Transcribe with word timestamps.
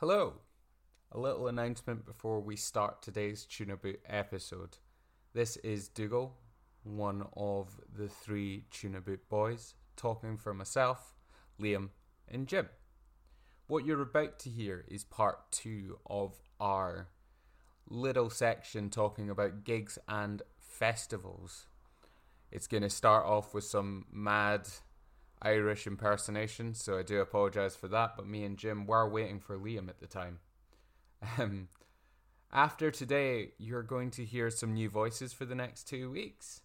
Hello. 0.00 0.34
A 1.10 1.18
little 1.18 1.48
announcement 1.48 2.06
before 2.06 2.38
we 2.38 2.54
start 2.54 3.02
today's 3.02 3.44
Tuna 3.44 3.76
Boot 3.76 3.98
episode. 4.06 4.76
This 5.34 5.56
is 5.56 5.88
Dougal, 5.88 6.36
one 6.84 7.26
of 7.36 7.80
the 7.92 8.06
three 8.06 8.66
Tuna 8.70 9.00
Boot 9.00 9.28
boys, 9.28 9.74
talking 9.96 10.36
for 10.36 10.54
myself, 10.54 11.16
Liam, 11.60 11.88
and 12.28 12.46
Jim. 12.46 12.68
What 13.66 13.84
you're 13.84 14.00
about 14.00 14.38
to 14.38 14.50
hear 14.50 14.84
is 14.86 15.02
part 15.02 15.50
two 15.50 15.98
of 16.06 16.36
our 16.60 17.08
little 17.90 18.30
section 18.30 18.90
talking 18.90 19.28
about 19.28 19.64
gigs 19.64 19.98
and 20.06 20.42
festivals. 20.60 21.66
It's 22.52 22.68
going 22.68 22.84
to 22.84 22.88
start 22.88 23.26
off 23.26 23.52
with 23.52 23.64
some 23.64 24.04
mad 24.12 24.68
Irish 25.42 25.86
impersonation, 25.86 26.74
so 26.74 26.98
I 26.98 27.02
do 27.02 27.20
apologise 27.20 27.76
for 27.76 27.88
that. 27.88 28.16
But 28.16 28.26
me 28.26 28.44
and 28.44 28.56
Jim 28.56 28.86
were 28.86 29.08
waiting 29.08 29.40
for 29.40 29.56
Liam 29.56 29.88
at 29.88 30.00
the 30.00 30.06
time. 30.06 30.40
Um, 31.38 31.68
after 32.52 32.90
today, 32.90 33.50
you're 33.58 33.82
going 33.82 34.10
to 34.12 34.24
hear 34.24 34.50
some 34.50 34.72
new 34.72 34.88
voices 34.88 35.32
for 35.32 35.44
the 35.44 35.54
next 35.54 35.84
two 35.84 36.10
weeks. 36.10 36.62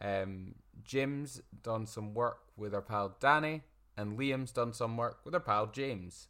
Um, 0.00 0.56
Jim's 0.82 1.40
done 1.62 1.86
some 1.86 2.14
work 2.14 2.38
with 2.56 2.74
our 2.74 2.82
pal 2.82 3.16
Danny, 3.20 3.62
and 3.96 4.18
Liam's 4.18 4.52
done 4.52 4.72
some 4.72 4.96
work 4.96 5.20
with 5.24 5.34
our 5.34 5.40
pal 5.40 5.66
James. 5.66 6.28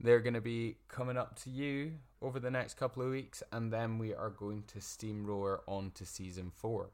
They're 0.00 0.20
going 0.20 0.34
to 0.34 0.40
be 0.40 0.76
coming 0.88 1.16
up 1.16 1.38
to 1.42 1.50
you 1.50 1.92
over 2.20 2.40
the 2.40 2.50
next 2.50 2.74
couple 2.74 3.02
of 3.02 3.10
weeks, 3.10 3.42
and 3.52 3.72
then 3.72 3.98
we 3.98 4.14
are 4.14 4.30
going 4.30 4.64
to 4.68 4.80
steamroller 4.80 5.60
on 5.66 5.92
to 5.94 6.04
season 6.04 6.50
four. 6.54 6.90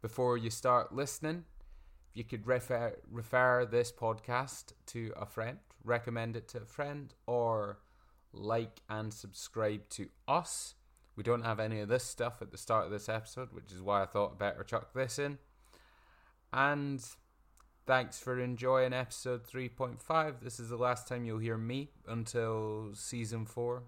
Before 0.00 0.36
you 0.36 0.50
start 0.50 0.94
listening, 0.94 1.44
you 2.18 2.24
could 2.24 2.48
refer 2.48 2.96
refer 3.08 3.64
this 3.64 3.92
podcast 3.92 4.72
to 4.86 5.12
a 5.16 5.24
friend, 5.24 5.58
recommend 5.84 6.34
it 6.34 6.48
to 6.48 6.58
a 6.58 6.64
friend, 6.64 7.14
or 7.28 7.78
like 8.32 8.80
and 8.90 9.14
subscribe 9.14 9.88
to 9.90 10.08
us. 10.26 10.74
We 11.14 11.22
don't 11.22 11.44
have 11.44 11.60
any 11.60 11.78
of 11.78 11.88
this 11.88 12.02
stuff 12.02 12.42
at 12.42 12.50
the 12.50 12.58
start 12.58 12.86
of 12.86 12.90
this 12.90 13.08
episode, 13.08 13.52
which 13.52 13.70
is 13.70 13.80
why 13.80 14.02
I 14.02 14.06
thought 14.06 14.32
I'd 14.32 14.38
better 14.38 14.64
chuck 14.64 14.92
this 14.94 15.20
in. 15.20 15.38
And 16.52 17.00
thanks 17.86 18.18
for 18.18 18.40
enjoying 18.40 18.92
episode 18.92 19.46
3.5. 19.46 20.40
This 20.42 20.58
is 20.58 20.70
the 20.70 20.76
last 20.76 21.06
time 21.06 21.24
you'll 21.24 21.38
hear 21.38 21.56
me 21.56 21.90
until 22.08 22.90
season 22.94 23.46
4. 23.46 23.84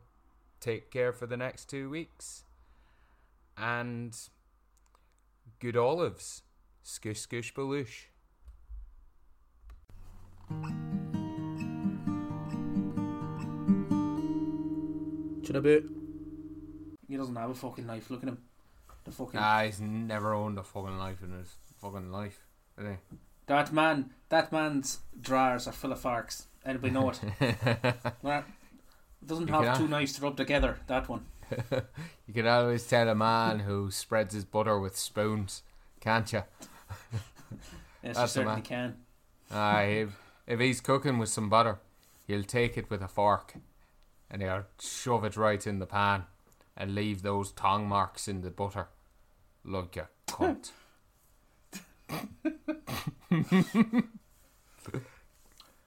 Take 0.60 0.92
care 0.92 1.12
for 1.12 1.26
the 1.26 1.36
next 1.36 1.68
two 1.68 1.90
weeks. 1.90 2.44
And 3.56 4.16
good 5.58 5.76
olives. 5.76 6.42
Scoosh 6.84 7.26
scoosh 7.26 7.52
baloosh. 7.52 8.04
Tuna 15.44 15.60
boot. 15.60 15.90
He 17.08 17.16
doesn't 17.16 17.34
have 17.36 17.50
a 17.50 17.54
fucking 17.54 17.86
knife. 17.86 18.10
Look 18.10 18.22
at 18.22 18.28
him. 18.28 18.38
The 19.04 19.10
fucking 19.10 19.40
Ah, 19.40 19.62
he's 19.64 19.80
never 19.80 20.34
owned 20.34 20.58
a 20.58 20.62
fucking 20.62 20.98
life 20.98 21.22
in 21.22 21.32
his 21.32 21.48
fucking 21.80 22.12
life. 22.12 22.38
Has 22.78 22.96
that 23.46 23.72
man. 23.72 24.10
That 24.28 24.52
man's 24.52 24.98
drawers 25.20 25.66
are 25.66 25.72
full 25.72 25.92
of 25.92 26.00
farks. 26.00 26.44
Anybody 26.64 26.92
know 26.92 27.10
it? 27.10 27.16
he? 27.38 27.46
That 28.22 28.44
doesn't 29.26 29.48
You 29.48 29.54
have 29.54 29.64
can- 29.64 29.76
two 29.78 29.88
knives 29.88 30.12
to 30.14 30.22
rub 30.22 30.36
together. 30.36 30.78
That 30.86 31.08
one. 31.08 31.24
you 32.28 32.34
can 32.34 32.46
always 32.46 32.86
tell 32.86 33.08
a 33.08 33.14
man 33.14 33.60
who 33.60 33.90
spreads 33.90 34.34
his 34.34 34.44
butter 34.44 34.78
with 34.78 34.96
spoons, 34.96 35.62
can't 36.00 36.32
you? 36.32 36.42
Yes, 38.04 38.16
That's 38.16 38.18
you 38.18 38.22
the 38.22 38.26
certainly 38.28 38.54
man. 38.56 38.62
can. 38.62 38.96
Aye, 39.50 40.06
if, 40.50 40.54
if 40.54 40.60
he's 40.60 40.80
cooking 40.80 41.18
with 41.18 41.28
some 41.28 41.48
butter, 41.48 41.78
he'll 42.26 42.44
take 42.44 42.76
it 42.76 42.90
with 42.90 43.02
a 43.02 43.08
fork 43.08 43.54
and 44.30 44.42
he'll 44.42 44.64
shove 44.80 45.24
it 45.24 45.36
right 45.36 45.66
in 45.66 45.78
the 45.78 45.86
pan 45.86 46.24
and 46.76 46.94
leave 46.94 47.22
those 47.22 47.52
tongue 47.52 47.88
marks 47.88 48.28
in 48.28 48.42
the 48.42 48.50
butter. 48.50 48.88
Like 49.64 49.96
a 49.96 50.08
cunt. 50.26 50.70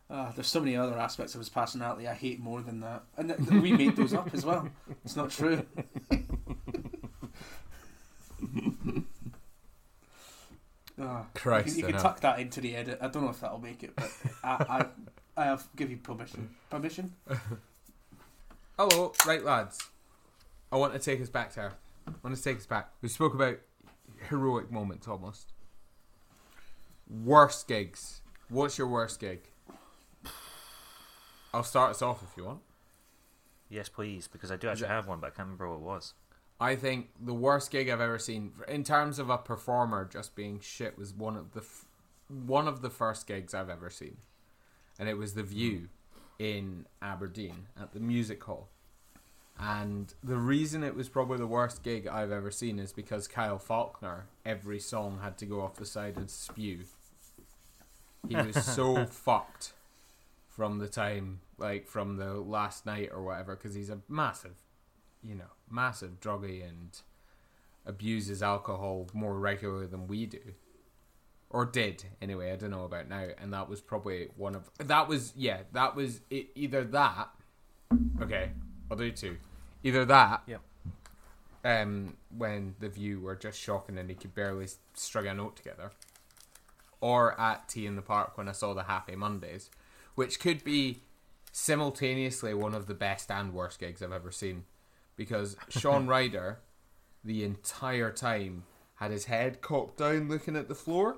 Ah, 0.09 0.31
there's 0.35 0.47
so 0.47 0.59
many 0.59 0.75
other 0.75 0.99
aspects 0.99 1.33
of 1.33 1.39
his 1.39 1.49
personality 1.49 2.07
I 2.07 2.13
hate 2.13 2.39
more 2.39 2.61
than 2.61 2.81
that. 2.81 3.03
And 3.17 3.29
th- 3.29 3.49
th- 3.49 3.61
we 3.63 3.73
made 3.73 3.95
those 3.95 4.13
up 4.13 4.31
as 4.31 4.45
well. 4.45 4.69
It's 5.03 5.15
not 5.15 5.31
true. 5.31 5.65
Ah, 11.01 11.25
Christ, 11.33 11.67
you, 11.67 11.71
can- 11.73 11.79
you 11.79 11.85
can 11.87 11.95
know. 11.95 12.01
tuck 12.01 12.19
that 12.21 12.39
into 12.39 12.61
the 12.61 12.75
edit. 12.75 12.99
I 13.01 13.07
don't 13.07 13.23
know 13.23 13.29
if 13.29 13.39
that'll 13.39 13.59
make 13.59 13.83
it, 13.83 13.95
but 13.95 14.11
I, 14.43 14.49
I, 14.69 14.85
I 15.41 15.45
have 15.45 15.67
give 15.75 15.89
you 15.89 15.97
permission. 15.97 16.49
Permission? 16.69 17.13
Hello, 18.77 19.13
right 19.25 19.43
lads. 19.43 19.79
I 20.71 20.77
want 20.77 20.93
to 20.93 20.99
take 20.99 21.21
us 21.21 21.29
back 21.29 21.53
there. 21.53 21.73
I 22.07 22.11
want 22.23 22.35
to 22.35 22.41
take 22.41 22.57
us 22.57 22.65
back. 22.65 22.89
We 23.01 23.09
spoke 23.09 23.33
about 23.33 23.57
heroic 24.29 24.71
moments 24.71 25.07
almost. 25.07 25.51
Worst 27.09 27.67
gigs. 27.67 28.21
What's 28.49 28.77
your 28.77 28.87
worst 28.87 29.19
gig? 29.19 29.41
I'll 31.53 31.63
start 31.63 31.91
us 31.91 32.01
off 32.01 32.23
if 32.23 32.35
you 32.35 32.45
want. 32.45 32.61
Yes, 33.69 33.89
please, 33.89 34.27
because 34.27 34.51
I 34.51 34.55
do 34.57 34.67
actually 34.69 34.87
have 34.87 35.07
one, 35.07 35.19
but 35.19 35.27
I 35.27 35.29
can't 35.29 35.47
remember 35.47 35.69
what 35.69 35.75
it 35.75 35.81
was. 35.81 36.13
I 36.59 36.75
think 36.75 37.09
the 37.19 37.33
worst 37.33 37.71
gig 37.71 37.89
I've 37.89 38.01
ever 38.01 38.19
seen 38.19 38.53
in 38.67 38.83
terms 38.83 39.19
of 39.19 39.29
a 39.29 39.37
performer 39.37 40.07
just 40.11 40.35
being 40.35 40.59
shit 40.59 40.97
was 40.97 41.13
one 41.13 41.35
of 41.35 41.53
the 41.53 41.61
f- 41.61 41.85
one 42.27 42.67
of 42.67 42.81
the 42.81 42.89
first 42.89 43.27
gigs 43.27 43.53
I've 43.53 43.69
ever 43.69 43.89
seen, 43.89 44.17
and 44.97 45.09
it 45.09 45.17
was 45.17 45.33
The 45.33 45.43
View 45.43 45.89
in 46.39 46.85
Aberdeen 47.01 47.67
at 47.79 47.93
the 47.93 47.99
Music 47.99 48.43
Hall. 48.43 48.69
And 49.59 50.13
the 50.23 50.37
reason 50.37 50.83
it 50.83 50.95
was 50.95 51.09
probably 51.09 51.37
the 51.37 51.47
worst 51.47 51.83
gig 51.83 52.07
I've 52.07 52.31
ever 52.31 52.49
seen 52.49 52.79
is 52.79 52.91
because 52.91 53.27
Kyle 53.27 53.59
Falconer, 53.59 54.25
every 54.45 54.79
song 54.79 55.19
had 55.21 55.37
to 55.39 55.45
go 55.45 55.61
off 55.61 55.75
the 55.75 55.85
side 55.85 56.17
and 56.17 56.29
spew. 56.29 56.79
He 58.27 58.35
was 58.35 58.65
so 58.75 59.05
fucked 59.05 59.73
from 60.49 60.79
the 60.79 60.87
time, 60.87 61.41
like 61.57 61.87
from 61.87 62.17
the 62.17 62.33
last 62.33 62.85
night 62.85 63.09
or 63.13 63.21
whatever, 63.21 63.55
because 63.55 63.75
he's 63.75 63.89
a 63.89 63.99
massive, 64.09 64.55
you 65.23 65.35
know, 65.35 65.51
massive 65.69 66.19
druggie 66.19 66.67
and 66.67 67.01
abuses 67.85 68.41
alcohol 68.41 69.07
more 69.13 69.37
regularly 69.39 69.87
than 69.87 70.07
we 70.07 70.25
do. 70.25 70.39
Or 71.49 71.65
did, 71.65 72.03
anyway, 72.21 72.51
I 72.51 72.55
don't 72.55 72.71
know 72.71 72.85
about 72.85 73.07
now. 73.07 73.27
And 73.39 73.53
that 73.53 73.69
was 73.69 73.79
probably 73.79 74.29
one 74.35 74.55
of. 74.55 74.69
That 74.79 75.07
was, 75.07 75.33
yeah, 75.35 75.59
that 75.73 75.95
was 75.95 76.21
e 76.31 76.45
either 76.55 76.83
that. 76.85 77.29
Okay, 78.21 78.49
I'll 78.89 78.97
do 78.97 79.11
two. 79.11 79.37
Either 79.83 80.03
that. 80.05 80.41
Yep. 80.47 80.61
Um, 81.65 82.17
when 82.35 82.75
the 82.79 82.89
view 82.89 83.21
were 83.21 83.35
just 83.35 83.59
shocking 83.59 83.97
and 83.97 84.09
he 84.09 84.15
could 84.15 84.33
barely 84.33 84.67
string 84.95 85.27
a 85.27 85.33
note 85.33 85.55
together. 85.55 85.91
Or 86.99 87.39
at 87.39 87.69
T 87.69 87.85
in 87.85 87.95
the 87.95 88.01
Park 88.01 88.37
when 88.37 88.49
I 88.49 88.53
saw 88.53 88.73
the 88.73 88.83
Happy 88.83 89.15
Mondays, 89.15 89.69
which 90.15 90.39
could 90.39 90.63
be 90.63 91.03
simultaneously 91.51 92.53
one 92.53 92.73
of 92.73 92.87
the 92.87 92.93
best 92.95 93.29
and 93.29 93.53
worst 93.53 93.79
gigs 93.79 94.01
I've 94.01 94.11
ever 94.11 94.31
seen. 94.31 94.63
Because 95.15 95.55
Shaun 95.69 96.07
Ryder, 96.07 96.59
the 97.23 97.43
entire 97.43 98.11
time, 98.11 98.63
had 98.95 99.11
his 99.11 99.25
head 99.25 99.61
cocked 99.61 99.97
down 99.97 100.29
looking 100.29 100.55
at 100.55 100.67
the 100.67 100.75
floor 100.75 101.17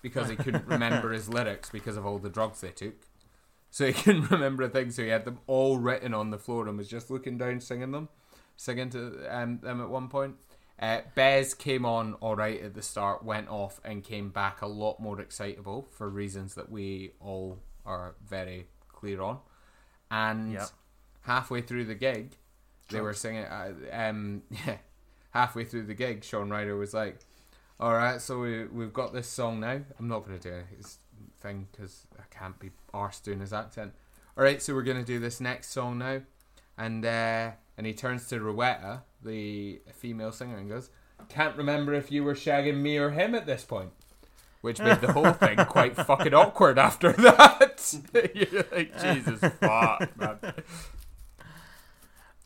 because 0.00 0.28
he 0.28 0.36
couldn't 0.36 0.66
remember 0.66 1.12
his 1.12 1.28
lyrics 1.32 1.70
because 1.70 1.96
of 1.96 2.04
all 2.06 2.18
the 2.18 2.30
drugs 2.30 2.60
they 2.60 2.70
took. 2.70 2.94
So 3.70 3.86
he 3.86 3.92
couldn't 4.02 4.30
remember 4.30 4.64
a 4.64 4.68
thing, 4.68 4.90
so 4.90 5.02
he 5.02 5.08
had 5.08 5.24
them 5.24 5.38
all 5.46 5.78
written 5.78 6.12
on 6.14 6.30
the 6.30 6.38
floor 6.38 6.68
and 6.68 6.76
was 6.76 6.88
just 6.88 7.10
looking 7.10 7.38
down 7.38 7.60
singing 7.60 7.92
them, 7.92 8.08
singing 8.56 8.90
to 8.90 9.24
um, 9.30 9.60
them 9.62 9.80
at 9.80 9.88
one 9.88 10.08
point. 10.08 10.36
Uh, 10.80 11.02
Bez 11.14 11.54
came 11.54 11.86
on 11.86 12.14
all 12.14 12.34
right 12.34 12.60
at 12.60 12.74
the 12.74 12.82
start, 12.82 13.24
went 13.24 13.48
off, 13.48 13.80
and 13.84 14.02
came 14.02 14.30
back 14.30 14.62
a 14.62 14.66
lot 14.66 14.98
more 14.98 15.20
excitable 15.20 15.86
for 15.92 16.08
reasons 16.08 16.54
that 16.54 16.70
we 16.70 17.12
all 17.20 17.60
are 17.86 18.14
very 18.26 18.66
clear 18.88 19.22
on. 19.22 19.38
And 20.10 20.54
Yep. 20.54 20.68
halfway 21.22 21.60
through 21.62 21.84
the 21.84 21.94
gig, 21.94 22.36
they 22.92 23.00
were 23.00 23.14
singing. 23.14 23.44
Uh, 23.44 23.72
um, 23.92 24.42
yeah, 24.50 24.76
halfway 25.30 25.64
through 25.64 25.84
the 25.84 25.94
gig, 25.94 26.24
Shaun 26.24 26.50
Ryder 26.50 26.76
was 26.76 26.94
like, 26.94 27.18
"All 27.80 27.92
right, 27.92 28.20
so 28.20 28.40
we 28.40 28.66
we've 28.66 28.92
got 28.92 29.12
this 29.12 29.28
song 29.28 29.60
now. 29.60 29.80
I'm 29.98 30.08
not 30.08 30.26
going 30.26 30.38
to 30.38 30.50
do 30.50 30.62
his 30.76 30.98
thing 31.40 31.68
because 31.72 32.06
I 32.18 32.22
can't 32.30 32.58
be 32.58 32.70
arsed 32.94 33.24
doing 33.24 33.40
his 33.40 33.52
accent. 33.52 33.92
All 34.36 34.44
right, 34.44 34.62
so 34.62 34.74
we're 34.74 34.82
going 34.82 34.98
to 34.98 35.04
do 35.04 35.18
this 35.18 35.40
next 35.40 35.70
song 35.70 35.98
now." 35.98 36.20
And 36.78 37.04
uh, 37.04 37.52
and 37.76 37.86
he 37.86 37.92
turns 37.92 38.28
to 38.28 38.40
Rowetta, 38.40 39.02
the 39.22 39.80
female 39.92 40.32
singer, 40.32 40.56
and 40.56 40.68
goes, 40.68 40.90
"Can't 41.28 41.56
remember 41.56 41.94
if 41.94 42.10
you 42.10 42.24
were 42.24 42.34
shagging 42.34 42.80
me 42.80 42.96
or 42.98 43.10
him 43.10 43.34
at 43.34 43.46
this 43.46 43.64
point." 43.64 43.90
Which 44.60 44.78
made 44.78 45.00
the 45.00 45.12
whole 45.12 45.32
thing 45.32 45.56
quite 45.68 45.96
fucking 45.96 46.32
awkward 46.32 46.78
after 46.78 47.10
that. 47.12 47.98
You're 48.32 48.64
like, 48.70 48.96
Jesus 49.02 49.40
fuck, 49.40 50.16
man. 50.16 50.38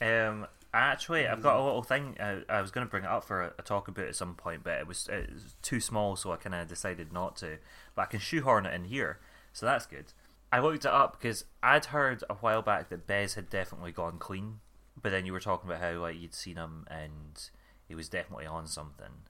Um, 0.01 0.47
actually, 0.75 1.27
I've 1.27 1.43
got 1.43 1.59
a 1.59 1.65
little 1.65 1.83
thing. 1.83 2.17
Uh, 2.19 2.41
I 2.49 2.61
was 2.61 2.71
going 2.71 2.87
to 2.87 2.91
bring 2.91 3.05
it 3.05 3.11
up 3.11 3.25
for 3.25 3.43
a, 3.43 3.53
a 3.59 3.63
talk 3.63 3.89
about 3.89 4.07
at 4.07 4.17
some 4.17 4.35
point, 4.35 4.63
but 4.65 4.75
it 4.79 4.87
was, 4.87 5.09
it 5.09 5.33
was 5.33 5.55
too 5.63 5.81
small, 5.81 6.17
so 6.17 6.33
I 6.33 6.37
kind 6.37 6.55
of 6.55 6.69
decided 6.69 7.13
not 7.13 7.37
to. 7.37 7.59
But 7.95 8.03
I 8.03 8.07
can 8.07 8.21
shoehorn 8.21 8.67
it 8.67 8.75
in 8.75 8.85
here, 8.85 9.19
so 9.53 9.67
that's 9.67 9.87
good. 9.87 10.13
I 10.53 10.61
looked 10.61 10.85
it 10.85 10.91
up 10.91 11.19
because 11.19 11.45
I'd 11.63 11.87
heard 11.87 12.23
a 12.31 12.35
while 12.35 12.63
back 12.63 12.89
that 12.91 13.07
Bez 13.07 13.35
had 13.35 13.51
definitely 13.51 13.93
gone 13.93 14.19
clean, 14.19 14.61
but 15.01 15.11
then 15.11 15.27
you 15.27 15.33
were 15.33 15.41
talking 15.41 15.69
about 15.69 15.83
how 15.83 16.01
like 16.01 16.21
you'd 16.21 16.35
seen 16.35 16.57
him 16.57 16.87
and 16.89 17.51
he 17.89 17.95
was 17.95 18.09
definitely 18.09 18.47
on 18.47 18.67
something. 18.67 19.25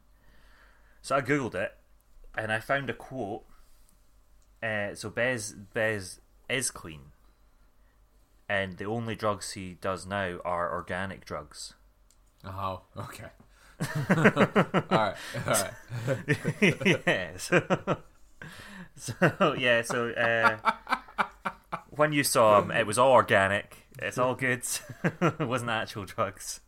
So 1.01 1.17
I 1.17 1.21
googled 1.21 1.55
it, 1.55 1.75
and 2.37 2.53
I 2.53 2.61
found 2.61 2.91
a 2.91 2.95
quote. 2.95 3.45
Uh, 4.63 4.95
so 4.95 5.11
Bez 5.11 5.53
Bez 5.53 6.21
is 6.49 6.71
clean, 6.71 7.13
and 8.49 8.77
the 8.79 8.85
only 8.85 9.15
drugs 9.15 9.53
he 9.53 9.75
does 9.81 10.07
now 10.07 10.39
are 10.45 10.73
organic 10.73 11.25
drugs. 11.25 11.75
Oh, 12.45 12.83
okay. 12.97 13.31
all 14.11 14.17
right, 14.91 15.17
all 15.47 15.53
right. 15.53 15.73
yeah. 17.07 17.95
So, 18.99 19.55
yeah. 19.59 19.83
So 19.83 20.09
uh, 20.11 20.57
when 21.91 22.13
you 22.13 22.25
saw 22.25 22.63
him, 22.63 22.71
it 22.71 22.87
was 22.87 22.99
all 22.99 23.13
organic. 23.13 23.87
It's 23.99 24.17
all 24.17 24.35
good. 24.35 24.63
it 25.05 25.47
wasn't 25.47 25.71
actual 25.71 26.07
drugs. 26.07 26.61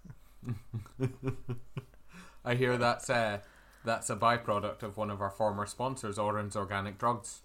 I 2.44 2.54
hear 2.54 2.76
that's 2.76 3.08
uh, 3.08 3.38
that's 3.84 4.10
a 4.10 4.16
byproduct 4.16 4.82
of 4.82 4.96
one 4.96 5.10
of 5.10 5.20
our 5.22 5.30
former 5.30 5.64
sponsors, 5.64 6.18
Orange 6.18 6.54
Organic 6.54 6.98
Drugs. 6.98 7.40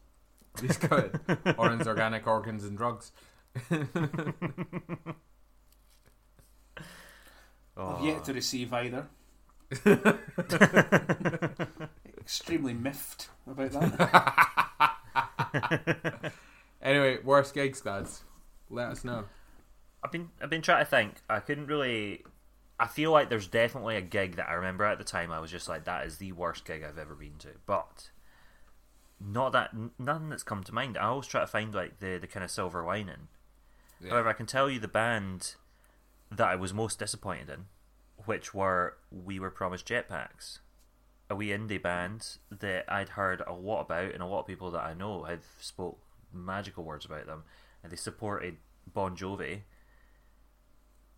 He's 0.60 0.78
good. 0.78 1.20
Orange 1.58 1.88
Organic 1.88 2.28
Organs 2.28 2.64
and 2.64 2.78
Drugs. 2.78 3.12
Oh. 7.76 7.96
I've 7.98 8.06
yet 8.06 8.24
to 8.26 8.34
receive 8.34 8.72
either. 8.74 9.08
Extremely 12.20 12.74
miffed 12.74 13.30
about 13.48 13.72
that. 13.72 14.52
Anyway, 16.84 17.18
worst 17.24 17.54
gigs, 17.54 17.86
lads. 17.86 18.24
Let 18.70 18.90
us 18.90 19.06
know. 19.06 19.24
I've 20.04 20.12
been 20.12 20.30
I've 20.42 20.50
been 20.50 20.62
trying 20.62 20.84
to 20.84 20.90
think. 20.90 21.14
I 21.30 21.40
couldn't 21.40 21.68
really. 21.68 22.26
I 22.78 22.88
feel 22.88 23.12
like 23.12 23.30
there's 23.30 23.48
definitely 23.48 23.96
a 23.96 24.02
gig 24.02 24.36
that 24.36 24.50
I 24.50 24.54
remember 24.56 24.84
at 24.84 24.98
the 24.98 25.06
time. 25.06 25.32
I 25.32 25.40
was 25.40 25.50
just 25.50 25.70
like, 25.70 25.86
that 25.86 26.06
is 26.06 26.18
the 26.18 26.34
worst 26.34 26.66
gig 26.66 26.84
I've 26.84 26.98
ever 26.98 27.16
been 27.16 27.38
to. 27.40 27.50
But 27.66 28.12
not 29.18 29.54
that 29.54 29.70
n- 29.74 29.92
nothing 29.98 30.28
that's 30.30 30.44
come 30.44 30.62
to 30.66 30.74
mind. 30.74 30.98
I 30.98 31.04
always 31.06 31.28
try 31.28 31.40
to 31.40 31.48
find 31.48 31.74
like 31.74 32.00
the 32.00 32.18
the 32.18 32.28
kind 32.28 32.44
of 32.44 32.52
silver 32.52 32.84
lining. 32.84 33.30
Yeah. 34.04 34.12
However, 34.12 34.30
I 34.30 34.34
can 34.34 34.46
tell 34.46 34.70
you 34.70 34.80
the 34.80 34.88
band 34.88 35.56
that 36.32 36.48
I 36.48 36.56
was 36.56 36.74
most 36.74 37.00
disappointed 37.00 37.50
in, 37.50 37.66
which 38.26 38.54
were 38.54 38.98
We 39.12 39.40
Were 39.40 39.50
Promised 39.50 39.88
Jetpacks, 39.88 40.60
a 41.30 41.36
wee 41.36 41.50
indie 41.50 41.82
band 41.82 42.38
that 42.52 42.92
I'd 42.92 43.10
heard 43.10 43.42
a 43.46 43.54
lot 43.54 43.82
about, 43.82 44.14
and 44.14 44.22
a 44.22 44.26
lot 44.26 44.42
of 44.42 44.48
people 44.48 44.72
that 44.72 44.84
I 44.84 44.94
know 44.94 45.24
have 45.24 45.46
spoke 45.60 46.00
magical 46.34 46.84
words 46.84 47.06
about 47.06 47.28
them, 47.28 47.44
and 47.82 47.92
they 47.92 47.98
supported 47.98 48.58
Bon 48.92 49.16
Jovi, 49.16 49.62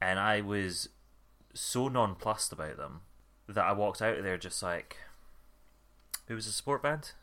and 0.01 0.19
I 0.19 0.41
was 0.41 0.89
so 1.53 1.87
nonplussed 1.87 2.51
about 2.51 2.77
them 2.77 3.01
that 3.47 3.65
I 3.65 3.71
walked 3.71 4.01
out 4.01 4.17
of 4.17 4.23
there 4.23 4.37
just 4.37 4.61
like, 4.61 4.97
it 6.27 6.33
was 6.33 6.47
a 6.47 6.51
support 6.51 6.83
band. 6.83 7.13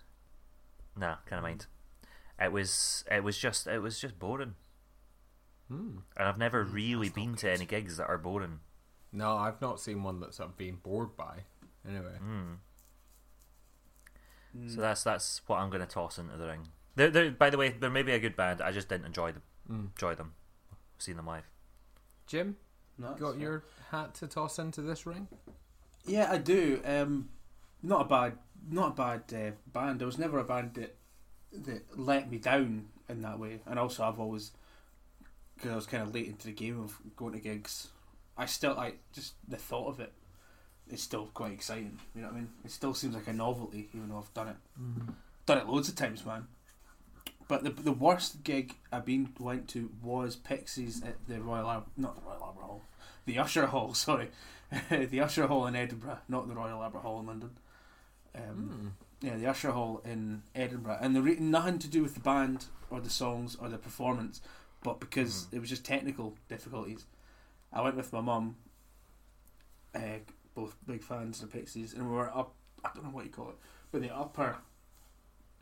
Nah, 0.97 1.17
kind 1.27 1.39
of 1.39 1.43
mind. 1.43 1.67
It 2.41 2.53
was 2.53 3.05
it 3.11 3.23
was 3.23 3.39
just 3.39 3.67
it 3.67 3.81
was 3.81 4.01
just 4.01 4.19
boring. 4.19 4.55
Hmm. 5.73 5.99
And 6.17 6.29
I've 6.29 6.39
never 6.39 6.63
really 6.65 7.09
that's 7.09 7.17
not 7.17 7.25
been 7.25 7.35
to 7.37 7.51
any 7.51 7.65
gigs 7.67 7.97
that 7.97 8.09
are 8.09 8.19
boring. 8.19 8.61
No, 9.13 9.37
I've 9.37 9.61
not 9.61 9.81
seen 9.81 10.03
one 10.03 10.21
that's 10.21 10.41
I've 10.41 10.57
been 10.57 10.77
bored 10.77 11.17
by. 11.17 11.45
Anyway, 11.89 12.13
Mm. 12.23 12.57
Mm. 14.57 14.75
So 14.75 14.81
that's 14.81 15.03
that's 15.03 15.41
what 15.47 15.59
I'm 15.61 15.71
going 15.71 15.81
to 15.81 15.87
toss 15.87 16.19
into 16.19 16.37
the 16.37 16.47
ring. 16.47 16.69
They're, 16.95 17.11
they're, 17.11 17.31
by 17.31 17.49
the 17.51 17.57
way, 17.57 17.71
they're 17.71 17.89
maybe 17.91 18.13
a 18.13 18.19
good 18.19 18.37
band. 18.37 18.61
I 18.61 18.71
just 18.71 18.89
didn't 18.89 19.07
enjoy 19.07 19.33
them. 19.33 19.43
Mm. 19.71 19.89
Enjoy 19.93 20.15
them. 20.15 20.35
Seen 20.99 21.17
them 21.17 21.27
live. 21.27 21.49
Jim, 22.27 22.57
No, 22.99 23.15
got 23.15 23.33
fine. 23.33 23.41
your 23.41 23.65
hat 23.91 24.15
to 24.17 24.27
toss 24.27 24.59
into 24.59 24.83
this 24.83 25.07
ring? 25.07 25.27
Yeah, 26.05 26.31
I 26.31 26.37
do. 26.39 26.81
Um, 26.85 27.31
not 27.83 28.03
a 28.03 28.05
bad, 28.05 28.39
not 28.71 28.89
a 28.93 28.95
bad 28.95 29.23
uh, 29.35 29.51
band. 29.73 30.01
There 30.01 30.07
was 30.07 30.19
never 30.19 30.39
a 30.39 30.45
band 30.45 30.75
that 30.75 30.97
that 31.53 31.99
let 31.99 32.31
me 32.31 32.39
down 32.39 32.89
in 33.09 33.23
that 33.23 33.39
way. 33.39 33.61
And 33.67 33.79
also, 33.79 34.05
I've 34.05 34.21
always 34.21 34.53
because 35.63 35.73
I 35.73 35.77
was 35.77 35.87
kind 35.87 36.03
of 36.03 36.13
late 36.13 36.27
into 36.27 36.47
the 36.49 36.53
game 36.53 36.81
of 36.81 36.99
going 37.17 37.35
to 37.35 37.39
gigs. 37.39 37.89
I 38.37 38.47
still 38.47 38.75
like 38.75 38.99
just 39.13 39.35
the 39.47 39.57
thought 39.57 39.89
of 39.89 40.01
it. 40.01 40.13
It's 40.91 41.03
still 41.03 41.27
quite 41.33 41.53
exciting. 41.53 41.99
You 42.15 42.23
know 42.23 42.29
what 42.29 42.35
I 42.35 42.39
mean? 42.41 42.49
It 42.65 42.73
still 42.73 42.93
seems 42.95 43.15
like 43.15 43.29
a 43.29 43.33
novelty, 43.33 43.89
even 43.95 44.09
though 44.09 44.19
I've 44.19 44.35
done 44.35 44.49
it 44.49 44.57
done 45.47 45.59
it 45.59 45.69
loads 45.69 45.89
of 45.89 45.95
times, 45.95 46.27
man. 46.27 46.47
But 47.49 47.63
the 47.65 47.71
the 47.71 47.93
worst 47.93 48.43
gig 48.43 48.75
I've 48.91 49.05
been 49.05 49.33
went 49.39 49.69
to 49.69 49.91
was 50.03 50.35
Pixies 50.37 51.03
at 51.05 51.17
the 51.29 51.41
Royal 51.41 51.71
Al- 51.71 51.87
not 51.97 52.17
the 52.17 52.23
Royal 52.23 52.43
Albert 52.43 52.63
Hall, 52.63 52.83
the 53.27 53.39
Usher 53.39 53.67
Hall. 53.67 53.95
Sorry, 54.09 54.31
the 54.91 55.21
Usher 55.21 55.47
Hall 55.47 55.67
in 55.67 55.77
Edinburgh, 55.77 56.19
not 56.29 56.49
the 56.49 56.55
Royal 56.55 56.83
Albert 56.83 57.01
Hall 57.01 57.21
in 57.21 57.27
London. 57.27 57.51
Um, 58.35 58.43
Hmm. 58.43 59.27
Yeah, 59.27 59.37
the 59.37 59.47
Usher 59.47 59.71
Hall 59.71 60.01
in 60.05 60.43
Edinburgh, 60.55 60.99
and 61.01 61.15
the 61.15 61.23
re- 61.23 61.37
nothing 61.39 61.79
to 61.81 61.89
do 61.89 62.03
with 62.03 62.15
the 62.15 62.21
band 62.21 62.65
or 62.91 63.01
the 63.01 63.09
songs 63.11 63.55
or 63.61 63.69
the 63.69 63.79
performance, 63.79 64.41
but 64.83 65.01
because 65.01 65.47
it 65.53 65.59
was 65.61 65.69
just 65.69 65.85
technical 65.85 66.35
difficulties. 66.49 67.05
I 67.73 67.81
went 67.83 67.97
with 67.97 68.13
my 68.13 68.21
mum, 68.21 68.57
uh, 69.95 70.19
both 70.55 70.77
big 70.87 71.03
fans 71.03 71.43
of 71.43 71.53
Pixies, 71.53 71.95
and 71.95 72.09
we 72.11 72.15
were 72.17 72.29
up. 72.37 72.55
I 72.85 72.91
don't 72.95 73.05
know 73.05 73.11
what 73.11 73.25
you 73.25 73.31
call 73.31 73.51
it, 73.51 73.57
but 73.91 74.03
the 74.03 74.15
upper, 74.15 74.57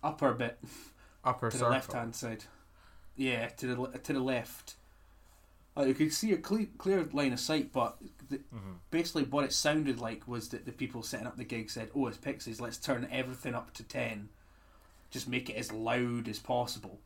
upper 0.02 0.32
bit 0.32 0.58
Upper 1.24 1.50
to 1.50 1.56
circle. 1.56 1.68
the 1.70 1.74
left 1.74 1.92
hand 1.92 2.14
side. 2.16 2.44
Yeah, 3.16 3.48
to 3.48 3.66
the 3.66 3.98
to 3.98 4.12
the 4.12 4.20
left. 4.20 4.74
Uh, 5.76 5.82
you 5.84 5.94
could 5.94 6.12
see 6.12 6.32
a 6.32 6.36
clear, 6.36 6.66
clear 6.78 7.08
line 7.12 7.32
of 7.32 7.38
sight, 7.40 7.72
but 7.72 7.96
the, 8.28 8.38
Mm-hmm. 8.38 8.72
basically 8.90 9.22
what 9.24 9.44
it 9.44 9.52
sounded 9.52 10.00
like 10.00 10.26
was 10.26 10.48
that 10.48 10.64
the 10.66 10.72
people 10.72 11.02
setting 11.02 11.26
up 11.26 11.36
the 11.36 11.44
gig 11.44 11.70
said, 11.70 11.90
"Oh, 11.94 12.06
it's 12.06 12.16
Pixies. 12.16 12.60
Let's 12.60 12.78
turn 12.78 13.06
everything 13.12 13.54
up 13.54 13.72
to 13.74 13.82
ten, 13.84 14.30
just 15.10 15.28
make 15.28 15.48
it 15.50 15.56
as 15.56 15.70
loud 15.72 16.26
as 16.28 16.38
possible." 16.38 17.00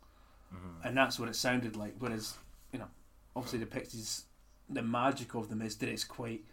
Mm-hmm. 0.55 0.87
And 0.87 0.97
that's 0.97 1.19
what 1.19 1.29
it 1.29 1.37
sounded 1.37 1.77
like. 1.77 1.95
Whereas, 1.99 2.35
you 2.73 2.79
know, 2.79 2.89
obviously 3.35 3.59
the 3.61 3.67
Pixies, 3.67 4.25
the 4.69 4.83
magic 4.83 5.35
of 5.35 5.49
them 5.49 5.63
is 5.63 5.77
that 5.77 5.89
it's 5.89 6.05
quite 6.05 6.45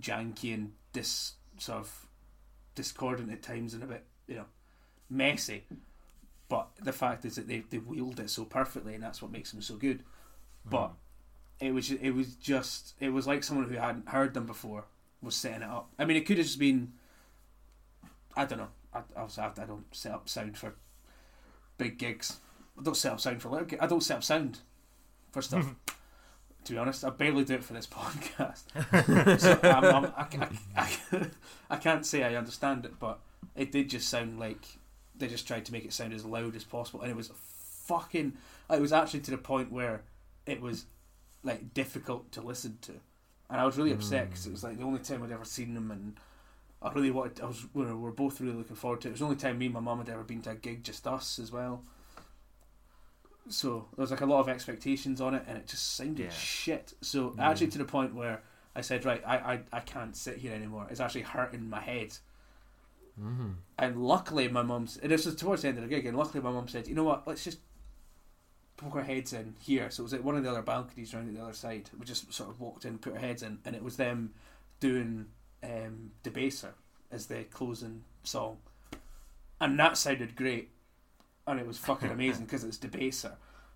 janky 0.00 0.54
and 0.54 0.72
dis 0.92 1.32
sort 1.58 1.78
of 1.78 2.06
discordant 2.74 3.32
at 3.32 3.42
times 3.42 3.74
and 3.74 3.82
a 3.82 3.86
bit, 3.86 4.04
you 4.26 4.36
know, 4.36 4.44
messy. 5.08 5.64
But 6.48 6.68
the 6.82 6.92
fact 6.92 7.24
is 7.24 7.36
that 7.36 7.48
they 7.48 7.64
they 7.70 7.78
wield 7.78 8.20
it 8.20 8.30
so 8.30 8.44
perfectly, 8.44 8.94
and 8.94 9.02
that's 9.02 9.20
what 9.20 9.32
makes 9.32 9.50
them 9.50 9.62
so 9.62 9.74
good. 9.74 10.04
But 10.64 10.92
it 11.60 11.72
was 11.72 11.90
it 11.90 12.10
was 12.10 12.34
just 12.36 12.94
it 13.00 13.10
was 13.10 13.26
like 13.26 13.42
someone 13.42 13.68
who 13.68 13.76
hadn't 13.76 14.08
heard 14.08 14.34
them 14.34 14.46
before 14.46 14.84
was 15.22 15.34
setting 15.34 15.62
it 15.62 15.68
up. 15.68 15.90
I 15.98 16.04
mean, 16.04 16.16
it 16.16 16.26
could 16.26 16.38
have 16.38 16.46
just 16.46 16.58
been. 16.58 16.92
I 18.36 18.44
don't 18.44 18.58
know. 18.58 18.68
I, 18.92 19.00
obviously, 19.16 19.42
I 19.42 19.66
don't 19.66 19.94
set 19.94 20.12
up 20.12 20.28
sound 20.28 20.58
for 20.58 20.74
big 21.78 21.98
gigs. 21.98 22.38
I 22.78 22.82
don't 22.82 22.96
set 22.96 23.12
up 23.12 23.20
sound 23.20 23.40
for 23.40 23.48
little. 23.48 23.78
I 23.80 23.86
don't 23.86 24.02
set 24.02 24.18
up 24.18 24.24
sound 24.24 24.58
for 25.32 25.42
stuff. 25.42 25.64
Mm-hmm. 25.64 25.94
to 26.64 26.72
be 26.72 26.78
honest, 26.78 27.04
I 27.04 27.10
barely 27.10 27.44
do 27.44 27.54
it 27.54 27.64
for 27.64 27.72
this 27.72 27.86
podcast. 27.88 28.64
so 29.40 29.58
I'm, 29.62 29.84
I'm, 29.84 30.04
I, 30.16 30.48
I, 30.76 30.90
I, 31.12 31.26
I 31.70 31.76
can't 31.76 32.04
say 32.04 32.22
I 32.22 32.34
understand 32.34 32.84
it, 32.84 32.98
but 32.98 33.20
it 33.54 33.72
did 33.72 33.90
just 33.90 34.08
sound 34.08 34.38
like 34.38 34.66
they 35.16 35.28
just 35.28 35.46
tried 35.46 35.64
to 35.66 35.72
make 35.72 35.84
it 35.84 35.92
sound 35.92 36.12
as 36.12 36.24
loud 36.24 36.56
as 36.56 36.64
possible, 36.64 37.02
and 37.02 37.10
it 37.10 37.16
was 37.16 37.30
fucking. 37.86 38.34
It 38.70 38.80
was 38.80 38.92
actually 38.92 39.20
to 39.20 39.30
the 39.30 39.38
point 39.38 39.72
where 39.72 40.02
it 40.44 40.60
was 40.60 40.86
like 41.42 41.72
difficult 41.72 42.32
to 42.32 42.40
listen 42.40 42.78
to, 42.82 42.92
and 43.48 43.60
I 43.60 43.64
was 43.64 43.76
really 43.78 43.92
upset 43.92 44.28
because 44.28 44.46
it 44.46 44.52
was 44.52 44.64
like 44.64 44.76
the 44.78 44.84
only 44.84 44.98
time 44.98 45.22
I'd 45.22 45.32
ever 45.32 45.44
seen 45.44 45.74
them, 45.74 45.90
and 45.90 46.18
I 46.82 46.92
really 46.92 47.10
wanted. 47.10 47.40
I 47.40 47.46
was 47.46 47.66
we 47.72 47.84
were, 47.84 47.96
we 47.96 48.02
were 48.02 48.12
both 48.12 48.40
really 48.40 48.54
looking 48.54 48.76
forward 48.76 49.00
to 49.02 49.08
it. 49.08 49.10
It 49.10 49.14
was 49.14 49.20
the 49.20 49.26
only 49.26 49.36
time 49.36 49.58
me 49.58 49.66
and 49.66 49.74
my 49.74 49.80
mum 49.80 49.98
had 49.98 50.08
ever 50.08 50.24
been 50.24 50.42
to 50.42 50.50
a 50.50 50.54
gig, 50.54 50.84
just 50.84 51.06
us 51.06 51.38
as 51.38 51.50
well. 51.52 51.82
So 53.48 53.86
there 53.96 54.02
was 54.02 54.10
like 54.10 54.20
a 54.22 54.26
lot 54.26 54.40
of 54.40 54.48
expectations 54.48 55.20
on 55.20 55.34
it, 55.34 55.44
and 55.46 55.56
it 55.56 55.66
just 55.66 55.94
sounded 55.96 56.24
Yeah. 56.24 56.30
shit. 56.30 56.94
So 57.00 57.34
actually, 57.38 57.68
to 57.68 57.78
the 57.78 57.84
point 57.84 58.14
where 58.14 58.42
I 58.74 58.80
said, 58.80 59.04
right, 59.04 59.22
I, 59.26 59.36
I 59.36 59.60
I 59.72 59.80
can't 59.80 60.16
sit 60.16 60.38
here 60.38 60.52
anymore. 60.52 60.86
It's 60.90 61.00
actually 61.00 61.22
hurting 61.22 61.68
my 61.70 61.80
head. 61.80 62.16
Mm-hmm. 63.20 63.50
And 63.78 63.96
luckily, 64.04 64.48
my 64.48 64.62
mum's. 64.62 64.98
And 64.98 65.10
this 65.10 65.24
was 65.26 65.36
towards 65.36 65.62
the 65.62 65.68
end 65.68 65.78
of 65.78 65.84
the 65.84 65.88
gig, 65.90 66.04
and 66.06 66.16
luckily, 66.16 66.42
my 66.42 66.50
mum 66.50 66.68
said, 66.68 66.86
"You 66.86 66.94
know 66.94 67.04
what? 67.04 67.26
Let's 67.26 67.44
just 67.44 67.58
poke 68.76 68.96
our 68.96 69.02
heads 69.02 69.32
in 69.32 69.54
here." 69.60 69.90
So 69.90 70.02
it 70.02 70.04
was 70.04 70.12
at 70.12 70.24
one 70.24 70.36
of 70.36 70.42
the 70.44 70.50
other 70.50 70.60
balconies 70.62 71.14
around 71.14 71.34
the 71.34 71.42
other 71.42 71.54
side. 71.54 71.88
We 71.98 72.04
just 72.04 72.32
sort 72.32 72.50
of 72.50 72.60
walked 72.60 72.84
in, 72.84 72.98
put 72.98 73.14
our 73.14 73.18
heads 73.20 73.42
in, 73.42 73.58
and 73.64 73.74
it 73.74 73.82
was 73.82 73.96
them 73.96 74.34
doing 74.80 75.26
um, 75.62 76.10
"Debaser" 76.22 76.72
as 77.10 77.26
the 77.26 77.44
closing 77.44 78.02
song, 78.22 78.58
and 79.60 79.78
that 79.78 79.96
sounded 79.96 80.36
great, 80.36 80.68
and 81.46 81.60
it 81.60 81.66
was 81.66 81.78
fucking 81.78 82.10
amazing 82.10 82.44
because 82.44 82.64
it's 82.64 82.78
"Debaser," 82.78 83.32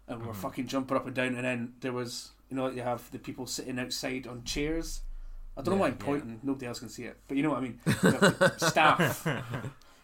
and 0.09 0.21
we 0.21 0.27
were 0.27 0.33
Mhm. 0.33 0.37
fucking 0.37 0.67
jumping 0.67 0.97
up 0.97 1.07
and 1.07 1.15
down. 1.15 1.35
And 1.35 1.45
then 1.45 1.75
there 1.81 1.93
was, 1.93 2.31
you 2.49 2.57
know, 2.57 2.67
like 2.67 2.75
you 2.77 2.83
have 2.83 3.11
the 3.11 3.19
people 3.19 3.47
sitting 3.47 3.79
outside 3.79 4.27
on 4.27 4.45
chairs. 4.45 5.03
I 5.57 5.63
don't 5.63 5.75
know 5.75 5.81
why 5.81 5.89
I'm 5.89 5.97
yeah. 6.01 6.05
pointing. 6.05 6.41
Nobody 6.43 6.67
else 6.67 6.79
can 6.81 6.89
see 6.89 7.05
it, 7.05 7.19
but 7.29 7.37
you 7.37 7.43
know 7.43 7.51
what 7.51 7.59
I 7.59 7.63
mean. 7.63 7.81
The 7.85 8.55
staff, 8.59 9.25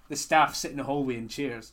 the 0.09 0.17
staff 0.17 0.55
sit 0.55 0.71
in 0.73 0.77
the 0.77 0.85
hallway 0.85 1.17
in 1.17 1.29
chairs, 1.29 1.73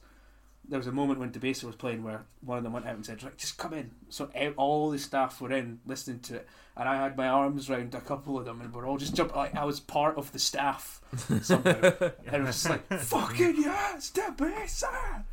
there 0.67 0.79
was 0.79 0.87
a 0.87 0.91
moment 0.91 1.19
when 1.19 1.31
Debaser 1.31 1.65
was 1.65 1.75
playing 1.75 2.03
where 2.03 2.21
one 2.41 2.57
of 2.57 2.63
them 2.63 2.71
went 2.73 2.85
out 2.85 2.95
and 2.95 3.05
said, 3.05 3.21
"Right, 3.21 3.37
just 3.37 3.57
come 3.57 3.73
in." 3.73 3.91
So 4.09 4.29
all 4.55 4.89
the 4.91 4.97
staff 4.99 5.41
were 5.41 5.51
in 5.51 5.79
listening 5.85 6.21
to 6.21 6.35
it, 6.37 6.47
and 6.77 6.87
I 6.87 6.95
had 6.95 7.17
my 7.17 7.27
arms 7.27 7.69
round 7.69 7.93
a 7.93 7.99
couple 8.01 8.37
of 8.39 8.45
them, 8.45 8.61
and 8.61 8.73
we're 8.73 8.87
all 8.87 8.97
just 8.97 9.13
jumping. 9.15 9.35
Like 9.35 9.55
I 9.55 9.65
was 9.65 9.79
part 9.81 10.17
of 10.17 10.31
the 10.31 10.39
staff 10.39 11.01
somehow, 11.41 11.71
and 11.91 12.35
it 12.35 12.41
was 12.41 12.63
just 12.63 12.69
like, 12.69 12.87
"Fucking 12.87 13.55
yes, 13.57 14.11
Debaser!" 14.11 15.23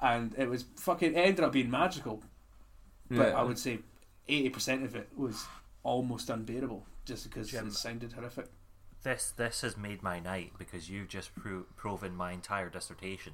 And 0.00 0.34
it 0.36 0.48
was 0.48 0.64
fucking 0.76 1.14
it 1.14 1.18
ended 1.18 1.44
up 1.44 1.52
being 1.52 1.70
magical, 1.70 2.22
but 3.10 3.28
Yeah. 3.28 3.38
I 3.38 3.42
would 3.42 3.58
say 3.58 3.78
eighty 4.28 4.50
percent 4.50 4.84
of 4.84 4.94
it 4.94 5.08
was 5.16 5.46
almost 5.82 6.28
unbearable, 6.30 6.84
just 7.04 7.24
because 7.24 7.50
Jim. 7.50 7.68
it 7.68 7.72
sounded 7.74 8.12
horrific. 8.12 8.46
This 9.02 9.30
this 9.36 9.60
has 9.62 9.76
made 9.76 10.02
my 10.02 10.18
night 10.20 10.52
because 10.58 10.90
you've 10.90 11.08
just 11.08 11.34
pro- 11.34 11.64
proven 11.76 12.14
my 12.16 12.32
entire 12.32 12.68
dissertation 12.70 13.32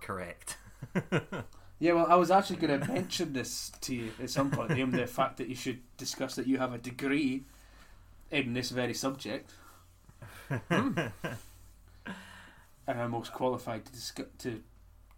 correct. 0.00 0.56
Yeah, 1.80 1.92
well, 1.92 2.06
I 2.08 2.16
was 2.16 2.32
actually 2.32 2.56
going 2.56 2.80
to 2.80 2.88
mention 2.92 3.32
this 3.32 3.70
to 3.82 3.94
you 3.94 4.10
at 4.20 4.30
some 4.30 4.50
point, 4.50 4.70
Liam, 4.70 4.90
the 4.90 5.06
fact 5.06 5.36
that 5.36 5.46
you 5.46 5.54
should 5.54 5.78
discuss 5.96 6.34
that 6.34 6.48
you 6.48 6.58
have 6.58 6.74
a 6.74 6.78
degree 6.78 7.44
in 8.32 8.52
this 8.52 8.70
very 8.70 8.94
subject. 8.94 9.52
Hmm. 10.68 10.98
and 12.86 12.98
are 13.00 13.08
most 13.08 13.32
qualified 13.32 13.84
to 13.84 13.92
discuss, 13.92 14.26
to 14.38 14.60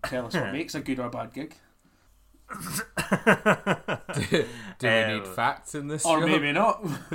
tell 0.04 0.26
us 0.26 0.34
what 0.34 0.52
makes 0.52 0.74
a 0.74 0.80
good 0.80 0.98
or 0.98 1.08
bad 1.10 1.32
gig. 1.32 1.54
do 2.50 2.56
do 4.78 4.88
we 4.88 5.14
need 5.14 5.22
Uh, 5.22 5.34
facts 5.34 5.74
in 5.74 5.88
this? 5.88 6.04
Or 6.04 6.20
show? 6.20 6.26
maybe 6.26 6.52
not. 6.52 6.82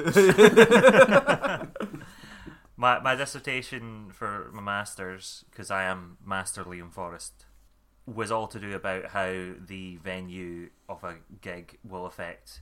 my 2.78 3.00
my 3.00 3.16
dissertation 3.16 4.12
for 4.12 4.50
my 4.54 4.62
masters 4.62 5.46
because 5.50 5.72
I 5.72 5.84
am 5.84 6.18
Master 6.26 6.64
Liam 6.64 6.92
Forrest 6.92 7.46
was 8.06 8.32
all 8.32 8.48
to 8.48 8.60
do 8.60 8.74
about 8.74 9.08
how 9.08 9.32
the 9.60 9.98
venue 9.98 10.70
of 10.88 11.04
a 11.04 11.16
gig 11.42 11.80
will 11.84 12.06
affect 12.06 12.62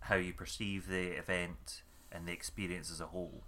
how 0.00 0.14
you 0.14 0.32
perceive 0.32 0.88
the 0.88 1.08
event 1.18 1.82
and 2.10 2.26
the 2.26 2.32
experience 2.32 2.90
as 2.90 3.00
a 3.00 3.08
whole. 3.08 3.44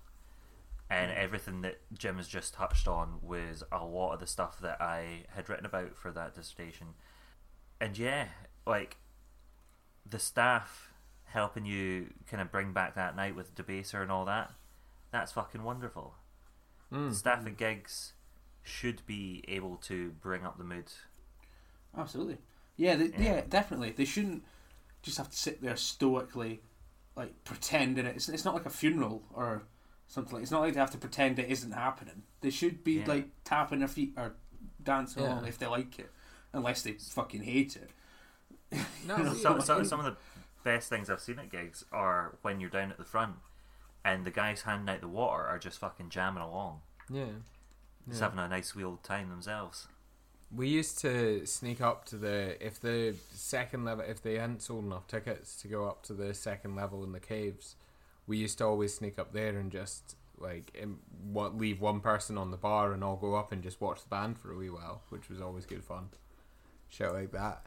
And 0.91 1.13
everything 1.13 1.61
that 1.63 1.79
Jim 1.97 2.17
has 2.17 2.27
just 2.27 2.53
touched 2.55 2.89
on 2.89 3.21
was 3.23 3.63
a 3.71 3.85
lot 3.85 4.13
of 4.13 4.19
the 4.21 4.27
stuff 4.27 4.59
that 4.61 4.81
I 4.81 5.25
had 5.35 5.49
written 5.49 5.65
about 5.65 5.97
for 5.97 6.11
that 6.11 6.35
dissertation. 6.35 6.89
And 7.81 7.97
yeah, 7.97 8.27
like 8.67 8.97
the 10.09 10.19
staff 10.19 10.93
helping 11.27 11.65
you 11.65 12.09
kind 12.29 12.41
of 12.41 12.51
bring 12.51 12.73
back 12.73 12.97
that 12.97 13.15
night 13.15 13.37
with 13.37 13.55
Debaser 13.55 14.03
and 14.03 14.11
all 14.11 14.25
that, 14.25 14.51
that's 15.13 15.31
fucking 15.33 15.63
wonderful. 15.63 16.15
Mm. 16.93 17.15
Staff 17.15 17.47
at 17.47 17.57
gigs 17.57 18.15
should 18.65 19.07
be 19.07 19.45
able 19.47 19.77
to 19.77 20.11
bring 20.21 20.45
up 20.45 20.59
the 20.59 20.65
mood. 20.65 20.91
Absolutely. 21.97 22.39
Yeah, 22.77 22.97
they, 22.97 23.07
yeah, 23.17 23.37
Yeah. 23.37 23.41
definitely. 23.49 23.93
They 23.93 24.05
shouldn't 24.05 24.43
just 25.03 25.19
have 25.19 25.31
to 25.31 25.37
sit 25.37 25.63
there 25.63 25.77
stoically, 25.77 26.63
like 27.17 27.45
pretending 27.45 28.07
it. 28.07 28.17
It's, 28.17 28.29
it's 28.29 28.45
not 28.45 28.55
like 28.55 28.67
a 28.67 28.71
funeral 28.71 29.23
or 29.33 29.63
something. 30.11 30.35
Like, 30.35 30.43
it's 30.43 30.51
not 30.53 30.61
like 30.61 30.75
they 30.75 30.81
have 30.81 30.91
to 30.91 30.99
pretend 30.99 31.39
it 31.39 31.49
isn't 31.49 31.73
happening. 31.73 32.23
They 32.43 32.51
should 32.51 32.83
be 32.85 32.99
Yeah. 33.01 33.07
like 33.07 33.29
tapping 33.45 33.79
their 33.79 33.89
feet 33.89 34.13
or 34.17 34.35
dancing 34.83 35.23
Yeah. 35.23 35.35
along 35.35 35.47
if 35.47 35.59
they 35.59 35.67
like 35.67 35.99
it, 35.99 36.11
unless 36.53 36.83
they 36.83 36.93
fucking 36.93 37.43
hate 37.45 37.77
it. 37.77 37.91
No, 39.07 39.17
You 39.17 39.25
know, 39.25 39.35
Some, 39.35 39.57
like- 39.59 39.67
some, 39.67 39.85
some 39.85 40.01
of 40.01 40.07
the 40.07 40.17
best 40.65 40.89
things 40.89 41.09
I've 41.09 41.21
seen 41.21 41.39
at 41.39 41.51
gigs 41.51 41.85
are 41.93 42.37
when 42.43 42.61
you're 42.61 42.71
down 42.71 42.91
at 42.91 42.99
the 42.99 43.05
front 43.05 43.37
and 44.05 44.25
the 44.25 44.31
guys 44.31 44.63
handing 44.63 44.93
out 44.95 45.01
the 45.01 45.09
water 45.09 45.43
are 45.45 45.59
just 45.59 45.79
fucking 45.79 46.11
jamming 46.11 46.43
along, 46.43 46.81
yeah. 47.09 47.27
just 48.09 48.21
Yeah. 48.21 48.29
having 48.29 48.39
a 48.41 48.49
nice 48.49 48.75
wee 48.75 48.85
old 48.85 49.03
time 49.03 49.29
themselves. 49.31 49.89
We 50.53 50.69
used 50.69 50.99
to 51.01 51.47
sneak 51.47 51.81
up 51.81 52.05
to 52.07 52.17
the 52.17 52.57
if 52.65 52.81
the 52.81 53.15
second 53.33 53.85
level 53.85 54.05
if 54.05 54.21
they 54.21 54.35
hadn't 54.39 54.63
sold 54.63 54.85
enough 54.85 55.07
tickets 55.07 55.55
to 55.63 55.69
go 55.69 55.87
up 55.89 56.03
to 56.05 56.13
the 56.15 56.35
second 56.35 56.75
level 56.75 57.05
in 57.05 57.13
the 57.13 57.21
caves, 57.21 57.77
we 58.31 58.39
used 58.39 58.59
to 58.59 58.65
always 58.65 58.95
sneak 58.95 59.19
up 59.19 59.33
there 59.33 59.59
and 59.59 59.71
just 59.73 60.15
like 60.39 60.71
im- 60.81 61.01
wa- 61.33 61.49
leave 61.49 61.81
one 61.81 62.01
person 62.01 62.39
on 62.39 62.51
the 62.53 62.57
bar 62.57 62.93
and 62.93 63.03
all 63.05 63.17
go 63.17 63.35
up 63.35 63.51
and 63.53 63.63
just 63.63 63.81
watch 63.81 64.03
the 64.03 64.09
band 64.09 64.39
for 64.39 64.53
a 64.53 64.57
wee 64.57 64.71
while, 64.71 65.03
which 65.11 65.29
was 65.29 65.41
always 65.41 65.67
good 65.67 65.83
fun. 65.85 66.09
Shit 66.89 67.13
like 67.13 67.33
that. 67.33 67.67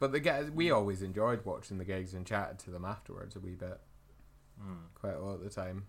But 0.00 0.12
the 0.12 0.20
guys 0.20 0.50
we 0.50 0.70
always 0.70 1.02
enjoyed 1.02 1.44
watching 1.44 1.78
the 1.78 1.84
gigs 1.84 2.12
and 2.14 2.26
chatted 2.26 2.58
to 2.60 2.70
them 2.70 2.84
afterwards 2.84 3.36
a 3.36 3.40
wee 3.40 3.54
bit, 3.54 3.80
Mm. 4.60 4.88
quite 4.94 5.14
a 5.14 5.20
lot 5.20 5.34
of 5.36 5.44
the 5.44 5.50
time, 5.50 5.86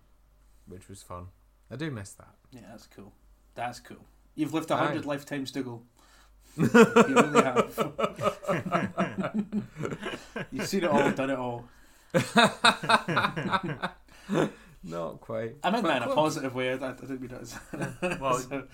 which 0.66 0.88
was 0.88 1.02
fun. 1.02 1.28
I 1.70 1.76
do 1.76 1.90
miss 1.90 2.12
that. 2.14 2.34
Yeah, 2.52 2.60
that's 2.70 2.86
cool. 2.86 3.12
That's 3.56 3.80
cool. 3.80 4.04
You've 4.36 4.54
lived 4.54 4.70
a 4.70 4.76
hundred 4.76 5.04
lifetimes, 5.06 5.50
Dougal. 5.50 5.82
you 6.56 6.66
really 6.68 7.42
have. 7.42 7.76
You've 10.52 10.66
seen 10.68 10.84
it 10.84 10.90
all, 10.90 11.10
done 11.12 11.30
it 11.30 11.38
all. 11.38 11.64
Not 14.82 15.20
quite. 15.20 15.56
I 15.62 15.70
meant 15.70 15.84
that 15.86 16.02
in 16.02 16.08
a 16.08 16.14
positive 16.14 16.54
way. 16.54 16.70
I, 16.70 16.74
I 16.74 16.92
didn't 16.92 17.20
mean 17.20 17.30
it 17.32 17.40
as. 17.42 17.58
Well, 18.20 18.38
So- 18.38 18.64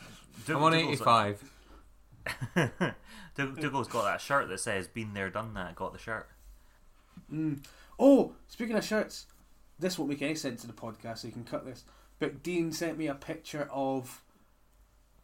Dou- 0.46 0.56
I'm 0.56 0.62
on 0.62 0.72
Dougal's- 0.72 1.00
85. 1.00 1.50
Dou- 3.36 3.56
Dougal's 3.56 3.88
got 3.88 4.04
that 4.04 4.20
shirt 4.20 4.48
that 4.48 4.60
says 4.60 4.86
"Been 4.88 5.14
there, 5.14 5.30
done 5.30 5.54
that." 5.54 5.74
Got 5.74 5.92
the 5.92 5.98
shirt. 5.98 6.28
Mm. 7.32 7.64
Oh, 7.98 8.34
speaking 8.48 8.76
of 8.76 8.84
shirts, 8.84 9.26
this 9.78 9.98
won't 9.98 10.10
make 10.10 10.22
any 10.22 10.34
sense 10.34 10.62
in 10.62 10.68
the 10.68 10.76
podcast, 10.76 11.18
so 11.18 11.26
you 11.28 11.32
can 11.32 11.44
cut 11.44 11.64
this. 11.64 11.84
But 12.18 12.42
Dean 12.42 12.70
sent 12.72 12.98
me 12.98 13.06
a 13.08 13.14
picture 13.14 13.68
of. 13.72 14.22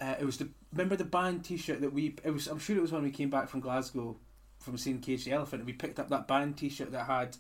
Uh, 0.01 0.15
it 0.19 0.25
was 0.25 0.39
the 0.39 0.49
remember 0.73 0.97
the 0.97 1.05
band 1.05 1.45
T-shirt 1.45 1.81
that 1.81 1.93
we. 1.93 2.17
It 2.25 2.31
was. 2.31 2.49
I'm 2.49 2.59
sure 2.59 2.77
it 2.77 2.83
was 2.83 2.91
when 2.93 3.03
we 3.05 3.11
came 3.11 3.31
back 3.31 3.49
from 3.49 3.61
Glasgow, 3.61 4.17
from 4.59 4.77
seeing 4.79 4.99
Cage 5.01 5.25
the 5.25 5.33
Elephant, 5.33 5.61
and 5.61 5.67
we 5.67 5.73
picked 5.75 6.01
up 6.01 6.09
that 6.09 6.27
band 6.27 6.57
T-shirt 6.57 6.91
that 6.93 7.07
had. 7.07 7.37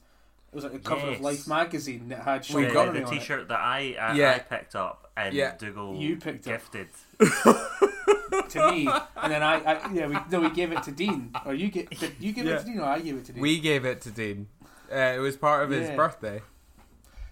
It 0.52 0.54
was 0.56 0.64
like 0.64 0.74
a 0.74 0.78
cover 0.80 1.06
Yes. 1.06 1.16
of 1.16 1.22
Life 1.22 1.48
magazine 1.48 2.08
that 2.08 2.20
had 2.24 2.40
We 2.42 2.44
Sean 2.46 2.62
the, 2.62 2.68
got 2.68 2.74
Connery 2.86 3.00
the 3.00 3.06
on 3.06 3.12
it. 3.14 3.18
T-shirt 3.20 3.48
that 3.48 3.58
I 3.60 3.96
I, 3.98 4.14
Yeah. 4.14 4.32
I 4.32 4.38
picked 4.40 4.74
up 4.76 5.10
and 5.16 5.34
Yeah. 5.34 5.56
Dougal 5.56 5.96
You 5.96 6.16
picked 6.16 6.44
gifted. 6.44 6.88
to 7.18 8.70
me, 8.70 8.88
and 9.16 9.32
then 9.32 9.42
I, 9.42 9.54
I 9.62 9.92
yeah, 9.92 10.06
we 10.06 10.16
no, 10.30 10.40
we 10.40 10.50
gave 10.50 10.72
it 10.72 10.82
to 10.84 10.90
Dean, 10.92 11.32
or 11.46 11.54
you 11.54 11.68
get 11.70 11.90
did 11.90 12.14
you 12.18 12.32
give 12.32 12.46
it 12.46 12.58
to 12.60 12.64
Dean, 12.64 12.78
or 12.80 12.84
I 12.84 13.00
gave 13.00 13.16
it 13.16 13.24
to 13.26 13.32
Dean. 13.32 13.42
We 13.42 13.58
gave 13.60 13.84
it 13.84 14.00
to 14.02 14.10
Dean. 14.10 14.48
Uh, 14.90 14.96
it 15.16 15.18
was 15.20 15.36
part 15.36 15.64
of 15.64 15.70
his 15.70 15.88
birthday. 15.90 16.42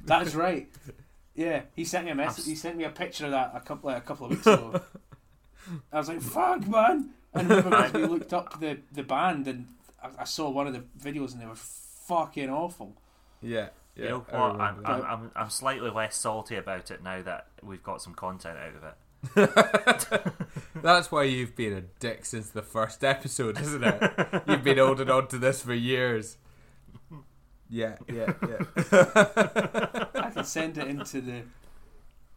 That's 0.04 0.34
right. 0.46 0.68
Yeah, 1.34 1.62
he 1.74 1.84
sent 1.84 2.04
me 2.06 2.10
a 2.12 2.14
message. 2.14 2.44
He 2.46 2.54
sent 2.54 2.76
me 2.76 2.84
a 2.84 2.90
picture 2.90 3.26
of 3.26 3.30
that 3.32 3.52
a 3.54 3.60
couple 3.60 3.90
like 3.90 3.98
a 3.98 4.06
couple 4.06 4.26
of 4.26 4.30
weeks 4.32 4.46
ago. 4.46 4.80
I 5.92 5.98
was 5.98 6.08
like, 6.08 6.20
"Fuck, 6.22 6.66
man!" 6.68 7.10
And 7.34 7.52
I 7.52 7.56
remember 7.56 7.70
because 7.70 7.92
we 7.92 8.06
looked 8.06 8.32
up 8.32 8.60
the 8.60 8.78
the 8.92 9.02
band, 9.02 9.46
and 9.48 9.68
I, 10.02 10.08
I 10.20 10.24
saw 10.24 10.48
one 10.50 10.66
of 10.66 10.72
the 10.74 10.84
videos, 11.02 11.32
and 11.32 11.40
they 11.40 11.46
were 11.46 11.54
fucking 11.54 12.50
awful. 12.50 12.96
Yeah. 13.42 13.68
yeah 13.96 14.04
you 14.04 14.08
know 14.10 14.26
I 14.32 14.38
what? 14.38 14.60
I'm, 14.60 14.86
I'm. 14.86 15.02
I'm, 15.02 15.30
I'm 15.36 15.50
slightly 15.50 15.90
less 15.90 16.16
salty 16.16 16.56
about 16.56 16.90
it 16.90 17.02
now 17.02 17.22
that 17.22 17.46
we've 17.62 17.82
got 17.82 18.02
some 18.02 18.14
content 18.14 18.58
out 18.58 18.74
of 18.74 18.84
it. 18.84 18.94
That's 20.82 21.12
why 21.12 21.24
you've 21.24 21.56
been 21.56 21.72
a 21.72 21.82
dick 22.00 22.24
since 22.24 22.50
the 22.50 22.62
first 22.62 23.04
episode, 23.04 23.60
isn't 23.60 23.84
it? 23.84 24.42
You've 24.46 24.64
been 24.64 24.78
holding 24.78 25.10
on 25.10 25.28
to 25.28 25.38
this 25.38 25.62
for 25.62 25.74
years. 25.74 26.36
Yeah, 27.68 27.96
yeah, 28.08 28.32
yeah. 28.48 28.64
I 30.14 30.30
can 30.34 30.44
send 30.44 30.76
it 30.76 30.88
into 30.88 31.20
the 31.20 31.42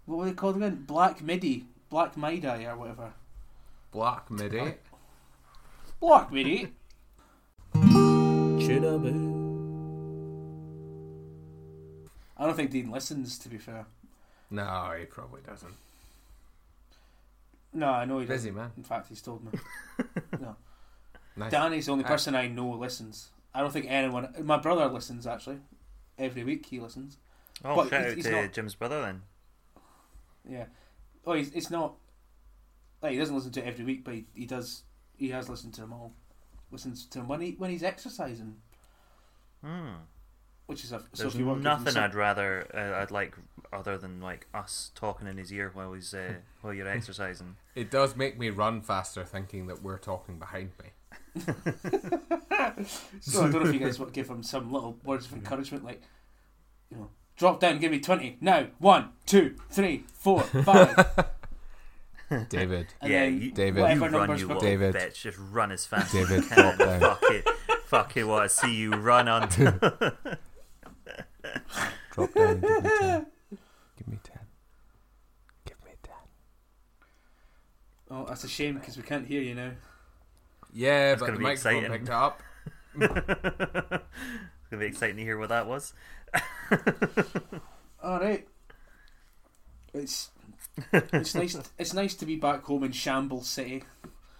what 0.05 0.19
were 0.19 0.25
they 0.25 0.33
called 0.33 0.57
again? 0.57 0.83
Black 0.85 1.21
Midi, 1.21 1.65
Black 1.89 2.17
Midi, 2.17 2.47
or 2.47 2.75
whatever. 2.75 3.13
Black 3.91 4.29
Midi. 4.29 4.75
Black 5.99 6.31
Midi. 6.31 6.73
I 12.43 12.47
don't 12.47 12.55
think 12.55 12.71
Dean 12.71 12.91
listens. 12.91 13.37
To 13.39 13.49
be 13.49 13.57
fair, 13.57 13.85
No, 14.51 14.93
he 14.99 15.05
probably 15.05 15.41
doesn't. 15.47 15.73
no, 17.73 17.87
I 17.89 18.05
know 18.05 18.19
he 18.19 18.25
Busy 18.25 18.49
doesn't. 18.49 18.55
man. 18.55 18.71
In 18.77 18.83
fact, 18.83 19.07
he's 19.09 19.21
told 19.21 19.43
me. 19.45 19.57
no. 20.41 20.55
Nice. 21.35 21.51
Danny's 21.51 21.85
the 21.87 21.91
only 21.93 22.03
Uh, 22.05 22.07
person 22.09 22.35
I 22.35 22.47
know 22.47 22.69
listens. 22.71 23.29
I 23.55 23.61
don't 23.61 23.71
think 23.71 23.87
anyone. 23.89 24.33
My 24.43 24.57
brother 24.57 24.87
listens 24.87 25.25
actually. 25.25 25.59
Every 26.19 26.43
week 26.43 26.65
he 26.65 26.79
listens. 26.79 27.17
Oh, 27.65 27.75
But 27.75 27.89
shout 27.89 28.01
he's- 28.01 28.11
out 28.11 28.15
he's 28.17 28.25
to 28.25 28.31
not- 28.31 28.53
Jim's 28.53 28.75
brother 28.75 29.01
then. 29.01 29.21
Yeah. 30.47 30.65
Oh, 31.25 31.33
he's, 31.33 31.51
it's 31.51 31.69
not. 31.71 31.95
Like 33.01 33.13
he 33.13 33.17
doesn't 33.17 33.35
listen 33.35 33.51
to 33.53 33.61
it 33.61 33.67
every 33.67 33.85
week, 33.85 34.03
but 34.03 34.13
he, 34.15 34.25
he 34.35 34.45
does. 34.45 34.83
He 35.17 35.29
has 35.29 35.49
listened 35.49 35.73
to 35.75 35.81
them 35.81 35.93
all. 35.93 36.13
Listens 36.71 37.05
to 37.07 37.19
them 37.19 37.27
when 37.27 37.41
he 37.41 37.51
when 37.57 37.69
he's 37.71 37.83
exercising, 37.83 38.57
Hmm. 39.63 39.93
Which 40.67 40.83
is 40.83 40.91
a. 40.91 40.99
So 41.13 41.23
There's 41.23 41.33
if 41.33 41.39
you 41.39 41.45
want 41.45 41.63
to 41.63 41.63
give 41.69 41.71
him 41.71 41.79
nothing 41.79 41.93
some- 41.93 42.03
I'd 42.03 42.15
rather 42.15 42.67
uh, 42.73 43.01
I'd 43.01 43.11
like 43.11 43.35
other 43.71 43.97
than 43.97 44.21
like 44.21 44.47
us 44.53 44.91
talking 44.95 45.27
in 45.27 45.37
his 45.37 45.51
ear 45.51 45.71
while 45.73 45.93
he's 45.93 46.13
uh, 46.13 46.33
while 46.61 46.73
you're 46.73 46.87
exercising. 46.87 47.55
It 47.75 47.89
does 47.91 48.15
make 48.15 48.37
me 48.37 48.49
run 48.49 48.81
faster 48.81 49.23
thinking 49.23 49.67
that 49.67 49.81
we're 49.81 49.97
talking 49.97 50.39
behind 50.39 50.71
me. 50.81 51.43
So 53.21 53.41
I 53.45 53.49
don't 53.51 53.63
know 53.63 53.69
if 53.69 53.73
you 53.73 53.79
guys 53.79 53.99
want 53.99 54.13
to 54.13 54.19
give 54.19 54.29
him 54.29 54.41
some 54.43 54.71
little 54.71 54.97
words 55.03 55.25
of 55.25 55.33
encouragement, 55.33 55.83
like, 55.83 56.01
you 56.89 56.97
know, 56.97 57.09
drop 57.35 57.59
down, 57.59 57.79
give 57.79 57.91
me 57.91 57.99
twenty 57.99 58.37
now. 58.41 58.67
One, 58.79 59.09
two, 59.25 59.55
three, 59.69 60.05
four, 60.13 60.41
five. 60.41 60.95
David. 62.49 62.87
And 63.01 63.11
yeah, 63.11 63.25
you, 63.25 63.51
David. 63.51 63.77
you 63.77 63.81
whatever 63.81 64.01
run, 64.01 64.11
numbers 64.11 64.41
you 64.41 64.47
little 64.47 64.61
David. 64.61 64.95
bitch. 64.95 65.21
Just 65.21 65.37
run 65.51 65.71
as 65.71 65.85
fast 65.85 66.13
David, 66.13 66.39
as 66.39 66.43
you 66.45 66.49
can. 66.49 66.75
drop 66.75 66.77
down. 66.77 66.99
Fuck 66.99 67.19
it. 67.23 67.49
Fuck 67.85 68.17
it, 68.17 68.23
what 68.23 68.41
I 68.43 68.47
see 68.47 68.73
you 68.73 68.91
run 68.91 69.27
onto. 69.27 69.71
Drop 72.11 72.33
down 72.33 72.49
and 72.49 72.61
give 72.61 72.83
me 72.83 72.89
ten. 72.99 73.25
Give 73.97 74.07
me 74.07 74.19
ten. 74.23 74.39
Give 75.65 75.77
me 75.85 75.91
ten. 76.03 76.15
Oh, 78.11 78.25
that's 78.27 78.43
a 78.43 78.47
shame 78.47 78.75
because 78.75 78.97
we 78.97 79.03
can't 79.03 79.27
hear 79.27 79.41
you 79.41 79.55
now. 79.55 79.71
Yeah, 80.73 81.13
It's 81.13 81.19
but 81.21 81.31
the 81.31 81.37
be 81.37 81.43
microphone 81.43 81.83
exciting. 81.83 81.91
picked 81.91 82.09
up. 82.09 82.41
it's 82.95 84.69
gonna 84.69 84.79
be 84.79 84.85
exciting 84.85 85.17
to 85.17 85.23
hear 85.23 85.37
what 85.37 85.49
that 85.49 85.67
was. 85.67 85.93
All 88.03 88.19
right. 88.19 88.47
It's 89.93 90.29
it's 90.91 91.35
nice. 91.35 91.57
It's 91.77 91.93
nice 91.93 92.15
to 92.15 92.25
be 92.25 92.35
back 92.35 92.63
home 92.63 92.83
in 92.83 92.91
Shamble 92.91 93.43
City. 93.43 93.83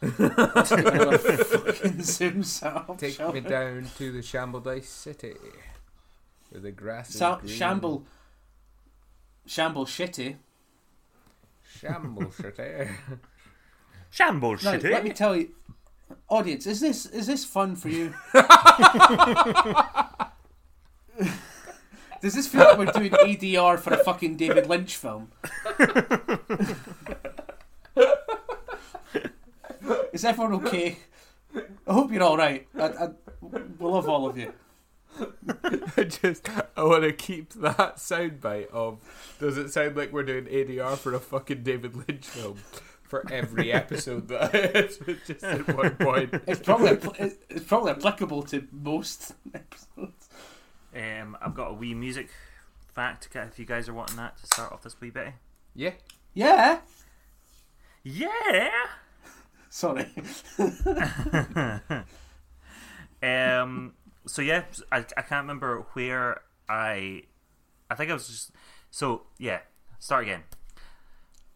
Let's 0.01 0.69
get 0.71 0.87
another 0.93 1.17
fucking 1.17 2.01
Zoom 2.01 2.43
set 2.43 2.97
Take 2.97 3.19
me 3.33 3.39
down 3.41 3.87
to 3.97 4.11
the 4.11 4.21
Shamble 4.21 4.61
Shambledice 4.61 4.85
City. 4.85 5.35
Where 6.53 6.61
the 6.61 6.71
grass 6.71 7.09
is 7.09 7.15
Sa- 7.17 7.37
green. 7.39 7.51
Shamble. 7.51 8.05
Shamble 9.47 9.85
Shitty. 9.87 10.35
Shamble 11.79 12.31
City. 12.35 12.89
Shambles, 14.11 14.63
Now, 14.63 14.73
shitty. 14.73 14.91
let 14.91 15.03
me 15.03 15.09
tell 15.09 15.35
you, 15.35 15.49
audience, 16.29 16.67
is 16.67 16.79
this 16.79 17.07
is 17.07 17.25
this 17.25 17.43
fun 17.43 17.75
for 17.75 17.89
you? 17.89 18.13
Does 22.21 22.35
this 22.35 22.45
feel 22.47 22.61
like 22.65 22.77
we're 22.77 22.85
doing 22.85 23.09
ADR 23.11 23.79
for 23.79 23.91
a 23.93 23.97
fucking 24.03 24.37
David 24.37 24.67
Lynch 24.69 24.95
film? 24.95 25.31
is 30.13 30.23
everyone 30.23 30.53
okay? 30.65 30.97
I 31.87 31.93
hope 31.93 32.11
you're 32.11 32.21
all 32.23 32.37
right. 32.37 32.67
I, 32.79 32.83
I, 32.85 33.09
we 33.41 33.59
love 33.79 34.07
all 34.07 34.27
of 34.27 34.37
you. 34.37 34.53
I 35.97 36.03
just 36.03 36.47
I 36.75 36.83
want 36.83 37.03
to 37.03 37.13
keep 37.13 37.53
that 37.53 37.97
soundbite 37.97 38.69
of. 38.71 38.99
Does 39.39 39.57
it 39.57 39.69
sound 39.71 39.95
like 39.95 40.11
we're 40.11 40.23
doing 40.23 40.45
ADR 40.45 40.97
for 40.97 41.13
a 41.13 41.19
fucking 41.19 41.63
David 41.63 41.95
Lynch 41.95 42.25
film 42.25 42.57
for 43.03 43.29
every 43.31 43.71
episode 43.71 44.27
that 44.29 44.53
is 44.75 44.97
just 45.27 45.43
at 45.43 45.75
one 45.75 45.95
point? 45.95 46.33
It's 46.47 46.61
probably 46.61 46.97
it's 47.49 47.65
probably 47.65 47.91
applicable 47.91 48.43
to 48.43 48.67
most 48.71 49.33
episodes. 49.53 50.29
Um, 50.95 51.37
I've 51.41 51.55
got 51.55 51.71
a 51.71 51.73
wee 51.73 51.93
music 51.93 52.29
fact 52.93 53.27
if 53.33 53.57
you 53.57 53.65
guys 53.65 53.89
are 53.89 53.93
wanting 53.93 54.17
that 54.17 54.37
to 54.37 54.45
start 54.45 54.71
off 54.71 54.83
this 54.83 54.99
wee 55.01 55.09
bit. 55.09 55.33
Yeah, 55.75 55.91
Yeah. 56.33 56.79
Yeah. 58.03 58.69
Sorry. 59.69 60.07
Um. 63.23 63.93
So 64.25 64.41
yeah, 64.41 64.63
I, 64.91 64.99
I 65.17 65.21
can't 65.21 65.43
remember 65.43 65.85
where 65.93 66.41
I. 66.69 67.23
I 67.89 67.95
think 67.95 68.09
I 68.09 68.13
was 68.13 68.27
just. 68.27 68.51
So 68.91 69.23
yeah, 69.37 69.59
start 69.99 70.23
again. 70.23 70.43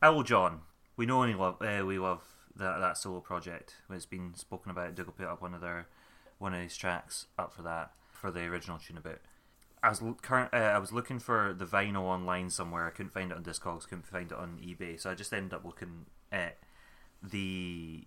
Owl 0.02 0.24
John. 0.24 0.62
We 0.96 1.06
know 1.06 1.22
and 1.22 1.38
love. 1.40 1.62
Uh, 1.62 1.86
we 1.86 2.00
love 2.00 2.22
that 2.56 2.80
that 2.80 2.98
solo 2.98 3.20
project. 3.20 3.76
It's 3.90 4.06
been 4.06 4.34
spoken 4.36 4.72
about. 4.72 4.96
Dougal 4.96 5.14
put 5.14 5.28
up 5.28 5.42
one 5.42 5.54
of 5.54 5.62
their 5.62 5.88
one 6.40 6.54
of 6.54 6.62
his 6.62 6.76
tracks 6.76 7.28
up 7.38 7.54
for 7.54 7.62
that 7.64 7.92
for 8.12 8.32
the 8.32 8.42
original 8.42 8.80
tune 8.80 8.98
about. 8.98 9.20
I 9.84 9.90
was 9.90 10.02
current. 10.22 10.54
Uh, 10.54 10.58
I 10.58 10.80
was 10.80 10.92
looking 10.92 11.20
for 11.20 11.54
the 11.58 11.66
vinyl 11.66 12.04
online 12.04 12.50
somewhere. 12.50 12.88
I 12.88 12.90
couldn't 12.90 13.12
find 13.12 13.32
it 13.32 13.38
on 13.38 13.44
Discogs. 13.44 13.88
Couldn't 13.88 14.08
find 14.08 14.32
it 14.32 14.38
on 14.38 14.60
eBay. 14.64 15.00
So 15.00 15.12
I 15.12 15.16
just 15.16 15.34
ended 15.34 15.54
up 15.54 15.64
looking 15.64 16.08
at 16.32 16.58
the 17.22 18.06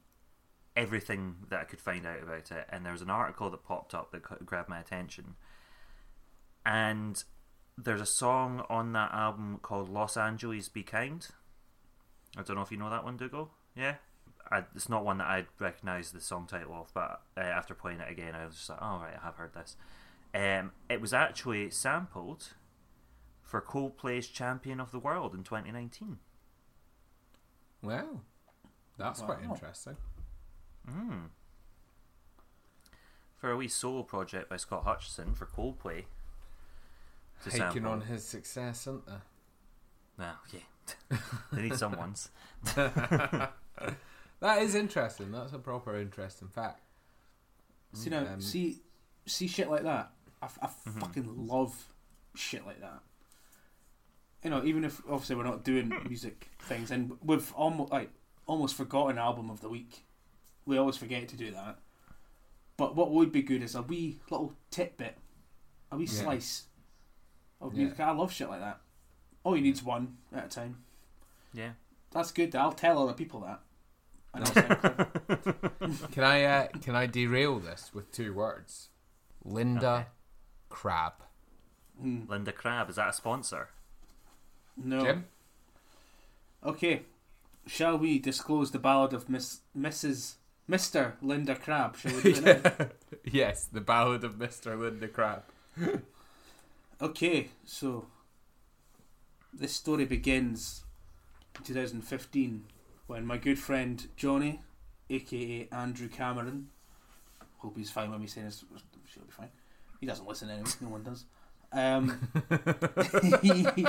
everything 0.77 1.37
that 1.49 1.61
I 1.61 1.65
could 1.65 1.81
find 1.81 2.07
out 2.07 2.23
about 2.23 2.51
it, 2.51 2.67
and 2.69 2.85
there 2.85 2.93
was 2.93 3.03
an 3.03 3.11
article 3.11 3.51
that 3.51 3.65
popped 3.65 3.95
up 3.95 4.13
that 4.13 4.47
grabbed 4.47 4.69
my 4.69 4.81
attention. 4.81 5.37
And 6.65 7.23
there's 7.77 8.01
a 8.01 8.07
song 8.07 8.65
on 8.69 8.93
that 8.93 9.13
album 9.13 9.59
called 9.63 9.89
"Los 9.89 10.17
Angeles 10.17 10.69
Be 10.69 10.83
Kind." 10.83 11.29
I 12.37 12.43
don't 12.43 12.57
know 12.57 12.63
if 12.63 12.71
you 12.71 12.79
know 12.79 12.91
that 12.91 13.05
one, 13.05 13.17
Dougal. 13.17 13.51
Yeah, 13.75 13.97
I, 14.51 14.65
it's 14.75 14.89
not 14.89 15.05
one 15.05 15.19
that 15.19 15.27
I'd 15.27 15.47
recognise 15.59 16.13
the 16.13 16.21
song 16.21 16.47
title 16.47 16.75
of, 16.75 16.93
but 16.95 17.23
uh, 17.37 17.41
after 17.41 17.75
playing 17.75 18.01
it 18.01 18.11
again, 18.11 18.35
I 18.35 18.47
was 18.47 18.57
just 18.57 18.71
like, 18.71 18.79
"Oh 18.81 19.01
right, 19.01 19.17
I 19.21 19.25
have 19.25 19.37
heard 19.37 19.55
this." 19.55 19.77
Um, 20.33 20.73
it 20.89 21.01
was 21.01 21.13
actually 21.13 21.71
sampled 21.71 22.55
for 23.43 23.61
Coldplay's 23.61 24.29
"Champion 24.29 24.81
of 24.81 24.93
the 24.93 24.99
World" 24.99 25.35
in 25.35 25.43
2019. 25.43 26.19
wow, 27.83 28.21
that's 28.99 29.21
quite 29.21 29.43
interesting. 29.43 29.97
Mm. 30.89 31.29
For 33.37 33.51
a 33.51 33.57
wee 33.57 33.69
solo 33.69 34.03
project 34.03 34.49
by 34.51 34.57
Scott 34.59 34.85
Hutchison 34.85 35.35
for 35.35 35.47
Coldplay. 35.47 36.05
To 37.45 37.51
Hiking 37.51 37.59
sample. 37.59 37.91
on 37.93 38.01
his 38.03 38.23
success, 38.25 38.83
isn't 38.83 39.07
they? 39.07 39.13
Well, 40.19 40.37
yeah. 40.53 41.17
they 41.53 41.63
need 41.63 41.75
someone's. 41.77 42.31
That 44.41 44.63
is 44.63 44.75
interesting. 44.75 45.33
That's 45.33 45.53
a 45.53 45.59
proper 45.59 45.97
interesting 45.99 46.49
fact. 46.49 46.81
See 47.93 48.09
now, 48.09 48.21
Um, 48.21 48.41
see, 48.41 48.81
see 49.27 49.47
shit 49.47 49.69
like 49.71 49.83
that. 49.83 50.13
I, 50.41 50.47
f- 50.47 50.59
I 50.63 50.67
Mm-hmm. 50.67 50.99
fucking 51.01 51.47
love 51.47 51.93
shit 52.35 52.65
like 52.65 52.81
that. 52.81 53.01
You 54.43 54.49
know, 54.49 54.65
even 54.65 54.85
if 54.85 55.03
obviously 55.11 55.37
we're 55.37 55.45
not 55.45 55.63
doing 55.63 55.93
music 56.09 56.49
things, 56.63 56.91
and 56.91 57.13
we've 57.23 57.53
almost 57.53 57.93
like 57.93 58.11
almost 58.47 58.77
forgotten 58.77 59.19
album 59.19 59.51
of 59.51 59.61
the 59.61 59.69
week. 59.69 60.05
We 60.67 60.77
always 60.79 60.97
forget 60.97 61.29
to 61.29 61.37
do 61.37 61.51
that. 61.53 61.79
But 62.77 62.95
what 62.97 63.11
would 63.11 63.33
be 63.33 63.43
good 63.43 63.63
is 63.63 63.75
a 63.75 63.83
wee 63.83 64.21
little 64.31 64.55
tidbit, 64.71 65.17
a 65.91 65.97
wee 65.97 66.05
Yeah. 66.05 66.23
slice 66.23 66.65
of 67.61 67.75
Yeah. 67.75 67.81
music. 67.85 68.01
I 68.01 68.11
love 68.13 68.33
shit 68.33 68.49
like 68.49 68.61
that. 68.61 68.81
All 69.45 69.57
you 69.57 69.63
need's 69.63 69.83
one 69.83 70.19
at 70.33 70.47
a 70.47 70.49
time. 70.49 70.83
Yeah. 71.53 71.73
That's 72.11 72.33
good. 72.33 72.55
I'll 72.55 72.73
tell 72.73 73.03
other 73.03 73.13
people 73.15 73.41
that. 73.41 73.61
And 74.33 74.45
I'll 74.45 74.53
sound 74.53 74.79
clever. 74.79 76.07
Can 76.13 76.25
I 76.25 76.45
uh, 76.45 76.69
can 76.81 76.95
I 76.95 77.07
derail 77.07 77.59
this 77.59 77.93
with 77.93 78.13
two 78.13 78.33
words? 78.33 78.89
Linda 79.45 79.89
Okay. 79.91 80.07
Crab. 80.69 81.15
Hmm. 82.01 82.23
Linda 82.29 82.53
Crab, 82.53 82.89
is 82.91 82.97
that 82.97 83.09
a 83.09 83.13
sponsor? 83.13 83.71
No. 84.77 85.01
Jim? 85.05 85.27
Okay, 86.65 87.03
shall 87.67 87.99
we 87.99 88.19
disclose 88.19 88.71
the 88.71 88.79
ballad 88.79 89.13
of 89.13 89.29
Miss 89.29 89.61
Mrs. 89.77 90.35
Mister 90.71 91.17
Linda 91.21 91.57
Crab? 91.57 91.97
Shall 91.97 92.15
we 92.15 92.33
do 92.33 92.43
it 92.47 92.97
yes, 93.25 93.65
the 93.65 93.81
ballad 93.81 94.23
of 94.23 94.35
Mr. 94.35 94.79
Linda 94.79 95.09
Crab. 95.09 95.43
Okay, 97.03 97.49
so 97.65 98.05
this 99.55 99.73
story 99.73 100.05
begins 100.05 100.85
in 101.57 101.65
2015 101.65 102.65
when 103.07 103.25
my 103.25 103.39
good 103.39 103.59
friend 103.59 104.07
Johnny, 104.19 104.61
aka 105.09 105.67
Andrew 105.73 106.09
Cameron, 106.09 106.69
hope 107.57 107.79
he's 107.79 107.91
fine 107.91 108.11
when 108.11 108.21
we 108.21 108.27
say 108.27 108.43
this. 108.43 108.67
She'll 109.07 109.23
be 109.23 109.33
fine. 109.33 109.49
He 109.99 110.07
doesn't 110.07 110.29
listen 110.29 110.51
anyway. 110.51 110.69
No 110.83 110.89
one 110.91 111.03
does. 111.03 111.25
Um, 111.73 112.29
he 113.41 113.87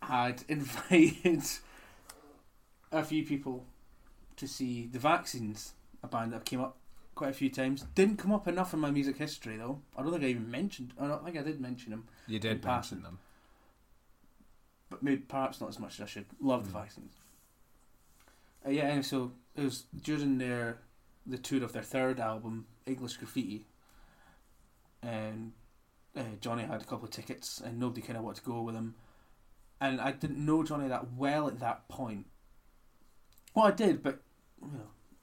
had 0.00 0.44
invited 0.48 1.42
a 2.90 3.04
few 3.04 3.26
people 3.26 3.66
to 4.36 4.48
see 4.48 4.86
the 4.86 4.98
Vaccines, 4.98 5.74
a 6.02 6.08
band 6.08 6.32
that 6.32 6.44
came 6.44 6.60
up 6.60 6.76
quite 7.14 7.30
a 7.30 7.34
few 7.34 7.48
times. 7.50 7.84
Didn't 7.94 8.16
come 8.18 8.32
up 8.32 8.48
enough 8.48 8.74
in 8.74 8.80
my 8.80 8.90
music 8.90 9.16
history 9.18 9.56
though. 9.56 9.80
I 9.96 10.02
don't 10.02 10.12
think 10.12 10.24
I 10.24 10.28
even 10.28 10.50
mentioned. 10.50 10.92
I 11.00 11.06
don't 11.06 11.24
think 11.24 11.36
I 11.38 11.42
did 11.42 11.60
mention 11.60 11.90
them, 11.90 12.08
You 12.26 12.38
did 12.38 12.60
passing. 12.62 13.02
them. 13.02 13.18
but 14.90 15.02
maybe 15.02 15.22
perhaps 15.22 15.60
not 15.60 15.68
as 15.70 15.78
much 15.78 15.94
as 15.94 16.00
I 16.02 16.06
should. 16.06 16.26
Love 16.40 16.64
the 16.66 16.70
Vaccines. 16.78 17.12
Uh, 18.66 18.70
yeah, 18.70 18.84
anyway, 18.84 19.02
so 19.02 19.32
it 19.56 19.62
was 19.62 19.84
during 20.02 20.38
their 20.38 20.78
the 21.26 21.38
tour 21.38 21.62
of 21.64 21.72
their 21.72 21.82
third 21.82 22.20
album, 22.20 22.66
English 22.86 23.16
Graffiti, 23.16 23.64
and 25.02 25.52
uh, 26.16 26.22
Johnny 26.40 26.64
had 26.64 26.82
a 26.82 26.84
couple 26.84 27.04
of 27.04 27.10
tickets, 27.10 27.60
and 27.64 27.78
nobody 27.78 28.00
kind 28.02 28.16
of 28.18 28.24
wanted 28.24 28.42
to 28.42 28.50
go 28.50 28.60
with 28.62 28.74
him. 28.74 28.94
And 29.80 30.00
I 30.00 30.12
didn't 30.12 30.44
know 30.44 30.62
Johnny 30.62 30.88
that 30.88 31.12
well 31.14 31.46
at 31.48 31.60
that 31.60 31.88
point. 31.88 32.26
Well, 33.54 33.66
I 33.66 33.70
did, 33.70 34.02
but 34.02 34.20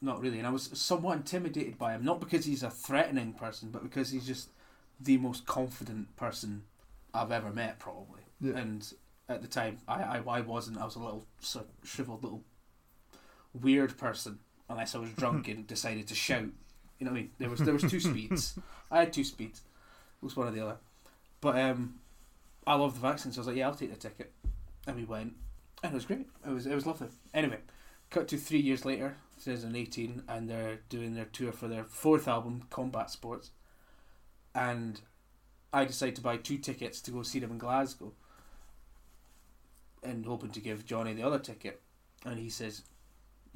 not 0.01 0.21
really. 0.21 0.39
And 0.39 0.47
I 0.47 0.51
was 0.51 0.69
somewhat 0.73 1.17
intimidated 1.17 1.77
by 1.77 1.93
him, 1.93 2.03
not 2.03 2.19
because 2.19 2.45
he's 2.45 2.63
a 2.63 2.69
threatening 2.69 3.33
person, 3.33 3.69
but 3.69 3.83
because 3.83 4.09
he's 4.09 4.25
just 4.25 4.49
the 4.99 5.17
most 5.17 5.45
confident 5.45 6.15
person 6.15 6.63
I've 7.13 7.31
ever 7.31 7.51
met, 7.51 7.79
probably. 7.79 8.21
Yeah. 8.39 8.57
And 8.57 8.93
at 9.29 9.41
the 9.41 9.47
time, 9.47 9.77
I, 9.87 10.01
I, 10.03 10.23
I 10.25 10.41
wasn't. 10.41 10.79
I 10.79 10.85
was 10.85 10.95
a 10.95 10.99
little 10.99 11.25
sort 11.39 11.65
of 11.65 11.87
shriveled 11.87 12.23
little 12.23 12.43
weird 13.53 13.97
person, 13.97 14.39
unless 14.69 14.95
I 14.95 14.99
was 14.99 15.11
drunk 15.11 15.47
and 15.49 15.67
decided 15.67 16.07
to 16.07 16.15
shout. 16.15 16.49
You 16.99 17.05
know 17.05 17.11
what 17.11 17.17
I 17.17 17.21
mean? 17.21 17.31
There 17.37 17.49
was 17.49 17.59
there 17.59 17.73
was 17.73 17.83
two 17.83 17.99
speeds. 17.99 18.57
I 18.91 18.99
had 18.99 19.13
two 19.13 19.23
speeds. 19.23 19.61
It 20.21 20.25
was 20.25 20.35
one 20.35 20.47
or 20.47 20.51
the 20.51 20.61
other. 20.61 20.77
But 21.41 21.59
um, 21.59 21.95
I 22.67 22.75
love 22.75 22.93
the 22.93 22.99
vaccine, 22.99 23.31
so 23.31 23.39
I 23.39 23.41
was 23.41 23.47
like, 23.47 23.57
yeah, 23.57 23.67
I'll 23.67 23.75
take 23.75 23.91
the 23.91 23.97
ticket. 23.97 24.31
And 24.85 24.95
we 24.95 25.03
went. 25.03 25.33
And 25.83 25.91
it 25.91 25.95
was 25.95 26.05
great. 26.05 26.27
It 26.45 26.49
was 26.49 26.67
it 26.67 26.75
was 26.75 26.85
lovely. 26.85 27.07
Anyway, 27.33 27.57
cut 28.11 28.27
to 28.27 28.37
three 28.37 28.59
years 28.59 28.85
later, 28.85 29.15
2018, 29.43 30.23
and 30.27 30.47
they're 30.47 30.79
doing 30.89 31.15
their 31.15 31.25
tour 31.25 31.51
for 31.51 31.67
their 31.67 31.85
fourth 31.85 32.27
album, 32.27 32.63
Combat 32.69 33.09
Sports. 33.09 33.49
And 34.53 35.01
I 35.73 35.85
decide 35.85 36.15
to 36.17 36.21
buy 36.21 36.37
two 36.37 36.57
tickets 36.57 37.01
to 37.01 37.11
go 37.11 37.23
see 37.23 37.39
them 37.39 37.51
in 37.51 37.57
Glasgow, 37.57 38.11
and 40.03 40.25
hoping 40.25 40.51
to 40.51 40.59
give 40.59 40.85
Johnny 40.85 41.13
the 41.13 41.23
other 41.23 41.39
ticket. 41.39 41.81
And 42.25 42.37
he 42.37 42.49
says, 42.49 42.81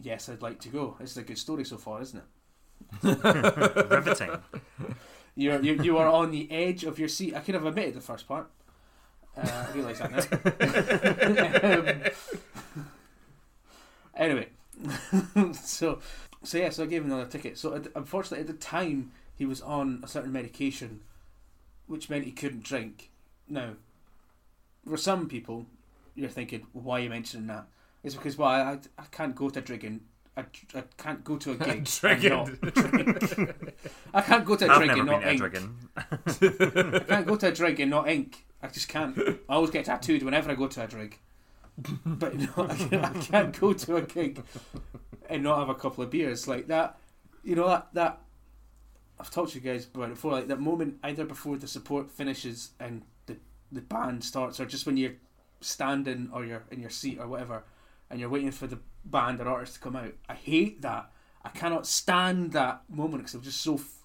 "Yes, 0.02 0.30
I'd 0.30 0.41
like 0.41 0.60
to 0.62 0.70
go. 0.70 0.96
This 1.00 1.12
is 1.12 1.18
a 1.18 1.24
good 1.24 1.38
story 1.38 1.65
so 1.65 1.78
far, 1.78 2.02
isn't 2.02 2.20
it?" 2.20 2.26
Riveting. 3.91 4.32
You're, 5.36 5.62
you 5.62 5.74
you 5.84 5.98
are 5.98 6.08
on 6.08 6.32
the 6.32 6.50
edge 6.50 6.86
of 6.86 6.98
your 6.98 7.10
seat. 7.10 7.36
I 7.36 7.41
could 7.41 7.56
have 7.56 7.65
omitted 7.65 7.96
the 7.96 8.02
first 8.02 8.26
part. 8.26 8.50
Uh, 9.38 9.65
I 9.70 9.74
realise 9.74 10.00
that 10.00 10.12
now. 10.12 10.22
um, 11.91 12.00
anyway, 14.15 14.49
so 15.54 15.99
so 16.43 16.58
yeah, 16.58 16.69
so 16.69 16.84
I 16.84 16.88
gave 16.88 17.04
him 17.04 17.12
another 17.12 17.30
ticket. 17.30 17.58
So 17.58 17.75
at, 17.75 17.88
unfortunately, 17.95 18.41
at 18.41 18.47
the 18.47 18.54
time, 18.54 19.12
he 19.36 19.45
was 19.45 19.62
on 19.62 20.01
a 20.04 20.08
certain 20.08 20.32
medication, 20.32 21.01
which 21.88 22.10
meant 22.10 22.25
he 22.25 22.32
couldn't 22.32 22.63
drink. 22.63 23.12
Now, 23.49 23.71
for 24.88 24.97
some 24.97 25.28
people, 25.28 25.65
you're 26.15 26.30
thinking, 26.30 26.67
why 26.73 26.99
are 26.99 27.04
you 27.04 27.10
mentioning 27.10 27.47
that? 27.47 27.65
It's 28.04 28.15
because 28.15 28.38
well, 28.38 28.49
I, 28.49 28.80
I 28.97 29.04
can't 29.12 29.36
go 29.36 29.49
to 29.49 29.62
drinking. 29.62 30.01
I, 30.38 30.45
I 30.75 30.84
can't 30.97 31.23
go 31.23 31.38
to 31.38 31.51
a 31.51 31.56
gig. 31.65 31.86
Drinking. 31.86 32.60
I 34.13 34.21
can't 34.21 34.45
go 34.45 34.56
to 34.56 34.65
a 34.65 34.69
I've 34.69 34.78
drink 34.78 34.91
and 34.93 35.06
not 35.06 35.25
ink. 35.25 35.41
I 35.97 36.99
can't 36.99 37.25
go 37.25 37.36
to 37.36 37.47
a 37.47 37.51
drink 37.51 37.80
and 37.80 37.89
not 37.89 38.08
ink. 38.08 38.45
I 38.62 38.67
just 38.67 38.88
can't. 38.88 39.17
I 39.17 39.54
always 39.54 39.71
get 39.71 39.86
tattooed 39.86 40.23
whenever 40.23 40.51
I 40.51 40.56
go 40.56 40.67
to 40.67 40.84
a 40.84 40.88
drink. 40.88 41.21
But 42.05 42.35
know, 42.35 42.67
I, 42.69 42.75
can't, 42.75 43.03
I 43.03 43.19
can't 43.19 43.59
go 43.59 43.73
to 43.73 43.97
a 43.97 44.01
gig 44.01 44.43
and 45.29 45.43
not 45.43 45.59
have 45.59 45.69
a 45.69 45.75
couple 45.75 46.03
of 46.03 46.09
beers 46.09 46.47
like 46.47 46.67
that. 46.67 46.97
You 47.43 47.55
know 47.55 47.67
that 47.67 47.93
that 47.93 48.21
I've 49.19 49.31
talked 49.31 49.51
to 49.51 49.59
you 49.59 49.63
guys 49.63 49.88
about 49.93 50.09
before. 50.09 50.31
Like 50.31 50.47
that 50.47 50.59
moment 50.59 50.97
either 51.03 51.25
before 51.25 51.57
the 51.57 51.67
support 51.67 52.09
finishes 52.09 52.71
and 52.79 53.03
the 53.25 53.38
the 53.71 53.81
band 53.81 54.23
starts, 54.23 54.59
or 54.59 54.65
just 54.65 54.85
when 54.85 54.97
you're 54.97 55.15
standing 55.61 56.29
or 56.33 56.45
you're 56.45 56.63
in 56.71 56.79
your 56.79 56.89
seat 56.89 57.19
or 57.19 57.27
whatever, 57.27 57.63
and 58.09 58.19
you're 58.19 58.29
waiting 58.29 58.51
for 58.51 58.67
the 58.67 58.79
band 59.03 59.39
or 59.41 59.47
artist 59.47 59.75
to 59.75 59.79
come 59.79 59.95
out. 59.95 60.13
I 60.29 60.33
hate 60.33 60.81
that. 60.81 61.11
I 61.43 61.49
cannot 61.49 61.85
stand 61.85 62.53
that 62.53 62.81
moment 62.89 63.23
because 63.23 63.35
I'm 63.35 63.41
just 63.41 63.61
so 63.61 63.75
f- 63.75 63.99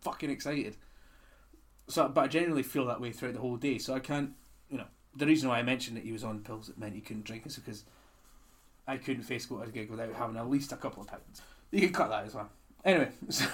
fucking 0.00 0.30
excited. 0.30 0.76
So, 1.88 2.08
but 2.08 2.24
I 2.24 2.28
generally 2.28 2.62
feel 2.62 2.86
that 2.86 3.00
way 3.00 3.12
throughout 3.12 3.34
the 3.34 3.40
whole 3.40 3.56
day. 3.56 3.78
So 3.78 3.94
I 3.94 3.98
can't, 3.98 4.32
the 5.18 5.26
reason 5.26 5.48
why 5.48 5.58
I 5.58 5.62
mentioned 5.62 5.96
that 5.96 6.04
he 6.04 6.12
was 6.12 6.24
on 6.24 6.40
pills 6.40 6.68
that 6.68 6.78
meant 6.78 6.94
he 6.94 7.00
couldn't 7.00 7.24
drink 7.24 7.46
is 7.46 7.56
because 7.56 7.84
I 8.86 8.96
couldn't 8.96 9.24
face 9.24 9.46
go 9.46 9.58
to 9.58 9.64
a 9.64 9.66
gig 9.68 9.90
without 9.90 10.12
having 10.14 10.36
at 10.36 10.48
least 10.48 10.72
a 10.72 10.76
couple 10.76 11.02
of 11.02 11.08
pounds. 11.08 11.42
You 11.70 11.80
can 11.80 11.92
cut 11.92 12.08
that 12.10 12.24
as 12.24 12.34
well. 12.34 12.48
Anyway, 12.84 13.10
so 13.28 13.46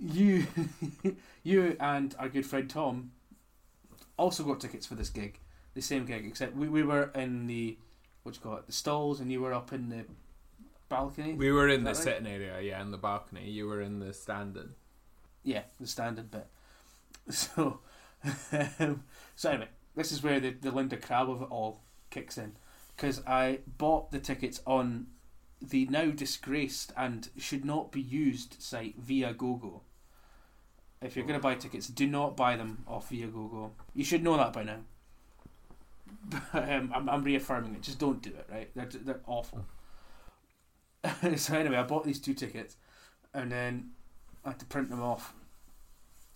you, 0.00 0.46
you 1.42 1.76
and 1.80 2.14
our 2.18 2.28
good 2.28 2.46
friend 2.46 2.68
Tom 2.68 3.12
also 4.16 4.44
got 4.44 4.60
tickets 4.60 4.86
for 4.86 4.94
this 4.94 5.08
gig, 5.08 5.38
the 5.74 5.80
same 5.80 6.04
gig, 6.04 6.26
except 6.26 6.54
we, 6.54 6.68
we 6.68 6.82
were 6.82 7.10
in 7.14 7.46
the 7.46 7.76
what 8.22 8.36
you 8.36 8.40
call 8.40 8.56
it, 8.56 8.66
the 8.66 8.72
stalls, 8.72 9.18
and 9.18 9.32
you 9.32 9.40
were 9.40 9.52
up 9.52 9.72
in 9.72 9.88
the 9.88 10.04
balcony. 10.88 11.32
We 11.32 11.50
were 11.50 11.68
in 11.68 11.84
the 11.84 11.90
right? 11.90 11.96
sitting 11.96 12.26
area, 12.26 12.60
yeah, 12.60 12.80
in 12.80 12.90
the 12.90 12.98
balcony. 12.98 13.50
You 13.50 13.66
were 13.66 13.80
in 13.80 13.98
the 13.98 14.12
standing. 14.12 14.74
Yeah, 15.42 15.62
the 15.80 15.86
standard 15.86 16.30
bit. 16.30 16.46
So, 17.30 17.78
so 19.36 19.50
anyway, 19.50 19.68
this 19.94 20.12
is 20.12 20.22
where 20.22 20.40
the, 20.40 20.50
the 20.50 20.70
Linda 20.70 20.96
Crab 20.96 21.30
of 21.30 21.42
it 21.42 21.48
all 21.50 21.80
kicks 22.10 22.38
in. 22.38 22.52
Because 22.96 23.22
I 23.26 23.60
bought 23.78 24.10
the 24.10 24.18
tickets 24.18 24.60
on 24.66 25.06
the 25.60 25.86
now 25.86 26.10
disgraced 26.10 26.92
and 26.96 27.28
should 27.38 27.64
not 27.64 27.92
be 27.92 28.00
used 28.00 28.60
site 28.60 29.00
Viagogo. 29.00 29.80
If 31.00 31.16
you're 31.16 31.26
going 31.26 31.38
to 31.38 31.42
buy 31.42 31.54
tickets, 31.54 31.88
do 31.88 32.06
not 32.06 32.36
buy 32.36 32.56
them 32.56 32.84
off 32.86 33.10
Viagogo. 33.10 33.70
You 33.94 34.04
should 34.04 34.22
know 34.22 34.36
that 34.36 34.52
by 34.52 34.62
now. 34.62 34.78
But, 36.24 36.70
um, 36.70 36.92
I'm, 36.94 37.08
I'm 37.08 37.24
reaffirming 37.24 37.74
it. 37.74 37.82
Just 37.82 37.98
don't 37.98 38.22
do 38.22 38.30
it, 38.30 38.46
right? 38.50 38.70
They're, 38.76 38.88
they're 38.92 39.20
awful. 39.26 39.64
so 41.36 41.56
anyway, 41.56 41.76
I 41.76 41.82
bought 41.82 42.04
these 42.04 42.20
two 42.20 42.34
tickets 42.34 42.76
and 43.34 43.50
then 43.50 43.90
I 44.44 44.50
had 44.50 44.58
to 44.60 44.66
print 44.66 44.90
them 44.90 45.02
off. 45.02 45.34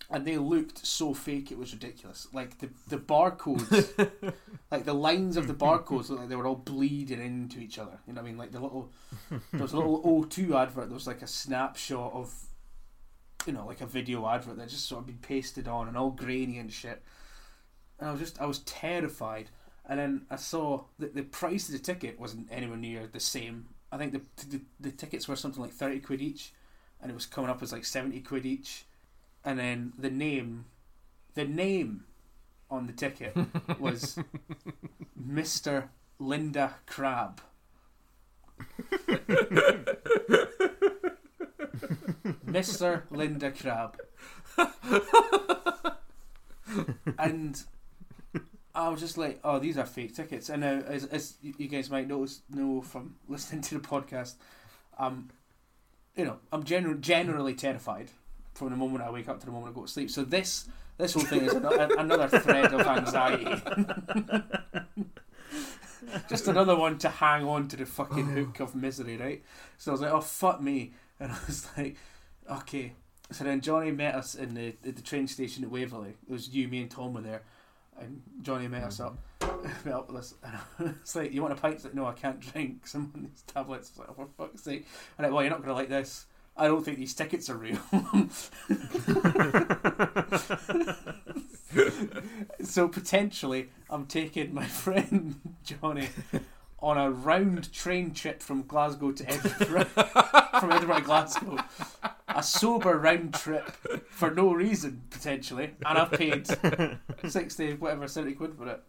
And 0.09 0.25
they 0.25 0.37
looked 0.37 0.85
so 0.85 1.13
fake 1.13 1.51
it 1.51 1.57
was 1.57 1.73
ridiculous. 1.73 2.27
Like 2.31 2.59
the 2.59 2.69
the 2.87 2.97
barcodes, 2.97 4.33
like 4.71 4.85
the 4.85 4.93
lines 4.93 5.35
of 5.35 5.47
the 5.47 5.53
barcodes 5.65 6.09
looked 6.09 6.21
like 6.21 6.29
they 6.29 6.35
were 6.35 6.47
all 6.47 6.55
bleeding 6.55 7.19
into 7.19 7.59
each 7.59 7.77
other. 7.77 7.99
You 8.07 8.13
know 8.13 8.21
what 8.21 8.27
I 8.27 8.29
mean? 8.29 8.37
Like 8.37 8.51
the 8.51 8.61
little 8.61 8.89
there 9.29 9.61
was 9.61 9.73
a 9.73 9.77
little 9.77 10.01
O2 10.03 10.55
advert. 10.55 10.85
There 10.85 10.93
was 10.93 11.07
like 11.07 11.21
a 11.21 11.27
snapshot 11.27 12.13
of, 12.13 12.33
you 13.45 13.51
know, 13.51 13.65
like 13.65 13.81
a 13.81 13.85
video 13.85 14.27
advert 14.29 14.57
that 14.57 14.69
just 14.69 14.85
sort 14.85 15.01
of 15.01 15.07
been 15.07 15.17
pasted 15.17 15.67
on 15.67 15.89
and 15.89 15.97
all 15.97 16.11
grainy 16.11 16.57
and 16.57 16.71
shit. 16.71 17.03
And 17.99 18.07
I 18.07 18.11
was 18.11 18.21
just 18.21 18.39
I 18.39 18.45
was 18.45 18.59
terrified. 18.59 19.49
And 19.89 19.99
then 19.99 20.25
I 20.29 20.35
saw 20.37 20.83
that 20.99 21.15
the 21.15 21.23
price 21.23 21.67
of 21.67 21.73
the 21.73 21.79
ticket 21.79 22.19
wasn't 22.19 22.47
anywhere 22.51 22.77
near 22.77 23.07
the 23.07 23.19
same. 23.19 23.67
I 23.91 23.97
think 23.97 24.13
the 24.13 24.21
the, 24.47 24.61
the 24.79 24.91
tickets 24.91 25.27
were 25.27 25.35
something 25.35 25.61
like 25.61 25.73
thirty 25.73 25.99
quid 25.99 26.21
each, 26.21 26.53
and 27.01 27.11
it 27.11 27.13
was 27.13 27.25
coming 27.25 27.49
up 27.49 27.61
as 27.61 27.73
like 27.73 27.85
seventy 27.85 28.21
quid 28.21 28.45
each. 28.45 28.85
And 29.47 29.57
then 29.57 29.93
the 29.97 30.09
name, 30.09 30.65
the 31.33 31.45
name 31.45 32.03
on 32.69 32.85
the 32.85 32.91
ticket 32.91 33.33
was 33.79 34.19
Mister 35.15 35.89
Linda 36.19 36.75
Crab. 36.85 37.39
Mr. 42.45 43.03
Linda 43.09 43.51
Crab. 43.51 43.97
and 47.17 47.63
I 48.75 48.89
was 48.89 48.99
just 48.99 49.17
like, 49.17 49.39
oh, 49.45 49.59
these 49.59 49.77
are 49.77 49.85
fake 49.85 50.13
tickets. 50.13 50.49
And 50.49 50.59
now, 50.59 50.81
as, 50.85 51.05
as 51.05 51.35
you 51.41 51.69
guys 51.69 51.89
might 51.89 52.09
notice, 52.09 52.41
know 52.49 52.81
from 52.81 53.15
listening 53.29 53.61
to 53.61 53.75
the 53.75 53.87
podcast, 53.87 54.35
um, 54.99 55.29
you 56.17 56.25
know, 56.25 56.39
I'm 56.51 56.63
gener- 56.63 56.99
generally 56.99 57.53
terrified 57.53 58.09
from 58.57 58.71
the 58.71 58.75
moment 58.75 59.03
I 59.03 59.11
wake 59.11 59.29
up 59.29 59.39
to 59.39 59.45
the 59.45 59.51
moment 59.51 59.73
I 59.73 59.75
go 59.75 59.85
to 59.85 59.91
sleep. 59.91 60.09
So 60.09 60.23
this 60.23 60.67
this 60.97 61.13
whole 61.13 61.23
thing 61.23 61.41
is 61.41 61.53
an- 61.53 61.65
another 61.99 62.27
thread 62.39 62.73
of 62.73 62.81
anxiety. 62.81 63.61
Just 66.29 66.47
another 66.47 66.75
one 66.75 66.97
to 66.99 67.09
hang 67.09 67.43
on 67.45 67.67
to 67.67 67.75
the 67.75 67.85
fucking 67.85 68.25
hook 68.27 68.59
of 68.59 68.73
misery, 68.75 69.17
right? 69.17 69.43
So 69.77 69.91
I 69.91 69.93
was 69.93 70.01
like, 70.01 70.11
oh 70.11 70.21
fuck 70.21 70.61
me, 70.61 70.93
and 71.19 71.31
I 71.31 71.37
was 71.45 71.67
like, 71.77 71.97
okay. 72.49 72.93
So 73.29 73.43
then 73.43 73.61
Johnny 73.61 73.91
met 73.91 74.15
us 74.15 74.33
in 74.35 74.55
the 74.55 74.75
at 74.85 74.95
the 74.95 75.01
train 75.01 75.27
station 75.27 75.63
at 75.63 75.69
Waverley. 75.69 76.15
It 76.27 76.31
was 76.31 76.49
you, 76.49 76.67
me, 76.67 76.81
and 76.81 76.89
Tom 76.89 77.13
were 77.13 77.21
there, 77.21 77.43
and 77.99 78.21
Johnny 78.41 78.67
met 78.67 78.83
us 78.83 78.99
up. 78.99 79.17
met 79.85 79.93
up 79.93 80.07
with 80.07 80.17
us. 80.17 80.33
And 80.43 80.95
it's 81.01 81.15
like, 81.15 81.33
you 81.33 81.41
want 81.41 81.53
a 81.53 81.57
pint? 81.57 81.75
It's 81.75 81.83
like, 81.83 81.93
no, 81.93 82.05
I 82.05 82.13
can't 82.13 82.39
drink. 82.39 82.87
Some 82.87 83.11
of 83.13 83.21
these 83.21 83.43
tablets. 83.45 83.91
I 83.95 83.99
was 83.99 84.09
like, 84.09 84.17
oh, 84.17 84.29
for 84.37 84.47
fuck's 84.47 84.63
sake. 84.63 84.87
And 85.17 85.25
like, 85.25 85.33
well, 85.33 85.43
you're 85.43 85.51
not 85.51 85.63
to 85.63 85.73
like 85.73 85.89
this. 85.89 86.25
I 86.57 86.67
don't 86.67 86.83
think 86.83 86.97
these 86.97 87.13
tickets 87.13 87.49
are 87.49 87.57
real. 87.57 87.77
so 92.63 92.87
potentially, 92.87 93.69
I'm 93.89 94.05
taking 94.05 94.53
my 94.53 94.65
friend 94.83 95.39
Johnny 95.63 96.09
on 96.79 96.97
a 96.97 97.09
round 97.11 97.71
train 97.73 98.13
trip 98.13 98.41
from 98.41 98.63
Glasgow 98.63 99.11
to 99.11 99.29
Edinburgh, 99.29 99.85
from 100.59 100.71
Edinburgh 100.71 100.97
to 100.99 101.03
Glasgow. 101.03 101.57
A 102.27 102.43
sober 102.43 102.97
round 102.97 103.33
trip 103.33 103.65
for 104.09 104.31
no 104.31 104.53
reason, 104.53 105.03
potentially, 105.09 105.71
and 105.85 105.97
I've 105.97 106.11
paid 106.11 106.47
sixty, 107.27 107.73
whatever, 107.73 108.07
seventy 108.07 108.35
quid 108.35 108.55
for 108.55 108.67
it. 108.67 108.83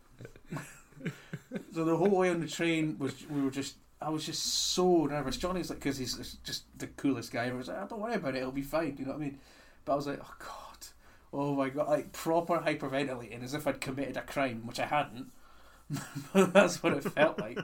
so 1.72 1.84
the 1.84 1.96
whole 1.96 2.10
way 2.10 2.30
on 2.30 2.40
the 2.40 2.48
train 2.48 2.96
was 2.98 3.14
we 3.28 3.40
were 3.42 3.50
just. 3.50 3.76
I 4.00 4.10
was 4.10 4.24
just 4.24 4.44
so 4.74 5.06
nervous. 5.06 5.36
Johnny's 5.36 5.70
like, 5.70 5.80
because 5.80 5.98
he's 5.98 6.36
just 6.44 6.64
the 6.78 6.86
coolest 6.86 7.32
guy. 7.32 7.48
I 7.48 7.52
was 7.52 7.68
like, 7.68 7.78
oh, 7.80 7.86
don't 7.88 8.00
worry 8.00 8.14
about 8.14 8.34
it. 8.34 8.38
It'll 8.38 8.52
be 8.52 8.62
fine. 8.62 8.96
You 8.98 9.06
know 9.06 9.12
what 9.12 9.20
I 9.20 9.24
mean? 9.24 9.38
But 9.84 9.92
I 9.92 9.96
was 9.96 10.06
like, 10.06 10.20
oh 10.22 10.34
god, 10.38 10.86
oh 11.32 11.54
my 11.54 11.68
god, 11.68 11.88
like 11.88 12.12
proper 12.12 12.58
hyperventilating 12.58 13.42
as 13.42 13.54
if 13.54 13.66
I'd 13.66 13.80
committed 13.80 14.16
a 14.16 14.22
crime, 14.22 14.66
which 14.66 14.78
I 14.78 14.86
hadn't. 14.86 15.32
that's 16.34 16.82
what 16.82 16.92
it 16.92 17.04
felt 17.12 17.40
like. 17.40 17.58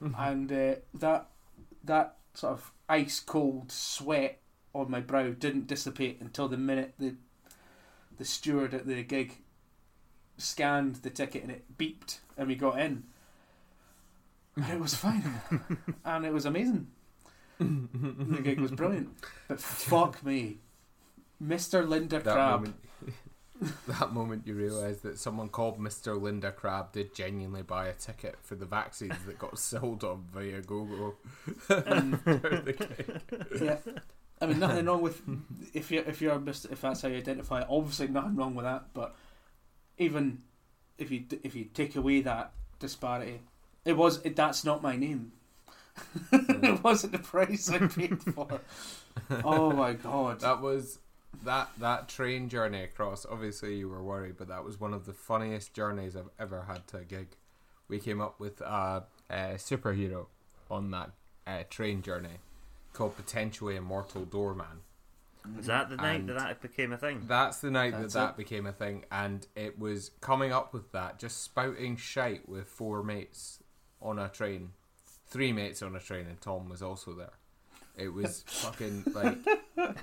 and 0.00 0.50
uh, 0.50 0.74
that 0.94 1.28
that 1.84 2.16
sort 2.34 2.52
of 2.54 2.72
ice 2.88 3.20
cold 3.20 3.70
sweat 3.72 4.40
on 4.74 4.90
my 4.90 5.00
brow 5.00 5.30
didn't 5.30 5.66
dissipate 5.66 6.20
until 6.20 6.48
the 6.48 6.56
minute 6.56 6.94
the 6.98 7.16
the 8.16 8.24
steward 8.24 8.74
at 8.74 8.86
the 8.86 9.02
gig 9.02 9.38
scanned 10.36 10.96
the 10.96 11.10
ticket 11.10 11.42
and 11.42 11.50
it 11.50 11.76
beeped 11.76 12.18
and 12.36 12.48
we 12.48 12.54
got 12.54 12.80
in. 12.80 13.04
And 14.62 14.72
it 14.72 14.80
was 14.80 14.94
fine. 14.94 15.40
and 16.04 16.24
it 16.26 16.32
was 16.32 16.44
amazing. 16.46 16.88
the 17.58 18.40
gig 18.42 18.60
was 18.60 18.70
brilliant. 18.72 19.08
But 19.48 19.60
fuck 19.60 20.24
me. 20.24 20.58
Mr. 21.42 21.86
Linda 21.86 22.18
That 22.20 22.34
Crab. 22.34 22.60
moment. 22.60 22.76
that 23.88 24.12
moment 24.12 24.46
you 24.46 24.54
realise 24.54 24.98
that 25.00 25.18
someone 25.18 25.48
called 25.48 25.78
Mr. 25.80 26.20
Linda 26.20 26.50
Crab 26.52 26.92
did 26.92 27.14
genuinely 27.14 27.62
buy 27.62 27.88
a 27.88 27.92
ticket 27.92 28.36
for 28.42 28.54
the 28.56 28.66
vaccines 28.66 29.14
that 29.26 29.38
got 29.38 29.58
sold 29.70 30.04
on 30.04 30.24
Viagogo. 30.34 31.14
yeah. 33.60 33.76
I 34.40 34.46
mean, 34.46 34.58
nothing 34.60 34.84
wrong 34.86 35.02
with 35.02 35.20
if 35.74 35.90
you 35.90 36.04
if 36.06 36.20
you're 36.22 36.38
Mr. 36.38 36.70
if 36.70 36.80
that's 36.80 37.02
how 37.02 37.08
you 37.08 37.16
identify. 37.16 37.60
it, 37.62 37.66
Obviously, 37.68 38.08
nothing 38.08 38.36
wrong 38.36 38.54
with 38.54 38.64
that. 38.64 38.84
But 38.94 39.14
even 39.98 40.38
if 40.96 41.10
you 41.10 41.24
if 41.42 41.54
you 41.56 41.64
take 41.64 41.96
away 41.96 42.20
that 42.22 42.52
disparity, 42.78 43.40
it 43.88 43.96
was 43.96 44.20
it, 44.24 44.36
that's 44.36 44.64
not 44.64 44.82
my 44.82 44.96
name. 44.96 45.32
it 46.32 46.82
wasn't 46.84 47.12
the 47.12 47.18
price 47.18 47.68
I 47.70 47.78
paid 47.78 48.22
for. 48.22 48.60
Oh 49.44 49.72
my 49.72 49.94
god! 49.94 50.40
That 50.40 50.60
was 50.60 50.98
that 51.44 51.70
that 51.78 52.08
train 52.08 52.48
journey 52.48 52.82
across. 52.82 53.26
Obviously, 53.28 53.76
you 53.76 53.88
were 53.88 54.02
worried, 54.02 54.36
but 54.38 54.48
that 54.48 54.64
was 54.64 54.78
one 54.78 54.94
of 54.94 55.06
the 55.06 55.12
funniest 55.12 55.74
journeys 55.74 56.14
I've 56.14 56.30
ever 56.38 56.62
had 56.68 56.86
to 56.88 56.98
a 56.98 57.04
gig. 57.04 57.28
We 57.88 57.98
came 57.98 58.20
up 58.20 58.38
with 58.38 58.60
a, 58.60 59.04
a 59.30 59.34
superhero 59.56 60.26
on 60.70 60.90
that 60.92 61.10
uh, 61.46 61.62
train 61.70 62.02
journey 62.02 62.38
called 62.92 63.16
Potentially 63.16 63.76
Immortal 63.76 64.24
Doorman. 64.26 64.82
Was 65.56 65.66
that 65.66 65.88
the 65.88 65.96
night 65.96 66.20
And- 66.20 66.28
that 66.28 66.38
that 66.38 66.60
became 66.60 66.92
a 66.92 66.98
thing? 66.98 67.22
That's 67.26 67.58
the 67.60 67.70
night 67.70 67.92
That's 67.98 68.12
that 68.14 68.20
that 68.20 68.30
it. 68.32 68.36
became 68.36 68.66
a 68.66 68.72
thing, 68.72 69.04
and 69.10 69.46
it 69.56 69.78
was 69.78 70.10
coming 70.20 70.52
up 70.52 70.72
with 70.74 70.92
that, 70.92 71.18
just 71.18 71.42
spouting 71.42 71.96
shite 71.96 72.48
with 72.48 72.68
four 72.68 73.02
mates 73.02 73.60
on 74.00 74.18
a 74.18 74.28
train, 74.28 74.70
three 75.26 75.52
mates 75.52 75.82
on 75.82 75.94
a 75.96 76.00
train, 76.00 76.26
and 76.26 76.40
Tom 76.40 76.68
was 76.68 76.82
also 76.82 77.12
there. 77.12 77.32
It 77.96 78.12
was 78.12 78.42
fucking 78.46 79.04
like 79.12 79.38
No, 79.76 79.94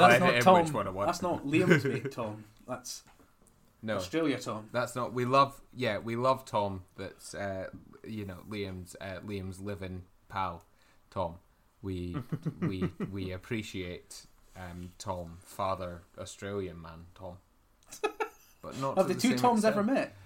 that's 0.00 0.20
not 0.20 0.40
Tom. 0.42 0.62
which 0.64 0.72
one 0.72 0.86
I 0.86 0.90
want. 0.90 1.08
That's 1.08 1.22
not 1.22 1.46
Liam's 1.46 1.84
mate, 1.84 2.12
Tom. 2.12 2.44
That's 2.66 3.02
no, 3.82 3.96
Australia, 3.96 4.38
Tom. 4.38 4.68
that's 4.72 4.94
not. 4.96 5.12
We 5.14 5.24
love, 5.24 5.60
yeah, 5.74 5.98
we 5.98 6.16
love 6.16 6.44
Tom. 6.44 6.82
That's 6.96 7.34
uh, 7.34 7.68
you 8.06 8.26
know 8.26 8.38
Liam's 8.50 8.96
uh, 9.00 9.20
Liam's 9.26 9.60
living 9.60 10.02
pal, 10.28 10.64
Tom. 11.10 11.36
We 11.80 12.16
we 12.60 12.90
we 13.10 13.32
appreciate 13.32 14.26
um, 14.56 14.90
Tom, 14.98 15.38
father 15.40 16.02
Australian 16.18 16.82
man, 16.82 17.06
Tom. 17.14 17.38
But 18.60 18.76
not 18.80 18.98
Have 18.98 19.06
to 19.06 19.14
the 19.14 19.20
two 19.20 19.36
Toms 19.36 19.60
extent. 19.64 19.76
ever 19.76 19.84
met? 19.84 20.16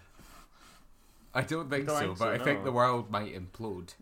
I 1.35 1.43
don't 1.43 1.71
think 1.71 1.87
Don't 1.87 1.97
so, 1.99 2.07
think 2.07 2.19
but 2.19 2.25
so, 2.25 2.31
I 2.31 2.39
think 2.45 2.59
no. 2.61 2.65
the 2.67 2.73
world 2.73 3.11
might 3.11 3.35
implode. 3.35 3.95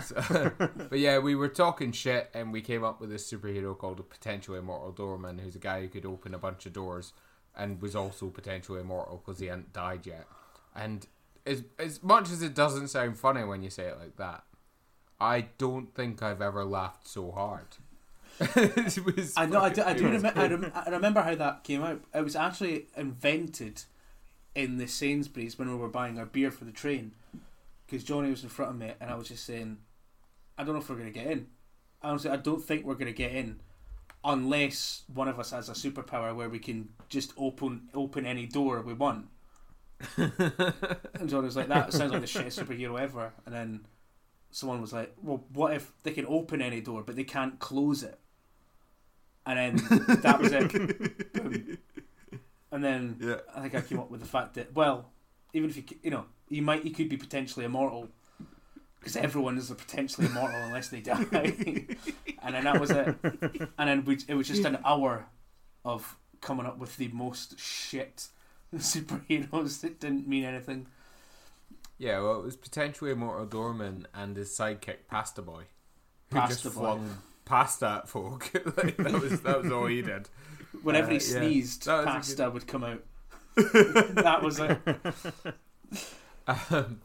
So- 0.00 0.52
but 0.58 0.98
yeah, 0.98 1.18
we 1.18 1.34
were 1.34 1.48
talking 1.48 1.92
shit, 1.92 2.30
and 2.34 2.52
we 2.52 2.60
came 2.60 2.84
up 2.84 3.00
with 3.00 3.10
this 3.10 3.30
superhero 3.30 3.76
called 3.76 3.98
a 3.98 4.04
potential 4.04 4.54
immortal 4.54 4.92
doorman, 4.92 5.38
who's 5.38 5.56
a 5.56 5.60
guy 5.60 5.80
who 5.80 5.88
could 5.88 6.06
open 6.06 6.34
a 6.34 6.38
bunch 6.38 6.66
of 6.66 6.72
doors, 6.72 7.12
and 7.56 7.80
was 7.80 7.96
also 7.96 8.28
potentially 8.28 8.80
immortal 8.80 9.22
because 9.24 9.40
he 9.40 9.46
hadn't 9.46 9.72
died 9.72 10.06
yet. 10.06 10.26
And 10.74 11.06
as 11.46 11.64
as 11.78 12.02
much 12.02 12.30
as 12.30 12.42
it 12.42 12.54
doesn't 12.54 12.88
sound 12.88 13.18
funny 13.18 13.44
when 13.44 13.62
you 13.62 13.70
say 13.70 13.84
it 13.84 13.98
like 13.98 14.16
that, 14.16 14.44
I 15.18 15.46
don't 15.58 15.94
think 15.94 16.22
I've 16.22 16.42
ever 16.42 16.64
laughed 16.64 17.08
so 17.08 17.30
hard. 17.30 17.66
it 18.40 19.02
was 19.04 19.32
I 19.36 19.46
know. 19.46 19.62
I 19.62 19.70
do. 19.70 19.82
I, 19.82 19.94
do 19.94 20.06
it 20.06 20.12
was 20.12 20.22
remember, 20.22 20.40
I, 20.40 20.46
rem- 20.46 20.72
I 20.74 20.90
remember 20.90 21.22
how 21.22 21.34
that 21.36 21.64
came 21.64 21.82
out. 21.82 22.02
It 22.14 22.22
was 22.22 22.36
actually 22.36 22.86
invented 22.96 23.84
in 24.56 24.78
the 24.78 24.86
Sainsbury's 24.86 25.58
when 25.58 25.68
we 25.70 25.76
were 25.76 25.88
buying 25.88 26.18
our 26.18 26.26
beer 26.26 26.50
for 26.50 26.64
the 26.64 26.72
train. 26.72 27.12
Because 27.86 28.02
Johnny 28.02 28.30
was 28.30 28.42
in 28.42 28.48
front 28.48 28.72
of 28.72 28.78
me, 28.78 28.92
and 29.00 29.10
I 29.10 29.14
was 29.14 29.28
just 29.28 29.44
saying, 29.44 29.78
I 30.58 30.64
don't 30.64 30.74
know 30.74 30.80
if 30.80 30.90
we're 30.90 30.96
going 30.96 31.12
to 31.12 31.18
get 31.18 31.28
in. 31.28 31.46
Honestly, 32.02 32.30
I 32.30 32.36
don't 32.36 32.62
think 32.62 32.84
we're 32.84 32.94
going 32.94 33.06
to 33.06 33.12
get 33.12 33.32
in 33.32 33.60
unless 34.24 35.04
one 35.14 35.28
of 35.28 35.38
us 35.38 35.52
has 35.52 35.68
a 35.68 35.72
superpower 35.72 36.34
where 36.34 36.48
we 36.48 36.58
can 36.58 36.88
just 37.08 37.32
open 37.38 37.88
open 37.94 38.26
any 38.26 38.46
door 38.46 38.82
we 38.82 38.92
want. 38.92 39.28
and 40.16 41.28
Johnny 41.28 41.46
was 41.46 41.56
like, 41.56 41.68
"That 41.68 41.92
sounds 41.92 42.12
like 42.12 42.20
the 42.20 42.26
shittest 42.26 42.62
superhero 42.62 43.00
ever." 43.00 43.32
And 43.46 43.54
then 43.54 43.86
someone 44.50 44.80
was 44.80 44.92
like, 44.92 45.14
"Well, 45.22 45.44
what 45.52 45.72
if 45.74 45.92
they 46.02 46.10
can 46.10 46.26
open 46.26 46.60
any 46.60 46.80
door 46.80 47.02
but 47.02 47.16
they 47.16 47.24
can't 47.24 47.58
close 47.58 48.02
it?" 48.02 48.18
And 49.46 49.78
then 49.78 50.04
that 50.22 50.40
was 50.40 50.52
it. 50.52 51.78
Boom. 52.80 52.84
And 52.84 53.18
then 53.20 53.28
Yeah. 53.28 53.36
I 53.54 53.60
think 53.60 53.74
I 53.74 53.80
came 53.80 53.98
up 54.00 54.10
with 54.10 54.20
the 54.20 54.26
fact 54.26 54.54
that 54.54 54.74
well, 54.74 55.10
even 55.52 55.70
if 55.70 55.76
you 55.76 55.84
you 56.02 56.10
know 56.10 56.24
you 56.48 56.62
might 56.62 56.84
you 56.84 56.90
could 56.92 57.08
be 57.08 57.16
potentially 57.16 57.64
immortal 57.64 58.08
because 59.00 59.16
everyone 59.16 59.56
is 59.56 59.70
potentially 59.70 60.26
immortal 60.26 60.56
unless 60.64 60.88
they 60.88 61.00
die. 61.00 61.24
and 62.42 62.54
then 62.54 62.64
that 62.64 62.80
was 62.80 62.90
it. 62.90 63.14
And 63.78 63.88
then 63.88 64.04
we, 64.04 64.18
it 64.26 64.34
was 64.34 64.48
just 64.48 64.64
an 64.64 64.78
hour 64.84 65.26
of 65.84 66.16
coming 66.40 66.66
up 66.66 66.78
with 66.78 66.96
the 66.96 67.06
most 67.08 67.58
shit 67.58 68.26
superheroes 68.74 69.80
that 69.82 70.00
didn't 70.00 70.26
mean 70.26 70.42
anything. 70.44 70.88
Yeah, 71.98 72.20
well, 72.20 72.40
it 72.40 72.44
was 72.44 72.56
potentially 72.56 73.10
immortal 73.12 73.46
doorman 73.46 74.06
and 74.12 74.36
his 74.36 74.50
sidekick 74.50 75.06
Pasta 75.08 75.40
Boy, 75.40 75.64
who 76.30 76.36
Pasta 76.36 76.62
just 76.64 76.74
Boy. 76.76 76.80
flung 76.82 77.18
pasta 77.44 77.88
at 78.02 78.08
folk. 78.08 78.50
like, 78.76 78.96
that 78.98 79.12
was 79.12 79.40
that 79.42 79.62
was 79.62 79.70
all 79.72 79.86
he 79.86 80.02
did. 80.02 80.28
Whenever 80.86 81.08
Uh, 81.08 81.14
he 81.14 81.18
sneezed, 81.18 81.88
a 81.88 82.04
pasta 82.04 82.48
would 82.48 82.68
come 82.68 82.84
out. 82.84 83.02
that 83.56 84.40
was 84.42 84.60
it. 84.60 84.78
Um, 86.48 87.00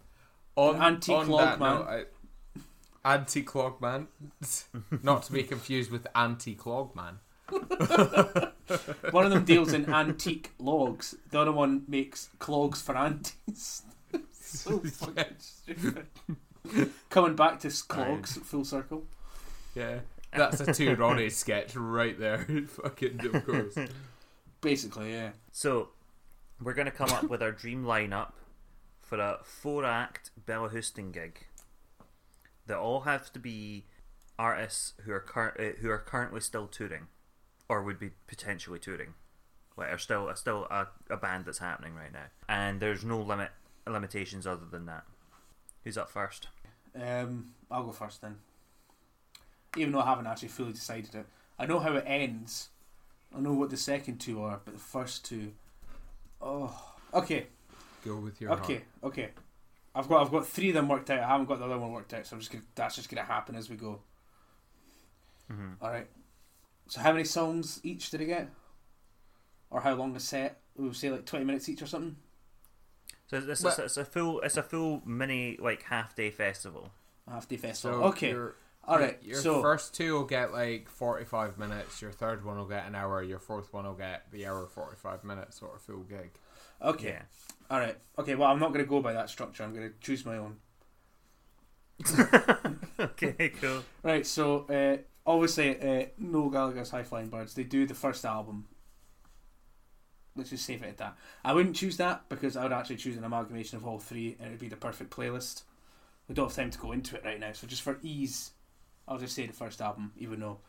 on 0.56 0.80
Anti-clog 0.80 1.54
on 1.54 1.60
man. 1.60 1.76
note, 1.80 2.08
I, 3.04 3.14
anti-clog 3.16 3.82
man, 3.82 4.08
not 5.02 5.24
to 5.24 5.32
be 5.34 5.42
confused 5.42 5.90
with 5.90 6.06
anti-clog 6.14 6.96
man. 6.96 7.18
One 9.10 9.26
of 9.26 9.32
them 9.32 9.46
deals 9.46 9.74
in 9.74 9.92
antique 9.92 10.52
logs. 10.60 11.16
The 11.32 11.40
other 11.40 11.52
one 11.52 11.86
makes 11.88 12.30
clogs 12.38 12.84
for 12.84 12.96
aunties. 12.96 13.82
so 14.32 14.78
fucking 14.80 15.36
stupid. 15.40 16.06
Coming 17.10 17.36
back 17.36 17.60
to 17.62 17.70
clogs, 17.88 18.38
full 18.38 18.64
circle. 18.64 19.06
Yeah, 19.74 20.00
that's 20.34 20.60
a 20.62 20.74
two 20.74 20.96
Ronnie 20.96 21.30
sketch 21.30 21.76
right 21.76 22.18
there. 22.18 22.46
Fucking 22.68 23.26
of 23.34 23.46
course. 23.46 23.78
Basically, 24.62 25.14
yeah. 25.14 25.32
So, 25.52 25.90
we're 26.62 26.74
going 26.74 26.86
to 26.86 26.92
come 26.92 27.10
up 27.10 27.24
with 27.30 27.42
our 27.42 27.52
dream 27.52 27.84
lineup 27.84 28.34
for 29.02 29.20
a 29.20 29.40
four 29.44 29.84
act 29.84 30.32
Bellahouston 30.46 31.12
gig. 31.12 31.48
They 32.68 32.76
all 32.76 33.02
have 33.02 33.34
to 33.34 33.40
be 33.40 33.86
artists 34.38 34.94
who 35.04 35.12
are 35.12 35.20
cur- 35.20 35.56
uh, 35.60 35.82
who 35.82 35.90
are 35.90 35.98
currently 35.98 36.42
still 36.42 36.68
touring, 36.68 37.08
or 37.68 37.84
would 37.84 38.00
be 38.00 38.12
potentially 38.28 38.80
touring. 38.80 39.16
Like, 39.76 39.90
are 39.90 39.98
still 39.98 40.30
are 40.30 40.36
still 40.36 40.68
a, 40.70 40.88
a 41.10 41.18
band 41.18 41.46
that's 41.46 41.58
happening 41.58 41.96
right 41.96 42.14
now, 42.14 42.26
and 42.48 42.80
there's 42.80 43.04
no 43.04 43.20
limit 43.20 43.50
limitations 43.88 44.46
other 44.46 44.66
than 44.70 44.86
that. 44.86 45.04
Who's 45.84 45.98
up 45.98 46.10
first? 46.10 46.48
Um, 46.96 47.54
I'll 47.70 47.84
go 47.84 47.92
first 47.92 48.22
then. 48.22 48.38
Even 49.78 49.94
though 49.94 50.02
I 50.02 50.06
haven't 50.06 50.28
actually 50.28 50.50
fully 50.50 50.74
decided 50.74 51.16
it, 51.16 51.26
I 51.58 51.66
know 51.66 51.80
how 51.80 51.96
it 51.96 52.04
ends. 52.06 52.70
I 53.36 53.40
know 53.40 53.54
what 53.54 53.70
the 53.70 53.78
second 53.78 54.18
two 54.20 54.42
are, 54.44 54.60
but 54.64 54.74
the 54.74 54.80
first 54.80 55.24
two. 55.24 55.54
Oh, 56.42 56.76
okay, 57.14 57.48
Go 58.06 58.16
with 58.18 58.42
your 58.42 58.52
okay, 58.54 58.82
okay. 59.04 59.30
I've 59.94 60.08
got 60.08 60.22
I've 60.22 60.32
got 60.32 60.48
three 60.48 60.70
of 60.70 60.76
them 60.76 60.88
worked 60.88 61.10
out. 61.10 61.20
I 61.20 61.28
haven't 61.28 61.48
got 61.48 61.60
the 61.60 61.66
other 61.66 61.78
one 61.78 61.92
worked 61.92 62.14
out, 62.14 62.26
so 62.26 62.36
I'm 62.36 62.40
just 62.40 62.52
gonna, 62.52 62.64
that's 62.76 62.96
just 62.96 63.10
gonna 63.10 63.26
happen 63.26 63.56
as 63.56 63.70
we 63.70 63.76
go. 63.76 64.00
Mm-hmm. 65.52 65.84
All 65.84 65.92
right. 65.92 66.08
So 66.88 67.02
how 67.02 67.12
many 67.12 67.24
songs 67.24 67.80
each 67.84 68.10
did 68.10 68.22
I 68.22 68.26
get? 68.26 68.50
Or 69.70 69.82
how 69.82 69.94
long 69.94 70.16
a 70.16 70.20
set? 70.20 70.60
We 70.76 70.86
would 70.86 70.96
say 70.96 71.12
like 71.12 71.26
twenty 71.26 71.46
minutes 71.46 71.70
each 71.70 71.82
or 71.82 71.88
something. 71.88 72.16
So 73.28 73.38
it's, 73.38 73.48
it's, 73.48 73.64
Well- 73.64 73.86
it's 73.86 73.98
a 73.98 74.06
full 74.06 74.42
it's 74.42 74.58
a 74.58 74.64
full 74.64 75.02
mini 75.06 75.58
like 75.60 75.84
half 75.84 76.16
day 76.16 76.32
festival. 76.32 76.92
Half 77.30 77.48
day 77.48 77.58
festival. 77.58 78.00
So 78.00 78.06
okay. 78.06 78.32
Your, 78.32 78.56
All 78.84 78.98
right. 78.98 79.18
Your 79.22 79.38
so 79.38 79.62
first 79.62 79.94
two 79.94 80.14
will 80.14 80.26
get 80.26 80.52
like 80.52 80.90
forty-five 80.90 81.58
minutes. 81.58 82.02
Your 82.02 82.12
third 82.12 82.44
one 82.44 82.58
will 82.58 82.66
get 82.66 82.88
an 82.88 82.96
hour. 82.96 83.22
Your 83.22 83.40
fourth 83.40 83.72
one 83.74 83.86
will 83.86 83.94
get 83.94 84.32
the 84.32 84.48
hour 84.48 84.68
forty-five 84.68 85.24
minutes 85.24 85.60
sort 85.60 85.76
of 85.76 85.82
full 85.82 86.04
gig. 86.04 86.32
okay. 86.82 87.10
Yeah. 87.10 87.22
All 87.70 87.80
right. 87.80 87.98
Okay. 88.18 88.36
Well, 88.36 88.50
I'm 88.50 88.60
not 88.60 88.74
going 88.74 88.84
to 88.84 88.90
go 88.90 89.02
by 89.02 89.14
that 89.14 89.30
structure. 89.30 89.64
I'm 89.64 89.74
going 89.74 89.90
to 89.90 89.96
choose 90.00 90.26
my 90.26 90.38
own. 90.38 90.58
okay, 93.00 93.50
cool. 93.62 93.84
Right. 94.04 94.26
So 94.26 94.66
uh, 94.68 94.98
obviously, 95.26 95.80
uh, 95.80 96.06
Noel 96.18 96.50
Gallagher's 96.50 96.90
High 96.90 97.04
Flying 97.04 97.30
Birds. 97.30 97.54
They 97.54 97.64
do 97.64 97.86
the 97.86 97.94
first 97.94 98.26
album. 98.26 98.66
Let's 100.36 100.50
just 100.50 100.66
save 100.66 100.82
it 100.82 100.88
at 100.88 100.98
that. 100.98 101.18
I 101.44 101.54
wouldn't 101.54 101.76
choose 101.76 101.98
that 101.98 102.30
because 102.30 102.56
I 102.56 102.64
would 102.64 102.72
actually 102.72 102.96
choose 102.96 103.18
an 103.18 103.24
amalgamation 103.24 103.78
of 103.78 103.86
all 103.86 104.00
three, 104.00 104.38
and 104.40 104.48
it 104.48 104.52
would 104.52 104.60
be 104.60 104.70
the 104.70 104.78
perfect 104.78 105.16
playlist. 105.16 105.64
We 106.28 106.36
don't 106.36 106.48
have 106.48 106.56
time 106.56 106.72
to 106.72 106.80
go 106.80 106.94
into 106.94 107.18
it 107.18 107.26
right 107.26 107.40
now, 107.40 107.52
so 107.52 107.68
just 107.68 107.82
for 107.82 108.00
ease, 108.02 108.52
I'll 109.12 109.18
just 109.20 109.36
say 109.36 109.46
the 109.46 109.54
first 109.54 109.82
album, 109.82 110.14
even 110.18 110.40
though 110.40 110.60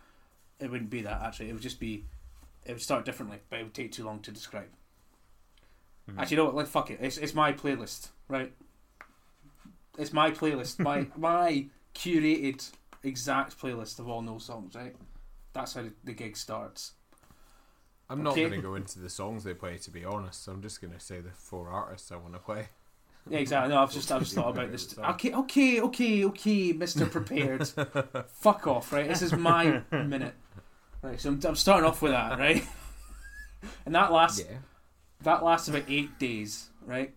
it 0.58 0.70
wouldn't 0.70 0.90
be 0.90 1.02
that. 1.02 1.22
Actually, 1.22 1.50
it 1.50 1.52
would 1.52 1.62
just 1.62 1.78
be. 1.80 2.04
It 2.66 2.72
would 2.72 2.82
start 2.82 3.04
differently, 3.04 3.38
but 3.50 3.60
it 3.60 3.62
would 3.64 3.74
take 3.74 3.92
too 3.92 4.04
long 4.04 4.20
to 4.20 4.30
describe. 4.32 4.68
Mhm. 6.10 6.18
Actually, 6.18 6.36
you 6.36 6.42
know 6.42 6.44
what? 6.46 6.54
Like, 6.56 6.66
fuck 6.66 6.90
it. 6.90 6.98
It's, 7.00 7.16
it's 7.18 7.34
my 7.34 7.52
playlist, 7.52 8.08
right? 8.28 8.52
It's 9.98 10.12
my 10.12 10.30
playlist, 10.30 10.78
my 10.80 11.06
my 11.16 11.66
curated 11.94 12.70
exact 13.02 13.58
playlist 13.60 13.98
of 13.98 14.08
all 14.08 14.22
no 14.22 14.38
songs, 14.38 14.74
right? 14.74 14.94
That's 15.52 15.74
how 15.74 15.82
the, 15.82 15.92
the 16.04 16.12
gig 16.12 16.36
starts. 16.36 16.92
I'm 18.08 18.22
not 18.22 18.32
Okay. 18.32 18.42
going 18.42 18.52
to 18.54 18.62
go 18.62 18.74
into 18.74 18.98
the 18.98 19.08
songs 19.08 19.44
they 19.44 19.54
play, 19.54 19.78
to 19.78 19.90
be 19.90 20.04
honest. 20.04 20.46
I'm 20.48 20.62
just 20.62 20.80
going 20.80 20.92
to 20.92 21.00
say 21.00 21.20
the 21.20 21.30
four 21.30 21.68
artists 21.68 22.10
I 22.12 22.16
want 22.16 22.34
to 22.34 22.40
play. 22.40 22.68
Yeah, 23.28 23.38
exactly. 23.38 23.72
No, 23.74 23.82
I've 23.82 23.92
just 23.92 24.10
I've 24.10 24.20
just 24.22 24.34
thought 24.34 24.50
about 24.50 24.70
this. 24.72 24.96
Okay, 24.98 25.32
okay, 25.32 25.80
okay, 25.80 26.24
okay, 26.24 26.72
Mister 26.72 27.06
Prepared. 27.06 27.66
Fuck 28.28 28.66
off, 28.66 28.92
right? 28.92 29.08
This 29.08 29.22
is 29.22 29.32
my 29.32 29.82
minute. 29.92 30.34
Right, 31.02 31.20
so 31.20 31.30
I'm, 31.30 31.40
I'm 31.44 31.56
starting 31.56 31.88
off 31.88 32.02
with 32.02 32.12
that, 32.12 32.38
right? 32.38 32.64
And 33.86 33.94
that 33.94 34.10
lasts 34.12 34.40
Yeah. 34.40 34.56
that 35.22 35.44
lasts 35.44 35.68
about 35.68 35.84
eight 35.88 36.18
days, 36.18 36.68
right? 36.84 37.14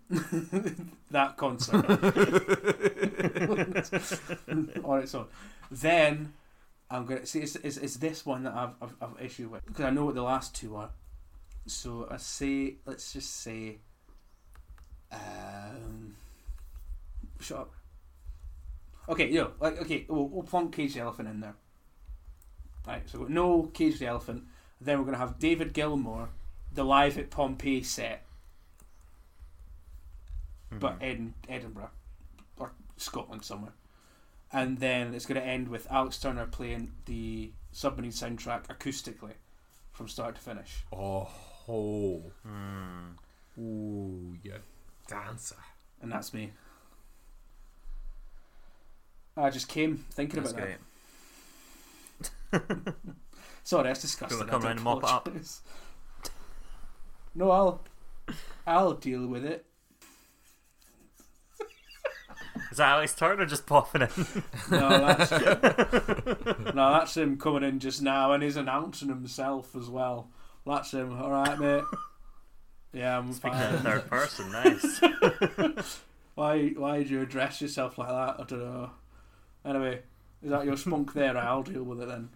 that 1.09 1.37
concert. 1.37 1.83
All 4.83 4.95
right, 4.97 5.09
so 5.09 5.27
then 5.71 6.33
I'm 6.91 7.05
gonna 7.07 7.25
see. 7.25 7.39
It's, 7.39 7.55
it's, 7.55 7.77
it's 7.77 7.95
this 7.97 8.25
one 8.25 8.43
that 8.43 8.53
I've 8.53 8.75
I've, 8.81 8.95
I've 9.01 9.25
issue 9.25 9.49
with 9.49 9.65
because 9.65 9.85
I 9.85 9.89
know 9.89 10.05
what 10.05 10.13
the 10.15 10.21
last 10.21 10.53
two 10.55 10.75
are. 10.75 10.91
So 11.65 12.07
I 12.11 12.17
say, 12.17 12.75
let's 12.85 13.11
just 13.11 13.37
say, 13.41 13.79
um, 15.11 16.15
shut 17.39 17.59
up. 17.59 17.73
Okay, 19.07 19.29
yo, 19.29 19.51
like 19.59 19.79
okay, 19.81 20.05
we'll, 20.09 20.27
we'll 20.27 20.43
plunk 20.43 20.75
Cage 20.75 20.93
the 20.95 21.01
Elephant 21.01 21.29
in 21.29 21.39
there. 21.39 21.55
Right, 22.87 23.07
so 23.09 23.19
we've 23.19 23.27
got 23.27 23.33
no 23.33 23.63
Cage 23.73 23.99
the 23.99 24.07
Elephant. 24.07 24.43
Then 24.81 24.99
we're 24.99 25.05
gonna 25.05 25.17
have 25.17 25.39
David 25.39 25.73
Gilmour, 25.73 26.29
the 26.73 26.83
live 26.83 27.17
at 27.17 27.29
Pompeii 27.29 27.83
set, 27.83 28.25
but 30.71 31.01
in 31.01 31.33
Edinburgh 31.47 31.91
or 32.57 32.71
Scotland 32.97 33.43
somewhere. 33.43 33.73
And 34.51 34.79
then 34.79 35.13
it's 35.13 35.25
going 35.25 35.41
to 35.41 35.45
end 35.45 35.67
with 35.67 35.91
Alex 35.91 36.17
Turner 36.17 36.45
playing 36.45 36.93
the 37.05 37.51
Submarine 37.71 38.11
soundtrack 38.11 38.67
acoustically 38.67 39.33
from 39.91 40.07
start 40.07 40.35
to 40.35 40.41
finish. 40.41 40.85
Oh, 40.93 41.29
oh. 41.67 42.31
Hmm. 42.45 43.59
Ooh, 43.59 44.37
you 44.43 44.53
dancer. 45.07 45.55
And 46.01 46.11
that's 46.11 46.33
me. 46.33 46.51
I 49.37 49.49
just 49.49 49.67
came 49.67 49.97
thinking 50.11 50.41
That's 50.43 50.53
about 50.53 50.67
that. 52.51 52.93
Sorry, 53.63 53.83
that's 53.83 54.01
disgusting. 54.01 54.47
come 54.47 54.61
I 54.61 54.65
round 54.65 54.77
and 54.77 54.83
mop 54.83 55.03
it 55.03 55.09
up? 55.09 55.29
No, 57.33 57.51
I'll 57.51 57.81
I'll 58.65 58.93
deal 58.93 59.27
with 59.27 59.43
it. 59.43 59.65
Is 62.71 62.77
that 62.77 62.89
Alex 62.89 63.13
Turner 63.15 63.45
just 63.45 63.65
popping 63.65 64.01
in? 64.03 64.09
No, 64.69 64.89
that's 64.89 65.31
no, 65.31 66.91
that's 66.91 67.17
him 67.17 67.37
coming 67.37 67.63
in 67.63 67.79
just 67.79 68.01
now, 68.01 68.33
and 68.33 68.43
he's 68.43 68.55
announcing 68.57 69.09
himself 69.09 69.75
as 69.75 69.89
well. 69.89 70.29
That's 70.65 70.91
him. 70.91 71.19
All 71.21 71.31
right, 71.31 71.59
mate. 71.59 71.83
Yeah, 72.95 73.17
I'm 73.17 73.33
Speaking 73.33 73.59
in 73.59 73.77
third 73.79 74.09
person, 74.09 74.51
nice. 74.53 75.01
Why? 76.35 76.69
Why 76.69 76.99
did 76.99 77.09
you 77.09 77.21
address 77.21 77.61
yourself 77.61 77.97
like 77.97 78.07
that? 78.07 78.35
I 78.39 78.43
don't 78.47 78.59
know. 78.59 78.89
Anyway, 79.65 80.01
is 80.41 80.49
that 80.49 80.63
your 80.63 80.77
spunk 80.77 81.11
there? 81.13 81.37
I'll 81.37 81.61
deal 81.61 81.83
with 81.83 82.01
it 82.01 82.07
then. 82.07 82.29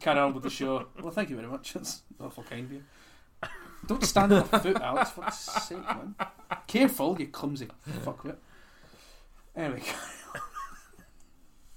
Carry 0.00 0.20
on 0.20 0.34
with 0.34 0.42
the 0.42 0.50
show. 0.50 0.86
Well, 1.02 1.12
thank 1.12 1.30
you 1.30 1.36
very 1.36 1.48
much. 1.48 1.72
That's 1.72 2.02
awful 2.20 2.42
kind 2.42 2.66
of 2.66 2.72
you. 2.72 2.82
Don't 3.86 4.04
stand 4.04 4.32
on 4.34 4.46
my 4.52 4.58
foot, 4.58 4.80
Alex. 4.82 5.10
For 5.10 5.22
fuck's 5.22 5.38
sake, 5.38 5.78
man. 5.78 6.14
Careful, 6.66 7.16
you 7.18 7.28
clumsy 7.28 7.68
fuckwit. 8.04 8.36
Anyway. 9.56 9.82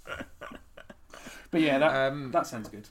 but 1.51 1.61
yeah, 1.61 1.77
that 1.77 2.11
Um, 2.11 2.31
that 2.31 2.47
sounds 2.47 2.67
good. 2.67 2.89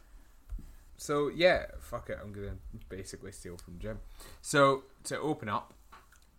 So 1.01 1.29
yeah, 1.35 1.65
fuck 1.81 2.11
it. 2.11 2.19
I'm 2.23 2.31
gonna 2.31 2.59
basically 2.91 3.33
steal 3.33 3.57
from 3.57 3.79
Jim. 3.79 4.01
So 4.43 4.85
to 5.05 5.19
open 5.19 5.49
up, 5.49 5.73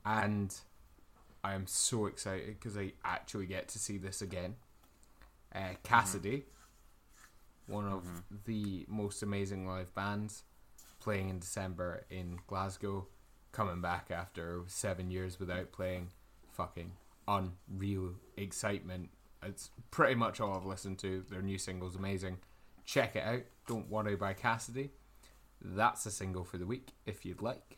and 0.06 0.54
I 1.44 1.56
am 1.56 1.66
so 1.66 2.06
excited 2.06 2.60
because 2.60 2.78
I 2.78 2.94
actually 3.04 3.48
get 3.48 3.68
to 3.70 3.80
see 3.80 3.98
this 3.98 4.22
again. 4.22 4.58
Uh, 5.54 5.74
Cassidy, 5.82 6.44
one 7.66 7.88
of 7.88 8.06
the 8.46 8.86
most 8.88 9.24
amazing 9.24 9.68
live 9.68 9.94
bands, 9.96 10.44
playing 11.00 11.30
in 11.30 11.40
December 11.40 12.06
in 12.12 12.38
Glasgow, 12.46 13.08
coming 13.52 13.82
back 13.82 14.12
after 14.12 14.62
seven 14.68 15.10
years 15.10 15.40
without 15.40 15.72
playing. 15.72 16.10
Fucking 16.52 16.92
unreal 17.28 18.12
excitement. 18.38 19.10
It's 19.42 19.72
pretty 19.90 20.14
much 20.14 20.40
all 20.40 20.56
I've 20.56 20.66
listened 20.66 21.00
to. 21.00 21.26
Their 21.32 21.42
new 21.42 21.58
single's 21.58 21.96
amazing. 21.96 22.38
Check 22.86 23.16
it 23.16 23.24
out. 23.24 23.44
Don't 23.68 23.90
worry 23.90 24.16
by 24.16 24.34
Cassidy. 24.34 24.92
That's 25.62 26.06
a 26.06 26.12
single 26.12 26.44
for 26.44 26.58
the 26.58 26.66
week 26.66 26.90
if 27.06 27.26
you'd 27.26 27.42
like. 27.42 27.78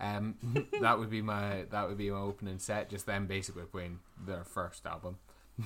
Um, 0.00 0.36
that 0.80 0.98
would 0.98 1.10
be 1.10 1.22
my 1.22 1.64
that 1.70 1.88
would 1.88 1.98
be 1.98 2.10
my 2.10 2.18
opening 2.18 2.58
set. 2.58 2.90
Just 2.90 3.06
them 3.06 3.26
basically 3.26 3.64
playing 3.64 4.00
their 4.24 4.44
first 4.44 4.86
album. 4.86 5.18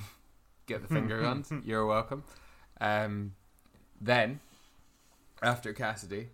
Get 0.65 0.81
the 0.81 0.87
finger 0.87 1.21
guns. 1.21 1.51
You're 1.63 1.85
welcome. 1.85 2.23
Um, 2.81 3.33
then 3.99 4.39
after 5.41 5.73
Cassidy, 5.73 6.29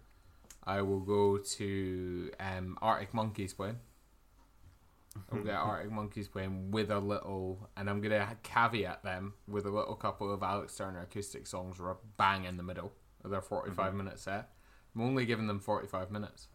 I 0.64 0.82
will 0.82 1.00
go 1.00 1.38
to 1.38 2.32
um, 2.40 2.78
Arctic 2.82 3.14
Monkeys 3.14 3.54
playing. 3.54 3.80
I'll 5.32 5.44
get 5.44 5.54
Arctic 5.56 5.92
Monkeys 5.92 6.28
playing 6.28 6.72
with 6.72 6.92
a 6.92 7.00
little, 7.00 7.70
and 7.78 7.90
I'm 7.90 8.02
gonna 8.02 8.38
caveat 8.44 9.04
them 9.04 9.34
with 9.48 9.66
a 9.66 9.72
little 9.72 9.96
couple 9.96 10.34
of 10.34 10.44
Alex 10.44 10.76
Turner 10.76 11.02
acoustic 11.02 11.48
songs, 11.48 11.80
or 11.80 11.92
a 11.92 11.96
bang 12.18 12.46
in 12.46 12.58
the 12.58 12.64
middle 12.64 12.94
of 13.24 13.32
their 13.32 13.42
45 13.42 13.94
minute 13.94 14.20
set. 14.20 14.50
I'm 14.96 15.02
only 15.02 15.26
giving 15.26 15.48
them 15.48 15.60
45 15.60 16.12
minutes, 16.12 16.48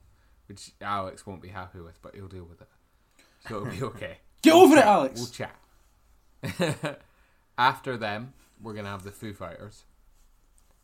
which 0.47 0.73
Alex 0.81 1.27
won't 1.27 1.43
be 1.43 1.49
happy 1.49 1.81
with, 1.81 2.01
but 2.01 2.15
he'll 2.15 2.29
deal 2.29 2.45
with 2.45 2.61
it. 2.63 2.69
So 3.49 3.57
it'll 3.57 3.71
be 3.71 3.83
okay. 3.95 4.19
Get 4.43 4.55
over 4.55 4.77
it, 4.77 4.85
Alex. 4.85 5.21
We'll 5.21 6.51
chat. 6.51 7.01
After 7.59 7.97
them, 7.97 8.33
we're 8.63 8.73
gonna 8.75 8.89
have 8.89 9.03
the 9.03 9.11
Foo 9.11 9.35
Fighters 9.35 9.85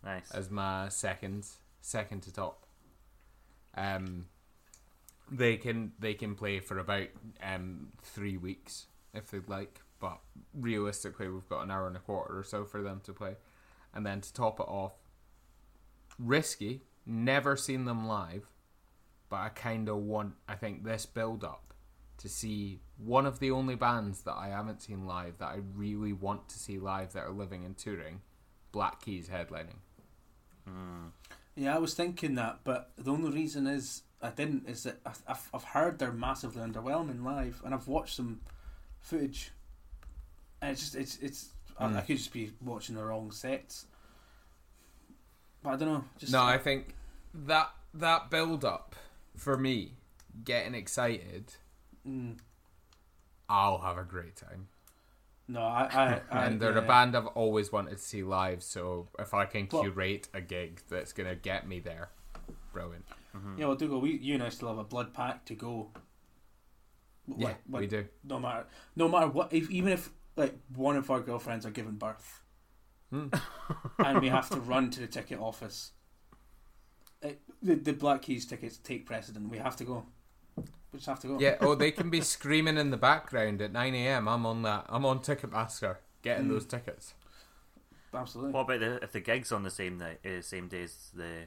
nice. 0.05 0.31
as 0.33 0.51
my 0.51 0.89
second 0.89 1.47
second 1.81 2.23
to 2.23 2.33
top. 2.33 2.67
Um, 3.75 4.27
they 5.31 5.57
can 5.57 5.93
they 5.99 6.15
can 6.15 6.35
play 6.35 6.61
for 6.61 6.79
about 6.79 7.09
um 7.43 7.89
three 8.03 8.37
weeks 8.37 8.87
if 9.15 9.31
they'd 9.31 9.49
like, 9.49 9.81
but 10.01 10.19
realistically, 10.55 11.29
we've 11.29 11.49
got 11.49 11.63
an 11.63 11.71
hour 11.71 11.87
and 11.87 11.97
a 11.97 12.01
quarter 12.01 12.39
or 12.39 12.45
so 12.45 12.65
for 12.65 12.83
them 12.83 13.01
to 13.05 13.13
play, 13.13 13.37
and 13.95 14.05
then 14.05 14.21
to 14.21 14.33
top 14.33 14.61
it 14.61 14.69
off, 14.69 14.93
risky. 16.19 16.83
Never 17.09 17.57
seen 17.57 17.85
them 17.85 18.09
live, 18.09 18.49
but 19.29 19.37
I 19.37 19.49
kind 19.51 19.89
of 19.89 19.99
want. 19.99 20.35
I 20.49 20.55
think 20.55 20.85
this 20.85 21.07
build 21.07 21.45
up 21.45 21.73
to 22.19 22.29
see 22.29 22.81
one 22.97 23.27
of 23.27 23.39
the 23.39 23.51
only 23.51 23.75
bands 23.75 24.23
that 24.23 24.35
I 24.35 24.49
haven't 24.49 24.83
seen 24.83 25.07
live 25.07 25.39
that 25.39 25.47
I 25.47 25.59
really 25.75 26.13
want 26.13 26.49
to 26.49 26.59
see 26.59 26.79
live 26.79 27.13
that 27.13 27.25
are 27.25 27.31
living 27.31 27.65
and 27.65 27.77
touring. 27.77 28.23
Black 28.73 29.01
Keys 29.03 29.29
headlining. 29.29 29.79
Yeah, 31.55 31.75
I 31.75 31.79
was 31.79 31.95
thinking 31.95 32.35
that, 32.35 32.61
but 32.65 32.91
the 32.99 33.13
only 33.13 33.31
reason 33.31 33.67
is 33.67 34.03
I 34.23 34.31
didn't 34.31 34.67
is 34.69 34.83
that 34.85 34.99
I've- 35.05 35.21
I've, 35.53 35.65
heard 35.65 35.99
they're 35.99 36.13
massively 36.13 36.63
underwhelming 36.63 37.23
live, 37.23 37.61
and 37.65 37.75
I've 37.75 37.87
watched 37.87 38.17
some 38.17 38.41
footage, 39.01 39.53
and 40.63 40.73
it's 40.73 40.81
just 40.81 40.95
it's 40.97 41.19
it's 41.19 41.49
I, 41.79 41.87
I 41.87 41.89
Mm. 41.91 42.07
could 42.07 42.17
just 42.17 42.33
be 42.33 42.53
watching 42.63 42.95
the 42.95 43.05
wrong 43.05 43.31
sets. 43.31 43.87
But 45.63 45.75
I 45.75 45.77
don't 45.77 45.89
know. 45.89 46.05
Just 46.19 46.33
no, 46.33 46.43
I 46.43 46.59
think 46.59 46.95
that 47.35 47.71
that 47.95 48.31
build 48.31 48.65
up 48.65 48.95
for 49.37 49.57
me, 49.59 49.95
getting 50.45 50.75
excited, 50.75 51.55
mm, 52.07 52.39
I'll 53.49 53.79
have 53.79 53.99
a 53.99 54.05
great 54.05 54.37
time. 54.37 54.69
no, 55.49 55.61
I, 55.61 55.85
I, 55.93 56.21
I 56.31 56.45
and 56.47 56.61
they're 56.61 56.73
yeah. 56.73 56.79
a 56.79 56.87
band 56.87 57.15
I've 57.17 57.27
always 57.29 57.71
wanted 57.71 57.93
to 57.99 58.03
see 58.03 58.23
live, 58.23 58.63
so 58.63 59.09
if 59.19 59.35
I 59.35 59.45
can 59.45 59.69
Well- 59.71 59.83
curate 59.83 60.29
a 60.33 60.41
gig 60.41 60.81
that's 60.89 61.13
gonna 61.13 61.35
get 61.37 61.69
me 61.69 61.81
there, 61.81 62.11
brilliant. 62.77 63.05
Yeah, 63.59 63.67
well, 63.67 63.77
Dougal, 63.77 64.01
we 64.01 64.13
you 64.19 64.35
and 64.35 64.43
I 64.43 64.49
still 64.51 64.69
have 64.69 64.79
a 64.79 64.85
blood 64.85 65.13
pack 65.13 65.45
to 65.47 65.55
go. 65.55 65.91
Yeah, 67.27 67.49
Like- 67.49 67.57
like, 67.69 67.81
we 67.81 67.87
do. 67.87 68.07
No 68.25 68.39
matter, 68.39 68.67
no 68.95 69.09
matter 69.09 69.27
what, 69.29 69.53
if, 69.53 69.71
even 69.71 69.93
if 69.93 70.11
like 70.37 70.55
one 70.75 70.97
of 70.97 71.11
our 71.11 71.21
girlfriends 71.21 71.67
are 71.67 71.71
giving 71.71 71.97
birth, 71.97 72.43
Hmm. 73.11 73.29
and 73.99 74.21
we 74.21 74.29
have 74.29 74.49
to 74.51 74.61
run 74.61 74.91
to 74.91 75.01
the 75.01 75.07
ticket 75.07 75.39
office, 75.39 75.93
it, 77.23 77.41
the 77.63 77.75
the 77.77 77.93
Black 77.93 78.23
Keys 78.23 78.47
tickets 78.47 78.79
take 78.79 79.07
precedent. 79.07 79.49
We 79.51 79.59
have 79.59 79.77
to 79.77 79.85
go. 79.85 80.07
We 80.57 80.65
just 80.99 81.07
have 81.07 81.21
to 81.21 81.27
go. 81.29 81.39
Yeah. 81.41 81.57
Oh, 81.61 81.75
they 81.75 81.91
can 81.93 82.11
be 82.11 82.21
screaming 82.37 82.77
in 82.79 82.91
the 82.91 82.97
background 82.97 83.61
at 83.63 83.73
nine 83.73 83.95
a.m. 83.95 84.29
I'm 84.29 84.47
on 84.47 84.63
that. 84.63 84.87
I'm 84.89 85.05
on 85.05 85.21
Ticketmaster 85.21 85.97
getting 86.23 86.47
Mm. 86.47 86.51
those 86.51 86.67
tickets. 86.67 87.15
absolutely. 88.15 88.53
What 88.53 88.63
about 88.63 88.81
the, 88.81 89.03
if 89.05 89.13
the 89.13 89.21
gig's 89.21 89.53
on 89.53 89.63
the 89.63 89.71
same 89.71 89.99
night, 89.99 90.25
uh, 90.25 90.41
same 90.43 90.69
day 90.69 90.83
as 90.85 91.11
the 91.15 91.45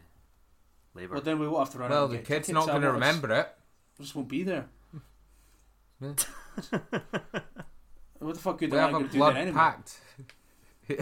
Labour? 1.00 1.14
well, 1.16 1.22
then 1.24 1.40
we 1.40 1.48
won't 1.48 1.66
have 1.66 1.74
to 1.74 1.80
run. 1.80 1.90
Well, 1.90 2.08
the 2.08 2.20
kid's 2.20 2.50
not 2.50 2.68
going 2.68 2.82
to 2.82 2.92
remember 2.92 3.32
it. 3.32 3.48
I 4.00 4.04
just 4.04 4.16
won't 4.16 4.28
be 4.30 4.44
there. 4.44 4.66
Yeah. 6.02 6.14
What 8.20 8.36
the 8.36 8.42
fuck 8.42 8.58
good 8.58 8.72
We 8.72 8.78
am 8.78 8.84
have 8.84 8.90
a 8.90 8.94
going 9.00 9.08
do 9.12 9.18
blood 9.18 9.36
then 9.36 9.42
anyway? 9.44 9.58
pact. 9.58 10.00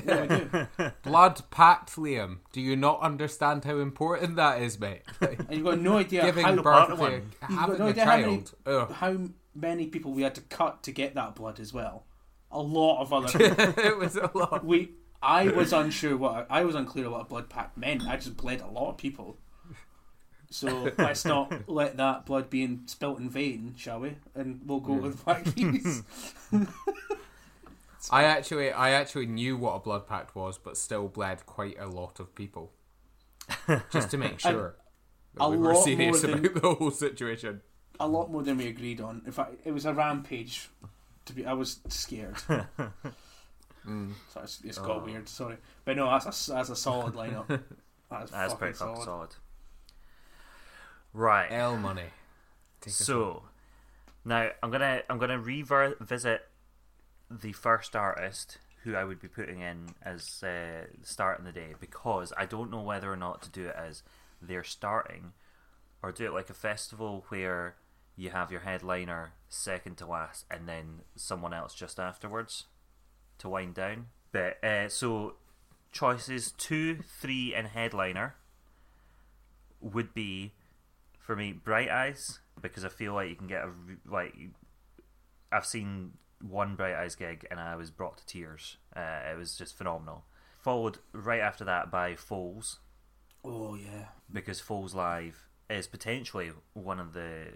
Yeah. 0.05 0.91
Blood 1.01 1.41
pact, 1.49 1.95
Liam. 1.95 2.39
Do 2.51 2.59
you 2.61 2.75
not 2.75 2.99
understand 3.01 3.63
how 3.63 3.77
important 3.77 4.35
that 4.35 4.61
is, 4.61 4.77
mate? 4.79 5.01
And 5.21 5.47
you've 5.49 5.63
got 5.63 5.79
no 5.79 5.97
idea 5.97 6.25
Giving 6.25 6.43
how, 6.45 6.55
birth 6.55 6.63
part 6.63 6.89
to 6.89 6.95
one. 6.95 7.11
You've 7.13 7.39
got 7.39 7.51
having 7.51 7.77
no 7.79 7.85
a 7.85 7.89
idea 7.89 8.05
how 8.05 8.17
many- 8.17 8.23
child. 8.37 8.53
Ugh. 8.65 8.91
how 8.91 9.17
many 9.55 9.87
people 9.87 10.11
we 10.11 10.23
had 10.23 10.35
to 10.35 10.41
cut 10.41 10.83
to 10.83 10.91
get 10.91 11.15
that 11.15 11.35
blood 11.35 11.59
as 11.61 11.73
well. 11.73 12.03
A 12.51 12.59
lot 12.61 13.01
of 13.01 13.13
other 13.13 13.29
it 13.39 13.97
was 13.97 14.15
a 14.17 14.29
lot. 14.33 14.63
we. 14.65 14.91
I 15.23 15.47
was 15.47 15.71
unsure 15.73 16.15
what 16.17 16.45
I 16.49 16.63
was 16.65 16.75
unclear 16.75 17.09
what 17.09 17.21
a 17.21 17.25
blood 17.25 17.49
pact 17.49 17.77
meant. 17.77 18.05
I 18.07 18.17
just 18.17 18.35
bled 18.37 18.61
a 18.61 18.67
lot 18.67 18.89
of 18.89 18.97
people. 18.97 19.37
So 20.49 20.91
let's 20.97 21.25
not 21.25 21.69
let 21.69 21.97
that 21.97 22.25
blood 22.25 22.49
be 22.49 22.63
in, 22.63 22.87
spilt 22.87 23.19
in 23.19 23.29
vain, 23.29 23.75
shall 23.77 23.99
we? 23.99 24.15
And 24.35 24.61
we'll 24.65 24.79
go 24.79 24.93
with 24.93 25.23
Black 25.25 25.43
Keys. 25.55 26.03
I 28.11 28.23
actually, 28.23 28.71
I 28.71 28.91
actually 28.91 29.25
knew 29.25 29.57
what 29.57 29.73
a 29.75 29.79
blood 29.79 30.07
pact 30.07 30.35
was, 30.35 30.57
but 30.57 30.77
still 30.77 31.07
bled 31.09 31.45
quite 31.45 31.77
a 31.79 31.87
lot 31.87 32.19
of 32.21 32.33
people, 32.35 32.71
just 33.91 34.11
to 34.11 34.17
make 34.17 34.39
sure 34.39 34.75
that 35.35 35.49
we 35.49 35.57
were 35.57 35.75
serious 35.75 36.21
than- 36.21 36.45
about 36.45 36.61
the 36.61 36.73
whole 36.75 36.91
situation. 36.91 37.61
a 37.99 38.07
lot 38.07 38.31
more 38.31 38.43
than 38.43 38.57
we 38.57 38.67
agreed 38.67 39.01
on. 39.01 39.21
In 39.25 39.31
fact, 39.33 39.55
it 39.65 39.71
was 39.73 39.85
a 39.85 39.93
rampage. 39.93 40.69
To 41.25 41.33
be, 41.33 41.45
I 41.45 41.51
was 41.51 41.79
scared. 41.89 42.35
Mm. 43.85 44.11
So 44.33 44.41
it's, 44.41 44.61
it's 44.63 44.77
got 44.77 45.01
Oh. 45.01 45.05
weird. 45.05 45.27
Sorry, 45.27 45.57
but 45.83 45.97
no, 45.97 46.09
that's 46.09 46.47
a, 46.47 46.51
that's 46.53 46.69
a 46.69 46.75
solid 46.75 47.13
lineup. 47.15 47.47
That's, 48.09 48.31
That's 48.31 48.53
fucking 48.53 48.57
pretty 48.57 48.73
solid. 48.77 49.03
solid. 49.03 49.29
Right. 51.17 51.51
L 51.51 51.77
money. 51.77 52.03
Take 52.79 52.93
So 52.93 53.41
now 54.23 54.49
I'm 54.61 54.69
gonna 54.69 55.01
I'm 55.09 55.17
gonna 55.17 55.39
revisit 55.39 56.47
the 57.31 57.53
first 57.53 57.95
artist 57.95 58.59
who 58.83 58.95
I 58.95 59.03
would 59.03 59.19
be 59.19 59.27
putting 59.27 59.59
in 59.59 59.87
as 60.03 60.43
uh, 60.43 60.85
starting 61.01 61.43
the 61.43 61.51
day 61.51 61.73
because 61.79 62.31
I 62.37 62.45
don't 62.45 62.69
know 62.69 62.83
whether 62.83 63.11
or 63.11 63.15
not 63.15 63.41
to 63.41 63.49
do 63.49 63.65
it 63.65 63.75
as 63.75 64.03
they're 64.43 64.63
starting 64.63 65.33
or 66.03 66.11
do 66.11 66.27
it 66.27 66.33
like 66.33 66.51
a 66.51 66.53
festival 66.53 67.25
where 67.29 67.77
you 68.15 68.29
have 68.29 68.51
your 68.51 68.61
headliner 68.61 69.31
second 69.49 69.97
to 69.97 70.05
last 70.05 70.45
and 70.51 70.69
then 70.69 71.01
someone 71.15 71.51
else 71.51 71.73
just 71.73 71.99
afterwards 71.99 72.65
to 73.39 73.49
wind 73.49 73.73
down. 73.73 74.05
But 74.31 74.63
uh, 74.63 74.87
so 74.89 75.33
choices 75.91 76.51
two, 76.51 76.99
three, 77.19 77.55
and 77.55 77.67
headliner 77.67 78.35
would 79.81 80.13
be 80.13 80.53
for 81.27 81.35
me 81.35 81.51
Bright 81.51 81.89
Eyes 81.89 82.39
because 82.59 82.83
I 82.83 82.89
feel 82.89 83.13
like 83.13 83.29
you 83.29 83.35
can 83.35 83.45
get 83.47 83.63
a 83.63 83.69
like 84.09 84.33
I've 85.51 85.65
seen 85.65 86.13
one 86.41 86.75
Bright 86.75 86.95
Eyes 86.95 87.15
gig 87.15 87.45
and 87.51 87.59
I 87.59 87.75
was 87.75 87.91
brought 87.91 88.17
to 88.17 88.25
tears. 88.25 88.77
Uh, 88.95 89.19
it 89.31 89.37
was 89.37 89.55
just 89.57 89.77
phenomenal. 89.77 90.23
Followed 90.61 90.97
right 91.13 91.39
after 91.41 91.63
that 91.65 91.91
by 91.91 92.15
Foals 92.15 92.79
Oh 93.45 93.75
yeah. 93.75 94.05
because 94.31 94.59
Foals 94.59 94.95
Live 94.95 95.47
is 95.69 95.87
potentially 95.87 96.51
one 96.73 96.99
of 96.99 97.13
the 97.13 97.47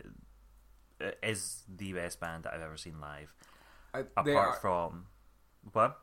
uh, 1.04 1.12
is 1.24 1.64
the 1.74 1.94
best 1.94 2.20
band 2.20 2.44
that 2.44 2.54
I've 2.54 2.62
ever 2.62 2.78
seen 2.78 3.00
live. 3.02 3.34
I, 3.94 4.00
Apart 4.02 4.28
are- 4.28 4.56
from 4.56 5.06
what? 5.74 5.98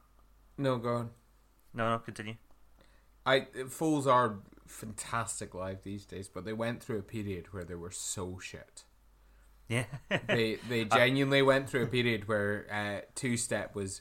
no, 0.56 0.76
go 0.78 0.94
on. 0.96 1.10
No, 1.74 1.90
no, 1.90 1.98
continue. 1.98 2.34
I 3.24 3.46
Fools 3.68 4.06
are 4.06 4.36
fantastic 4.68 5.54
live 5.54 5.82
these 5.82 6.04
days, 6.04 6.28
but 6.28 6.44
they 6.44 6.52
went 6.52 6.82
through 6.82 6.98
a 6.98 7.02
period 7.02 7.52
where 7.52 7.64
they 7.64 7.74
were 7.74 7.90
so 7.90 8.38
shit. 8.38 8.84
Yeah, 9.68 9.84
They 10.26 10.54
they 10.68 10.84
genuinely 10.84 11.42
went 11.42 11.68
through 11.68 11.84
a 11.84 11.88
period 11.88 12.26
where 12.26 12.66
uh, 12.72 13.06
two 13.14 13.36
step 13.36 13.74
was 13.74 14.00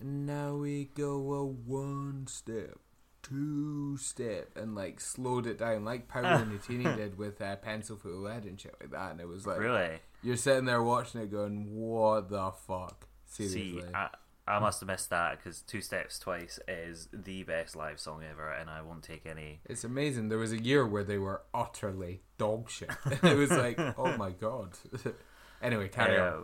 now 0.00 0.54
we 0.56 0.90
go 0.94 1.32
a 1.32 1.44
one 1.44 2.26
step, 2.26 2.78
two 3.22 3.96
step, 3.96 4.50
and 4.56 4.74
like 4.74 5.00
slowed 5.00 5.46
it 5.46 5.58
down 5.58 5.84
like 5.84 6.08
Paolo 6.08 6.44
Nutini 6.44 6.94
did 6.96 7.16
with 7.16 7.40
uh, 7.40 7.56
Pencil 7.56 7.96
for 7.96 8.10
Lead 8.10 8.44
and 8.44 8.60
shit 8.60 8.74
like 8.80 8.90
that, 8.90 9.12
and 9.12 9.20
it 9.20 9.28
was 9.28 9.46
like 9.46 9.58
really. 9.58 9.98
you're 10.22 10.36
sitting 10.36 10.66
there 10.66 10.82
watching 10.82 11.22
it 11.22 11.30
going, 11.30 11.74
what 11.74 12.28
the 12.28 12.52
fuck? 12.66 13.08
Seriously. 13.24 13.80
See, 13.80 13.94
I, 13.94 14.08
I 14.48 14.60
must 14.60 14.80
have 14.80 14.86
missed 14.86 15.10
that 15.10 15.38
because 15.38 15.60
Two 15.60 15.80
Steps 15.80 16.18
Twice 16.20 16.60
is 16.68 17.08
the 17.12 17.42
best 17.42 17.74
live 17.74 17.98
song 17.98 18.22
ever, 18.28 18.50
and 18.52 18.70
I 18.70 18.80
won't 18.80 19.02
take 19.02 19.26
any. 19.26 19.60
It's 19.64 19.82
amazing. 19.82 20.28
There 20.28 20.38
was 20.38 20.52
a 20.52 20.62
year 20.62 20.86
where 20.86 21.02
they 21.02 21.18
were 21.18 21.42
utterly 21.52 22.20
dog 22.38 22.70
shit. 22.70 22.90
it 23.22 23.36
was 23.36 23.50
like, 23.50 23.78
oh 23.98 24.16
my 24.16 24.30
god. 24.30 24.74
anyway, 25.62 25.88
carry 25.88 26.18
on. 26.18 26.28
Uh, 26.28 26.40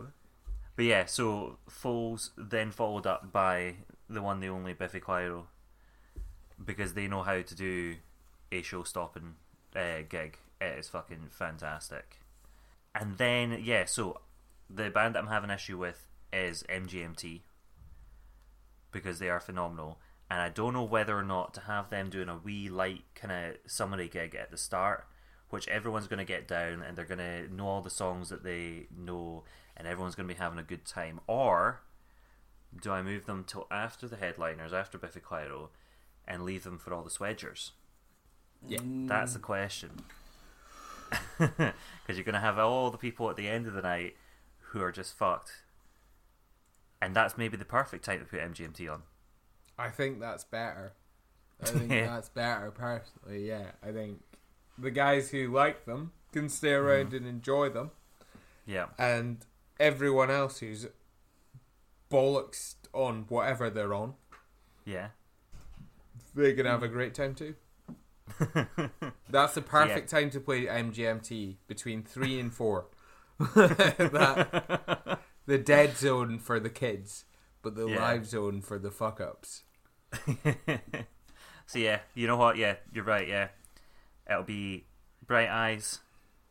But 0.75 0.85
yeah, 0.85 1.05
so 1.05 1.57
Foals 1.69 2.31
then 2.37 2.71
followed 2.71 3.07
up 3.07 3.31
by 3.31 3.75
the 4.09 4.21
one, 4.21 4.41
the 4.41 4.49
only 4.49 4.73
Biffy 4.73 4.99
Clyro, 4.99 5.45
because 6.63 6.93
they 6.95 7.07
know 7.07 7.23
how 7.23 7.41
to 7.41 7.55
do 7.55 7.95
a 8.51 8.61
show-stopping 8.61 9.35
uh, 9.75 10.01
gig. 10.09 10.39
It 10.59 10.77
is 10.79 10.89
fucking 10.89 11.29
fantastic. 11.29 12.19
And 12.93 13.17
then 13.17 13.61
yeah, 13.63 13.85
so 13.85 14.19
the 14.69 14.89
band 14.89 15.15
that 15.15 15.19
I'm 15.19 15.27
having 15.27 15.49
issue 15.49 15.77
with 15.77 16.05
is 16.33 16.63
MGMT 16.69 17.41
because 18.93 19.19
they 19.19 19.29
are 19.29 19.41
phenomenal. 19.41 19.99
And 20.31 20.39
I 20.39 20.49
don't 20.49 20.73
know 20.73 20.83
whether 20.83 21.17
or 21.17 21.23
not 21.23 21.53
to 21.55 21.61
have 21.61 21.89
them 21.89 22.09
doing 22.09 22.29
a 22.29 22.37
wee 22.37 22.69
light 22.69 23.03
kind 23.13 23.31
of 23.31 23.71
summary 23.71 24.07
gig 24.07 24.35
at 24.35 24.51
the 24.51 24.57
start, 24.57 25.05
which 25.49 25.67
everyone's 25.67 26.07
going 26.07 26.19
to 26.19 26.25
get 26.25 26.47
down 26.47 26.81
and 26.81 26.97
they're 26.97 27.05
going 27.05 27.19
to 27.19 27.53
know 27.53 27.67
all 27.67 27.81
the 27.81 27.89
songs 27.89 28.29
that 28.29 28.43
they 28.43 28.87
know, 28.95 29.43
and 29.75 29.87
everyone's 29.87 30.15
going 30.15 30.27
to 30.27 30.33
be 30.33 30.39
having 30.39 30.59
a 30.59 30.63
good 30.63 30.85
time. 30.85 31.19
Or 31.27 31.81
do 32.81 32.91
I 32.91 33.01
move 33.01 33.25
them 33.25 33.43
till 33.45 33.67
after 33.69 34.07
the 34.07 34.15
headliners, 34.15 34.73
after 34.73 34.97
Biffy 34.97 35.19
Clyro, 35.19 35.69
and 36.27 36.43
leave 36.43 36.63
them 36.63 36.77
for 36.77 36.93
all 36.93 37.03
the 37.03 37.09
swedgers? 37.09 37.71
Yeah. 38.67 38.79
That's 38.83 39.33
the 39.33 39.39
question. 39.39 40.03
Because 41.37 42.17
you're 42.17 42.23
going 42.23 42.33
to 42.33 42.39
have 42.39 42.57
all 42.57 42.89
the 42.89 42.97
people 42.97 43.29
at 43.29 43.35
the 43.35 43.47
end 43.47 43.67
of 43.67 43.73
the 43.73 43.81
night 43.81 44.15
who 44.71 44.81
are 44.81 44.91
just 44.91 45.15
fucked. 45.15 45.62
And 47.03 47.15
that's 47.15 47.37
maybe 47.37 47.57
the 47.57 47.65
perfect 47.65 48.05
time 48.05 48.19
to 48.19 48.25
put 48.25 48.39
MGMT 48.39 48.91
on. 48.91 49.03
I 49.77 49.89
think 49.89 50.19
that's 50.19 50.43
better. 50.43 50.93
I 51.61 51.65
think 51.69 51.91
Yeah. 51.91 52.05
that's 52.07 52.29
better 52.29 52.71
personally, 52.71 53.47
yeah. 53.47 53.71
I 53.85 53.91
think 53.91 54.21
the 54.77 54.91
guys 54.91 55.31
who 55.31 55.51
like 55.53 55.85
them 55.85 56.11
can 56.31 56.47
stay 56.49 56.71
around 56.71 57.07
Mm-hmm. 57.07 57.15
and 57.17 57.27
enjoy 57.27 57.69
them. 57.69 57.91
Yeah. 58.65 58.85
And 58.97 59.45
everyone 59.79 60.31
else 60.31 60.59
who's 60.59 60.87
bollocks 62.09 62.75
on 62.93 63.25
whatever 63.27 63.69
they're 63.69 63.93
on, 63.93 64.13
Yeah. 64.85 65.09
they 66.33 66.53
can 66.53 66.65
have 66.65 66.83
a 66.83 66.87
great 66.87 67.13
time 67.13 67.35
too. 67.35 67.55
That's 69.29 69.55
the 69.55 69.61
perfect 69.61 70.09
time 70.09 70.29
to 70.29 70.39
play 70.39 70.65
MGMT 70.67 71.57
between 71.67 72.03
three 72.03 72.39
and 72.39 72.53
four. 72.53 72.85
that, 73.55 75.19
the 75.45 75.57
dead 75.57 75.97
zone 75.97 76.39
for 76.39 76.59
the 76.59 76.69
kids, 76.69 77.25
but 77.61 77.75
the 77.75 77.87
Yeah. 77.87 78.01
live 78.01 78.25
zone 78.25 78.61
for 78.61 78.77
the 78.79 78.91
fuck 78.91 79.19
ups. 79.21 79.63
so 81.65 81.79
yeah, 81.79 81.99
you 82.13 82.27
know 82.27 82.37
what? 82.37 82.57
Yeah, 82.57 82.75
you're 82.91 83.03
right. 83.03 83.27
Yeah, 83.27 83.49
it'll 84.29 84.43
be 84.43 84.85
Bright 85.25 85.49
Eyes, 85.49 85.99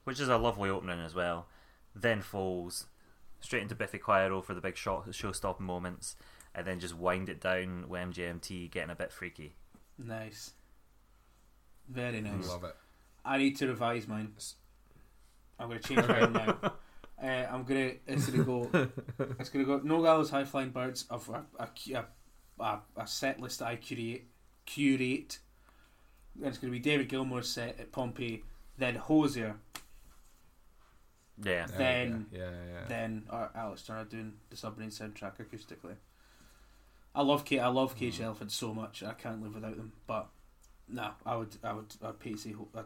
which 0.05 0.21
is 0.21 0.29
a 0.29 0.37
lovely 0.39 0.71
opening 0.71 1.01
as 1.01 1.15
well. 1.15 1.47
Then 1.95 2.23
falls 2.23 2.87
straight 3.41 3.63
into 3.63 3.75
Biffy 3.75 3.99
Clyro 3.99 4.43
for 4.45 4.55
the 4.55 4.61
big 4.61 4.77
shot, 4.77 5.15
show-stopping 5.15 5.67
moments, 5.67 6.17
and 6.55 6.67
then 6.67 6.81
just 6.81 6.95
wind 6.97 7.29
it 7.29 7.41
down 7.41 7.89
with 7.89 8.01
MGMT 8.01 8.71
getting 8.71 8.91
a 8.91 8.95
bit 8.95 9.13
freaky. 9.13 9.57
Nice. 9.99 10.53
Very 11.89 12.21
nice. 12.21 12.49
I 12.49 12.53
love 12.53 12.65
it. 12.65 12.77
I 13.25 13.39
need 13.39 13.57
to 13.59 13.69
revise 13.69 14.09
mine. 14.09 14.33
I'm 15.59 15.69
going 15.69 15.81
to 15.81 15.89
change 15.89 16.07
mine 16.09 16.33
now. 16.33 16.57
Uh, 17.23 17.47
I'm 17.53 17.63
gonna. 17.65 17.93
It's 18.07 18.27
gonna 18.29 18.45
go. 18.45 18.69
It's 19.39 19.49
gonna 19.51 19.65
go. 19.65 19.81
Noel 19.85 20.03
Gallagher's 20.03 20.31
High 20.31 20.45
Flying 20.45 20.71
Birds 20.71 21.05
of 21.09 21.29
a, 21.29 21.45
a, 21.63 21.69
a, 21.95 22.05
a, 22.63 22.81
a 22.97 23.07
set 23.07 23.41
list 23.41 23.61
that 23.61 23.69
I 23.69 23.77
curate. 23.77 24.25
Curate. 24.67 25.39
And 26.37 26.47
it's 26.47 26.59
gonna 26.59 26.73
be 26.73 26.79
David 26.81 27.09
Gilmour's 27.09 27.49
set 27.49 27.79
at 27.79 27.93
Pompeii, 27.93 28.43
then 28.79 28.97
Hozier, 28.97 29.57
Yeah, 31.43 31.67
Then- 31.67 32.27
go. 32.33 32.39
yeah, 32.39 32.51
yeah. 32.51 32.87
then 32.89 33.25
uh, 33.31 33.49
Alex 33.55 33.83
Turner 33.83 34.05
doing 34.05 34.33
the 34.51 34.57
Submarine 34.57 34.91
soundtrack 34.91 35.35
acoustically. 35.39 35.97
I 37.15 37.23
love 37.23 37.45
Kate. 37.45 37.61
I 37.61 37.69
love 37.69 37.97
Cage 37.97 38.21
Elephant 38.21 38.51
so 38.53 38.73
much. 38.73 39.03
I 39.03 39.13
can't 39.13 39.43
live 39.43 39.55
without 39.55 39.77
them. 39.77 39.93
But 40.07 40.29
no, 40.89 41.11
I 41.27 41.37
would. 41.37 41.55
I 41.63 41.73
would. 41.75 41.95
I'd 42.03 42.19
pay 42.19 42.33
to 42.33 42.39
see. 42.39 42.53
Ho- 42.53 42.69
uh, 42.75 42.83
yeah. 42.83 42.85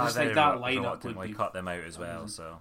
I 0.00 0.04
just 0.04 0.16
think 0.16 0.34
that 0.34 0.56
lineup 0.58 1.04
would 1.04 1.16
like 1.16 1.28
be. 1.28 1.34
cut 1.34 1.52
them 1.52 1.68
out 1.68 1.80
as 1.84 1.98
well. 1.98 2.20
amazing. 2.20 2.28
So 2.28 2.58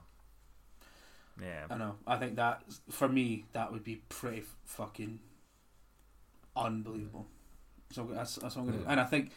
yeah, 1.41 1.65
I 1.69 1.77
know. 1.77 1.95
I 2.05 2.17
think 2.17 2.36
that 2.36 2.63
for 2.89 3.07
me 3.09 3.45
that 3.53 3.71
would 3.71 3.84
be 3.84 4.01
pretty 4.09 4.43
fucking 4.65 5.19
unbelievable. 6.55 7.27
So 7.91 8.07
that's, 8.11 8.36
that's 8.36 8.55
what 8.55 8.63
I'm 8.63 8.69
gonna. 8.69 8.81
Yeah. 8.84 8.91
And 8.91 8.99
I 8.99 9.05
think 9.05 9.31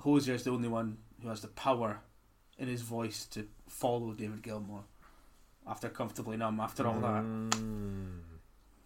Hozier 0.00 0.34
is 0.34 0.44
the 0.44 0.50
only 0.50 0.68
one 0.68 0.98
who 1.22 1.28
has 1.28 1.40
the 1.42 1.48
power 1.48 2.00
in 2.58 2.68
his 2.68 2.82
voice 2.82 3.26
to 3.26 3.46
follow 3.68 4.12
David 4.12 4.42
Gilmour 4.42 4.82
after 5.66 5.88
comfortably 5.88 6.36
numb. 6.36 6.60
After 6.60 6.86
all 6.86 7.00
that, 7.00 7.22
Mm. 7.24 8.20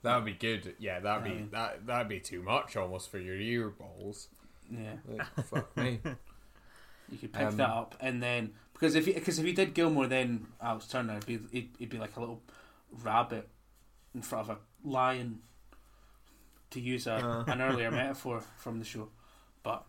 That 0.03 0.17
would 0.17 0.27
be 0.27 0.33
good. 0.35 0.75
Yeah, 0.79 1.01
that'd 1.01 1.25
be 1.25 1.31
Aye. 1.31 1.47
that 1.53 1.87
that'd 1.87 2.09
be 2.09 2.21
too 2.21 2.43
much 2.43 2.77
almost 2.77 3.11
for 3.11 3.19
your 3.19 3.37
ear 3.37 3.71
balls. 3.71 4.29
Yeah, 4.71 4.97
Like, 5.09 5.27
fuck 5.47 5.77
me. 5.77 6.01
you 7.11 7.19
could 7.19 7.33
pick 7.33 7.43
Um, 7.43 7.57
that 7.59 7.69
up, 7.71 7.97
and 8.01 8.23
then 8.23 8.53
because 8.73 8.95
if 8.95 9.07
he 9.07 9.13
because 9.13 9.39
if 9.39 9.45
he 9.45 9.53
did 9.53 9.75
Gilmour, 9.75 10.09
then 10.09 10.47
Alex 10.61 10.87
Turner, 10.87 11.17
it'd 11.19 11.27
be 11.27 11.39
he'd, 11.53 11.71
he'd 11.79 11.91
be 11.91 11.99
like 11.99 12.17
a 12.17 12.21
little 12.21 12.43
rabbit 13.03 13.49
in 14.15 14.23
front 14.23 14.49
of 14.49 14.57
a 14.57 14.89
lion, 14.89 15.41
to 16.71 16.81
use 16.81 17.07
a, 17.07 17.15
Uh. 17.15 17.45
an 17.47 17.61
earlier 17.61 17.91
metaphor 18.01 18.43
from 18.57 18.79
the 18.79 18.85
show. 18.85 19.09
But 19.63 19.85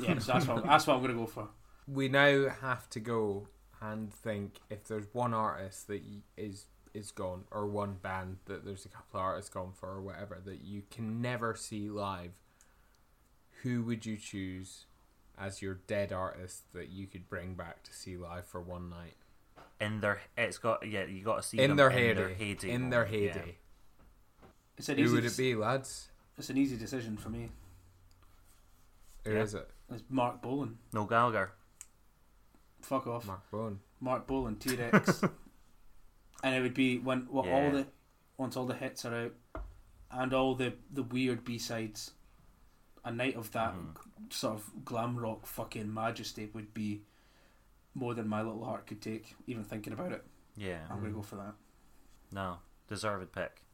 yeah, 0.00 0.18
so 0.18 0.32
that's 0.32 0.46
what 0.46 0.64
that's 0.66 0.86
what 0.86 0.94
I'm 0.96 1.02
gonna 1.02 1.14
go 1.14 1.26
for. 1.26 1.48
We 1.86 2.08
now 2.08 2.48
have 2.60 2.88
to 2.90 3.00
go 3.00 3.48
and 3.80 4.12
think 4.14 4.60
if 4.70 4.84
there's 4.84 5.06
one 5.12 5.34
artist 5.34 5.88
that 5.88 6.02
is 6.36 6.66
is 6.94 7.10
gone 7.10 7.44
or 7.50 7.66
one 7.66 7.94
band 8.02 8.36
that 8.44 8.64
there's 8.64 8.84
a 8.84 8.88
couple 8.88 9.18
of 9.18 9.24
artists 9.24 9.48
gone 9.50 9.72
for 9.72 9.88
or 9.88 10.00
whatever 10.02 10.38
that 10.44 10.60
you 10.62 10.82
can 10.90 11.20
never 11.22 11.54
see 11.54 11.88
live. 11.88 12.32
Who 13.62 13.82
would 13.84 14.04
you 14.04 14.16
choose 14.16 14.84
as 15.38 15.60
your 15.62 15.74
dead 15.86 16.12
artist 16.12 16.72
that 16.74 16.88
you 16.88 17.06
could 17.06 17.28
bring 17.28 17.54
back 17.54 17.82
to 17.84 17.92
see 17.92 18.16
live 18.16 18.46
for 18.46 18.60
one 18.60 18.88
night? 18.90 19.14
In 19.80 20.00
their, 20.00 20.20
it's 20.36 20.58
got 20.58 20.86
yeah. 20.88 21.04
You 21.04 21.24
got 21.24 21.36
to 21.36 21.42
see 21.42 21.58
in 21.60 21.70
them 21.70 21.76
their 21.76 21.90
in 21.90 21.96
heyday. 21.98 22.14
their 22.14 22.28
heyday. 22.34 22.70
in 22.70 22.90
their 22.90 23.04
moment, 23.04 23.22
yeah. 23.22 23.32
heyday. 23.32 23.56
It's 24.78 24.88
an 24.88 24.96
Who 24.98 25.04
easy 25.04 25.14
would 25.14 25.24
it 25.24 25.36
be, 25.36 25.54
lads? 25.54 26.08
It's 26.38 26.50
an 26.50 26.56
easy 26.56 26.76
decision 26.76 27.16
for 27.16 27.28
me. 27.28 27.50
Who 29.24 29.32
Yeah. 29.32 29.42
is 29.42 29.54
it? 29.54 29.68
It's 29.92 30.02
Marc 30.08 30.40
Bolan. 30.40 30.78
Noel 30.92 31.06
Gallagher. 31.06 31.50
Fuck 32.80 33.06
off. 33.06 33.26
Mark 33.26 33.50
Bone. 33.50 33.80
Marc 34.00 34.26
Bolan, 34.26 34.56
T 34.60 34.74
Rex, 34.76 35.22
and 36.42 36.54
it 36.54 36.60
would 36.62 36.74
be 36.74 36.98
when 36.98 37.26
well, 37.30 37.48
all 37.48 37.70
the 37.70 37.86
once 38.36 38.56
all 38.56 38.66
the 38.66 38.74
hits 38.74 39.04
are 39.04 39.14
out 39.14 39.32
and 40.10 40.32
all 40.34 40.54
the 40.54 40.72
the 40.92 41.02
weird 41.02 41.44
B 41.44 41.58
sides. 41.58 42.12
A 43.04 43.10
night 43.10 43.34
of 43.36 43.50
that 43.52 43.74
Mhm. 43.74 44.32
sort 44.32 44.54
of 44.54 44.84
glam 44.84 45.16
rock 45.18 45.46
fucking 45.46 45.92
majesty 45.92 46.46
would 46.54 46.72
be 46.72 47.04
more 47.94 48.14
than 48.14 48.28
my 48.28 48.40
little 48.42 48.64
heart 48.64 48.86
could 48.86 49.02
take. 49.02 49.34
Even 49.46 49.64
thinking 49.64 49.92
about 49.92 50.12
it, 50.12 50.24
Yeah. 50.56 50.86
I'm 50.90 51.00
gonna 51.00 51.10
go 51.12 51.22
for 51.22 51.36
that. 51.36 51.54
No, 52.30 52.60
deserved 52.88 53.32
pick. 53.32 53.64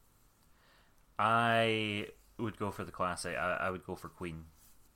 I 1.17 2.07
would 2.37 2.57
go 2.57 2.71
for 2.71 2.83
the 2.83 2.91
classic. 2.91 3.35
I, 3.37 3.53
I 3.55 3.69
would 3.69 3.83
go 3.85 3.95
for 3.95 4.09
Queen. 4.09 4.45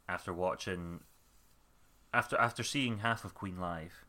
After 0.08 0.34
watching, 0.34 1.02
after 2.14 2.38
after 2.38 2.64
seeing 2.64 3.00
half 3.00 3.24
of 3.26 3.34
Queen 3.34 3.58
live, 3.58 4.06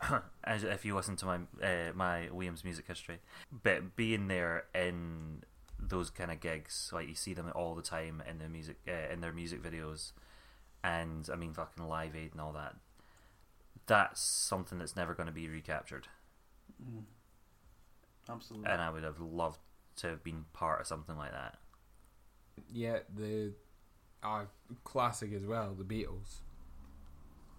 as 0.44 0.64
if 0.64 0.84
you 0.84 0.94
listen 0.94 1.16
to 1.16 1.26
my 1.26 1.40
uh, 1.62 1.92
my 1.94 2.28
Williams 2.30 2.64
music 2.64 2.86
history, 2.86 3.20
but 3.52 3.94
being 3.96 4.28
there 4.28 4.66
in 4.74 5.44
those 5.78 6.10
kind 6.10 6.30
of 6.30 6.40
gigs, 6.40 6.90
like 6.92 7.08
you 7.08 7.14
see 7.14 7.34
them 7.34 7.50
all 7.54 7.74
the 7.74 7.82
time 7.82 8.22
in 8.28 8.38
their 8.38 8.48
music 8.48 8.76
uh, 8.88 9.12
in 9.12 9.20
their 9.20 9.32
music 9.32 9.62
videos, 9.62 10.12
and 10.82 11.28
I 11.32 11.36
mean 11.36 11.52
fucking 11.52 11.86
Live 11.86 12.16
Aid 12.16 12.32
and 12.32 12.40
all 12.40 12.52
that. 12.52 12.76
That's 13.86 14.20
something 14.20 14.78
that's 14.78 14.96
never 14.96 15.14
going 15.14 15.28
to 15.28 15.32
be 15.32 15.48
recaptured 15.48 16.08
Mm. 16.82 17.04
Absolutely. 18.28 18.70
and 18.70 18.82
I 18.82 18.90
would 18.90 19.04
have 19.04 19.20
loved 19.20 19.60
to 19.96 20.08
have 20.08 20.22
been 20.24 20.44
part 20.52 20.80
of 20.80 20.86
something 20.86 21.16
like 21.16 21.30
that. 21.32 21.56
Yeah, 22.72 22.98
the 23.14 23.52
uh, 24.22 24.44
classic 24.84 25.32
as 25.32 25.46
well, 25.46 25.74
the 25.74 25.84
Beatles. 25.84 26.40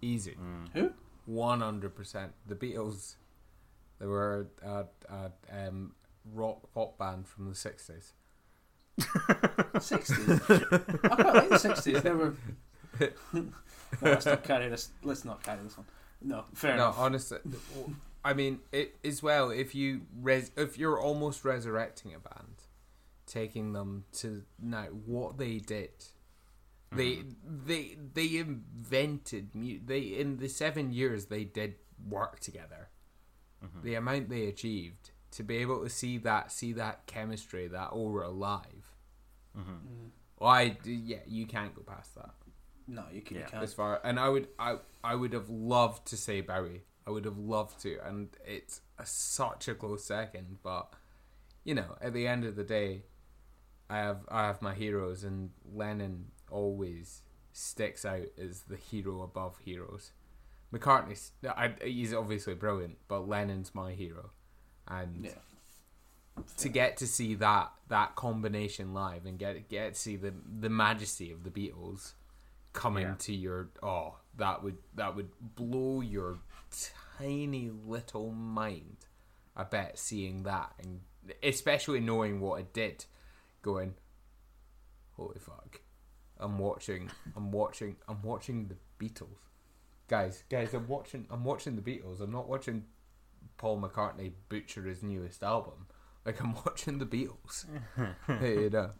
Easy. 0.02 0.32
Mm. 0.40 0.68
Who? 0.74 0.92
One 1.26 1.60
hundred 1.60 1.94
percent. 1.96 2.32
The 2.46 2.54
Beatles. 2.54 3.16
They 3.98 4.06
were 4.06 4.46
at, 4.62 4.90
a 5.10 5.30
um, 5.68 5.92
rock 6.24 6.72
pop 6.74 6.98
band 6.98 7.26
from 7.28 7.48
the 7.48 7.54
sixties. 7.54 8.12
Sixties. 9.80 10.28
I 10.48 10.58
quite 11.08 11.34
like 11.34 11.48
the 11.50 11.58
sixties. 11.58 12.02
They 12.02 12.10
were. 12.12 12.34
no, 13.32 13.44
let's 14.02 14.26
not 14.26 14.42
carry 14.44 14.68
this. 14.68 14.90
Let's 15.02 15.24
not 15.24 15.42
carry 15.42 15.60
this 15.62 15.76
one. 15.76 15.86
No, 16.20 16.44
fair 16.54 16.76
no, 16.76 16.84
enough. 16.86 16.98
honestly, 16.98 17.38
I 18.24 18.34
mean 18.34 18.60
it 18.72 18.96
as 19.04 19.22
well. 19.22 19.50
If 19.50 19.74
you 19.74 20.02
res- 20.20 20.50
if 20.56 20.78
you're 20.78 21.00
almost 21.00 21.44
resurrecting 21.44 22.12
a 22.14 22.18
band, 22.18 22.64
taking 23.26 23.72
them 23.72 24.04
to 24.14 24.42
now 24.60 24.86
what 25.06 25.38
they 25.38 25.58
did. 25.58 25.90
They 26.90 27.18
they 27.44 27.96
they 28.14 28.38
invented 28.38 29.54
mu- 29.54 29.78
they 29.84 30.00
in 30.00 30.38
the 30.38 30.48
seven 30.48 30.90
years 30.90 31.26
they 31.26 31.44
did 31.44 31.74
work 32.08 32.40
together. 32.40 32.88
Mhm. 33.62 33.82
The 33.82 33.94
amount 33.94 34.30
they 34.30 34.46
achieved 34.46 35.10
to 35.32 35.42
be 35.42 35.56
able 35.58 35.82
to 35.84 35.90
see 35.90 36.18
that 36.18 36.50
see 36.52 36.72
that 36.74 37.06
chemistry 37.06 37.68
that 37.68 37.88
aura 37.88 38.28
live. 38.30 38.94
Mhm. 39.56 39.62
Mm. 39.62 40.10
Well, 40.38 40.50
I 40.50 40.76
yeah 40.84 41.18
you 41.26 41.46
can't 41.46 41.74
go 41.74 41.82
past 41.82 42.14
that 42.14 42.30
No, 42.86 43.04
you, 43.12 43.20
can, 43.22 43.36
you 43.36 43.42
Yeah. 43.42 43.48
can't. 43.48 43.62
as 43.64 43.74
far 43.74 44.00
and 44.04 44.18
I 44.20 44.28
would 44.28 44.48
I 44.58 44.78
I 45.04 45.14
would 45.14 45.32
have 45.32 45.48
loved 45.48 46.06
to 46.08 46.16
say 46.16 46.40
Bowie. 46.40 46.82
I 47.06 47.10
would 47.10 47.24
have 47.24 47.38
loved 47.38 47.80
to, 47.82 47.98
and 48.06 48.28
it's 48.44 48.82
a, 48.98 49.06
such 49.06 49.66
a 49.66 49.74
close 49.74 50.04
second. 50.04 50.58
But 50.62 50.92
you 51.64 51.74
know, 51.74 51.96
at 52.02 52.12
the 52.12 52.26
end 52.26 52.44
of 52.44 52.54
the 52.54 52.64
day, 52.64 53.04
I 53.88 53.96
have 53.98 54.26
I 54.28 54.46
have 54.46 54.60
my 54.60 54.74
heroes, 54.74 55.24
and 55.24 55.50
Lennon 55.64 56.32
always 56.50 57.22
sticks 57.52 58.04
out 58.04 58.26
as 58.38 58.62
the 58.64 58.76
hero 58.76 59.22
above 59.22 59.56
heroes. 59.64 60.12
McCartney's 60.70 61.32
I, 61.48 61.72
he's 61.82 62.12
obviously 62.12 62.54
brilliant, 62.54 62.98
but 63.08 63.26
Lennon's 63.26 63.74
my 63.74 63.92
hero, 63.92 64.32
and 64.88 65.24
Yeah. 65.26 66.42
to 66.58 66.68
get 66.68 66.96
to 66.98 67.06
see 67.06 67.34
that 67.36 67.72
that 67.88 68.14
combination 68.16 68.92
live 68.94 69.26
and 69.26 69.38
get 69.38 69.68
get 69.68 69.94
to 69.94 70.00
see 70.00 70.16
the 70.16 70.32
the 70.60 70.68
majesty 70.68 71.30
of 71.32 71.44
the 71.44 71.50
Beatles 71.50 72.12
coming 72.72 73.06
Yeah. 73.06 73.14
to 73.14 73.34
your 73.34 73.68
oh 73.82 74.16
that 74.36 74.62
would 74.62 74.78
that 74.94 75.14
would 75.16 75.30
blow 75.56 76.00
your 76.00 76.38
tiny 77.18 77.70
little 77.70 78.30
mind. 78.32 79.06
I 79.56 79.64
bet 79.64 79.98
seeing 79.98 80.44
that 80.44 80.74
and 80.82 81.00
especially 81.42 81.98
knowing 82.00 82.40
what 82.40 82.60
it 82.60 82.72
did, 82.72 83.04
going, 83.62 83.94
holy 85.16 85.38
fuck, 85.40 85.80
I'm 86.38 86.58
watching, 86.58 87.10
I'm 87.36 87.50
watching, 87.50 87.96
I'm 88.06 88.22
watching 88.22 88.68
the 88.68 88.76
Beatles, 89.04 89.38
guys, 90.06 90.44
guys, 90.48 90.72
I'm 90.74 90.86
watching, 90.86 91.26
I'm 91.30 91.44
watching 91.44 91.74
the 91.76 91.82
Beatles. 91.82 92.20
I'm 92.20 92.30
not 92.30 92.48
watching 92.48 92.84
Paul 93.58 93.80
McCartney 93.80 94.32
butcher 94.48 94.82
his 94.84 95.02
newest 95.02 95.42
album. 95.42 95.86
Like 96.24 96.40
I'm 96.40 96.54
watching 96.66 96.98
the 96.98 97.06
Beatles. 97.06 97.66
you 98.40 98.70
know. 98.70 98.90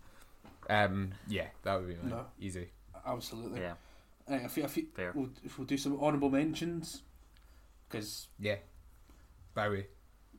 Um, 0.69 1.13
yeah, 1.27 1.47
that 1.63 1.77
would 1.77 1.89
be 1.89 1.95
mine. 1.95 2.11
No. 2.11 2.27
Easy. 2.39 2.69
Absolutely. 3.07 3.61
Yeah. 3.61 3.75
Right, 4.29 4.43
if, 4.45 4.57
you, 4.59 4.65
if, 4.65 4.77
you, 4.77 4.87
Fair. 4.95 5.13
We'll, 5.15 5.31
if 5.43 5.57
we'll 5.59 5.67
do 5.67 5.79
some 5.79 5.99
honourable 5.99 6.29
mentions, 6.29 7.01
because 7.89 8.29
Yeah. 8.39 8.57
Bowie. 9.55 9.87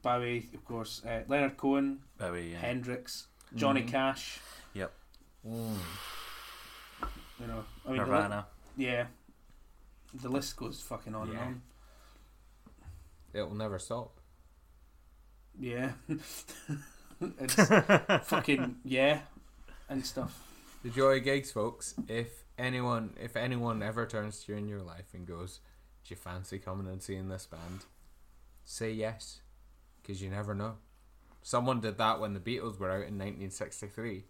Bowie, 0.03 0.49
of 0.53 0.63
course, 0.65 1.01
uh, 1.03 1.24
Leonard 1.28 1.57
Cohen, 1.57 1.99
Bowie. 2.17 2.51
Yeah. 2.51 2.59
Hendrix, 2.59 3.28
Johnny 3.55 3.82
Mhm. 3.82 3.88
Cash. 3.89 4.39
Mm. 5.47 5.76
You 7.39 7.47
know, 7.47 7.63
I 7.88 7.91
mean, 7.91 7.97
the 8.05 8.05
li- 8.05 8.43
yeah, 8.86 9.05
the 10.13 10.28
list 10.28 10.57
goes 10.57 10.82
fucking 10.82 11.15
on 11.15 11.32
Yeah. 11.32 11.39
and 11.39 11.47
on. 11.47 11.61
It'll 13.34 13.55
never 13.55 13.80
stop. 13.80 14.19
Yeah, 15.59 15.91
it's 17.19 17.53
fucking 18.27 18.77
yeah, 18.84 19.19
and 19.89 20.05
stuff. 20.05 20.43
The 20.84 20.89
joy 20.89 21.17
of 21.17 21.23
gigs, 21.23 21.51
folks. 21.51 21.93
If 22.07 22.45
anyone, 22.57 23.15
if 23.21 23.36
anyone 23.36 23.84
ever 23.84 24.05
turns 24.05 24.43
to 24.43 24.53
you 24.53 24.57
in 24.57 24.67
your 24.69 24.82
life 24.82 25.13
and 25.13 25.27
goes, 25.27 25.59
"Do 26.05 26.13
you 26.13 26.15
fancy 26.15 26.59
coming 26.59 26.88
and 26.88 27.01
seeing 27.01 27.27
this 27.27 27.45
band?" 27.45 27.86
Say 28.63 28.91
yes, 28.91 29.41
because 30.01 30.21
you 30.21 30.30
never 30.30 30.55
know. 30.55 30.75
Someone 31.41 31.82
did 31.82 31.97
that 31.97 32.19
when 32.19 32.34
the 32.34 32.39
Beatles 32.39 32.80
were 32.80 32.89
out 32.91 33.07
in 33.07 33.17
1963. 33.17 34.25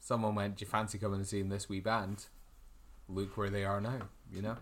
Someone 0.00 0.34
went, 0.34 0.56
"Do 0.56 0.64
you 0.64 0.70
fancy 0.70 0.98
coming 0.98 1.20
and 1.20 1.28
seeing 1.28 1.48
this 1.48 1.68
wee 1.68 1.80
band?" 1.80 2.26
Look 3.08 3.36
where 3.36 3.50
they 3.50 3.64
are 3.64 3.80
now. 3.80 4.08
You 4.30 4.42
know. 4.42 4.56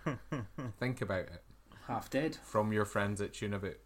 Think 0.80 1.02
about 1.02 1.26
it 1.26 1.42
Half 1.88 2.10
dead. 2.10 2.36
from 2.44 2.72
your 2.72 2.84
friends 2.84 3.20
at 3.20 3.32
Tunaboot. 3.32 3.76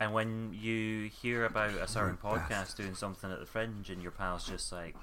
And 0.00 0.12
when 0.12 0.52
you 0.52 1.08
hear 1.08 1.44
about 1.44 1.70
a 1.70 1.86
certain 1.86 2.18
Oh, 2.24 2.28
podcast 2.30 2.76
doing 2.76 2.94
something 2.94 3.30
at 3.30 3.38
the 3.38 3.46
fringe, 3.46 3.88
and 3.90 4.02
your 4.02 4.10
pal's 4.10 4.44
just 4.44 4.72
like, 4.72 4.96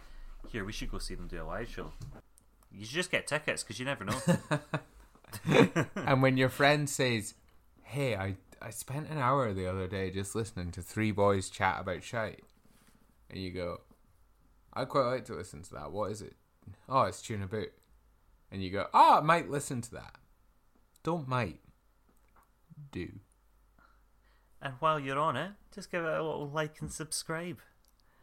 "Here, 0.49 0.65
we 0.65 0.73
should 0.73 0.91
go 0.91 0.97
see 0.97 1.15
them 1.15 1.27
do 1.27 1.41
a 1.41 1.45
live 1.45 1.69
show." 1.69 1.93
You 2.71 2.85
just 2.85 3.09
get 3.11 3.25
tickets 3.25 3.63
because 3.63 3.79
you 3.79 3.85
never 3.85 4.03
know. 4.03 4.19
and 5.95 6.21
when 6.21 6.35
your 6.35 6.49
friend 6.49 6.89
says, 6.89 7.35
"Hey, 7.83 8.15
I 8.15 8.35
I 8.61 8.71
spent 8.71 9.09
an 9.09 9.17
hour 9.19 9.53
the 9.53 9.67
other 9.67 9.87
day 9.87 10.11
just 10.11 10.35
listening 10.35 10.71
to 10.73 10.81
three 10.81 11.11
boys 11.11 11.49
chat 11.49 11.79
about 11.79 12.03
shite," 12.03 12.43
and 13.29 13.39
you 13.39 13.51
go, 13.51 13.81
"I 14.73 14.83
quite 14.83 15.05
like 15.05 15.25
to 15.25 15.35
listen 15.35 15.61
to 15.63 15.73
that. 15.75 15.91
What 15.91 16.11
is 16.11 16.21
it? 16.21 16.35
Oh, 16.89 17.03
it's 17.03 17.21
Tuna 17.21 17.47
Boot," 17.47 17.71
and 18.51 18.61
you 18.61 18.69
go, 18.71 18.87
"Oh, 18.93 19.19
I 19.19 19.21
might 19.21 19.49
listen 19.49 19.79
to 19.81 19.91
that." 19.91 20.15
Don't 21.03 21.27
might. 21.27 21.61
Do. 22.91 23.09
And 24.61 24.73
while 24.79 24.99
you're 24.99 25.19
on 25.19 25.37
it, 25.37 25.51
just 25.73 25.91
give 25.91 26.03
it 26.03 26.07
a 26.07 26.21
little 26.23 26.49
like 26.49 26.81
and 26.81 26.91
subscribe. 26.91 27.59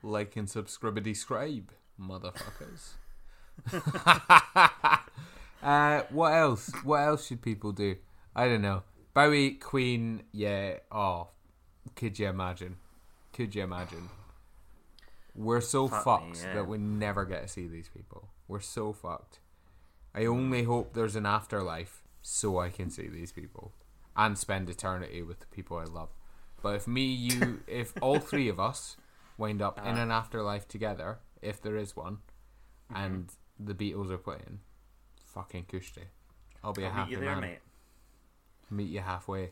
Like 0.02 0.36
and 0.36 0.48
subscribe, 0.48 1.06
scribe, 1.14 1.72
motherfuckers. 2.00 2.94
uh, 5.62 6.02
what 6.10 6.32
else? 6.32 6.70
What 6.84 6.98
else 6.98 7.26
should 7.26 7.42
people 7.42 7.72
do? 7.72 7.96
I 8.34 8.48
don't 8.48 8.62
know. 8.62 8.82
Bowie, 9.14 9.52
Queen, 9.52 10.24
yeah. 10.32 10.74
Oh, 10.92 11.28
could 11.94 12.18
you 12.18 12.28
imagine? 12.28 12.76
Could 13.32 13.54
you 13.54 13.62
imagine? 13.62 14.10
We're 15.34 15.62
so 15.62 15.88
Fuck 15.88 15.98
me, 15.98 16.04
fucked 16.04 16.44
yeah. 16.44 16.54
that 16.54 16.68
we 16.68 16.78
never 16.78 17.24
get 17.24 17.42
to 17.42 17.48
see 17.48 17.66
these 17.66 17.88
people. 17.88 18.28
We're 18.48 18.60
so 18.60 18.92
fucked. 18.92 19.38
I 20.14 20.26
only 20.26 20.64
hope 20.64 20.92
there's 20.92 21.16
an 21.16 21.26
afterlife 21.26 22.02
so 22.22 22.58
I 22.58 22.70
can 22.70 22.90
see 22.90 23.08
these 23.08 23.32
people 23.32 23.72
and 24.16 24.36
spend 24.38 24.68
eternity 24.70 25.22
with 25.22 25.40
the 25.40 25.46
people 25.46 25.76
I 25.78 25.84
love. 25.84 26.08
But 26.62 26.76
if 26.76 26.86
me, 26.88 27.04
you, 27.04 27.60
if 27.66 27.92
all 28.00 28.18
three 28.18 28.48
of 28.48 28.58
us 28.58 28.96
wind 29.38 29.60
up 29.62 29.78
in 29.78 29.84
Uh-huh. 29.92 30.00
an 30.02 30.10
afterlife 30.10 30.66
together, 30.68 31.18
if 31.42 31.60
there 31.60 31.76
is 31.76 31.94
one, 31.96 32.18
Mm-hmm. 32.92 33.02
and 33.04 33.32
the 33.58 33.74
Beatles 33.74 34.10
are 34.10 34.18
playing, 34.18 34.60
fucking 35.24 35.64
Kushti. 35.64 36.04
I'll 36.62 36.72
be 36.72 36.84
a 36.84 36.86
I'll 36.86 36.92
happy 36.92 37.10
meet 37.10 37.18
you 37.18 37.24
there, 37.24 37.32
man. 37.34 37.40
mate. 37.40 37.58
Meet 38.70 38.90
you 38.90 39.00
halfway. 39.00 39.50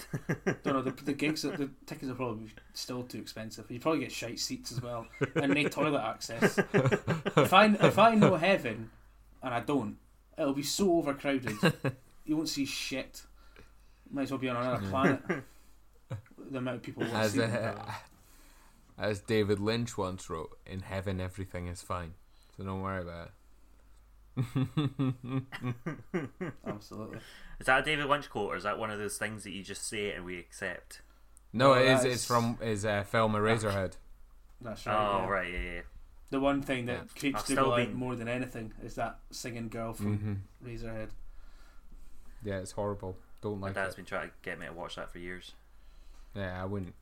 Don't 0.62 0.66
know 0.66 0.82
the, 0.82 0.90
the 1.04 1.12
gigs, 1.12 1.42
the 1.42 1.70
tickets 1.86 2.10
are 2.10 2.14
probably 2.14 2.48
still 2.72 3.02
too 3.02 3.18
expensive. 3.18 3.70
You 3.70 3.80
probably 3.80 4.00
get 4.00 4.12
shite 4.12 4.38
seats 4.38 4.72
as 4.72 4.80
well, 4.82 5.06
and 5.34 5.52
no 5.54 5.62
toilet 5.68 6.00
access. 6.02 6.58
if 6.58 7.52
I 7.52 7.66
if 7.66 7.98
I 7.98 8.14
know 8.14 8.36
heaven, 8.36 8.90
and 9.42 9.54
I 9.54 9.60
don't, 9.60 9.96
it'll 10.38 10.54
be 10.54 10.62
so 10.62 10.94
overcrowded. 10.96 11.56
You 12.26 12.36
won't 12.36 12.48
see 12.48 12.64
shit. 12.64 13.22
Might 14.10 14.22
as 14.22 14.30
well 14.30 14.38
be 14.38 14.48
on 14.48 14.56
another 14.56 14.86
planet. 14.88 15.20
The 16.50 16.58
amount 16.58 16.78
of 16.78 16.82
people 16.82 17.02
won't 17.04 17.14
As, 17.14 17.32
see. 17.34 17.42
uh, 17.42 17.72
as 18.98 19.20
David 19.20 19.60
Lynch 19.60 19.96
once 19.96 20.28
wrote, 20.28 20.58
"In 20.66 20.80
heaven, 20.80 21.20
everything 21.20 21.68
is 21.68 21.82
fine, 21.82 22.14
so 22.56 22.64
don't 22.64 22.80
worry 22.82 23.02
about 23.02 23.30
it." 24.36 24.36
Absolutely. 26.66 27.18
Is 27.60 27.66
that 27.66 27.80
a 27.80 27.82
David 27.84 28.06
Lynch 28.06 28.28
quote, 28.28 28.52
or 28.52 28.56
is 28.56 28.64
that 28.64 28.76
one 28.78 28.90
of 28.90 28.98
those 28.98 29.16
things 29.18 29.44
that 29.44 29.50
you 29.52 29.62
just 29.62 29.86
say 29.86 30.10
and 30.12 30.24
we 30.24 30.38
accept? 30.40 31.02
no, 31.52 31.74
No, 31.74 31.80
it 31.80 31.86
is. 31.86 32.04
It's 32.04 32.26
from 32.26 32.58
his 32.60 32.84
uh, 32.84 33.04
film 33.04 33.34
Eraserhead. 33.34 33.92
That's 34.60 34.84
right. 34.86 34.96
oh, 34.96 35.18
yeah. 35.22 35.28
right, 35.28 35.52
yeah, 35.52 35.60
yeah. 35.74 35.80
The 36.30 36.40
one 36.40 36.62
thing 36.62 36.86
that 36.86 36.92
Yeah. 36.96 37.02
creeps 37.20 37.40
I've 37.42 37.46
Dougal 37.46 37.72
out 37.74 37.92
more 37.92 38.16
than 38.16 38.26
anything 38.28 38.72
is 38.82 38.96
that 38.96 39.20
singing 39.30 39.68
girl 39.68 39.92
from 39.92 40.18
hmm 40.18 40.34
Razorhead. 40.68 41.10
Yeah, 42.42 42.58
it's 42.58 42.72
horrible. 42.72 43.16
Don't 43.42 43.58
My 43.60 43.68
like 43.68 43.74
dad's 43.76 43.94
it. 43.94 43.96
been 43.96 44.04
trying 44.04 44.28
to 44.28 44.34
get 44.42 44.58
me 44.58 44.66
to 44.66 44.72
watch 44.72 44.96
that 44.96 45.10
for 45.10 45.18
years. 45.18 45.52
Yeah, 46.34 46.62
I 46.62 46.66
wouldn't. 46.66 46.94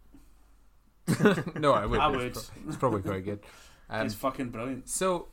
no, 1.58 1.72
I 1.72 1.86
would. 1.86 1.98
I 2.00 2.08
It's 2.12 2.16
would. 2.16 2.32
pro- 2.34 2.68
It's 2.68 2.76
probably 2.76 3.02
quite 3.02 3.24
good. 3.24 3.40
Um, 3.90 4.02
He's 4.02 4.14
fucking 4.14 4.50
brilliant. 4.50 4.86
So, 4.86 5.28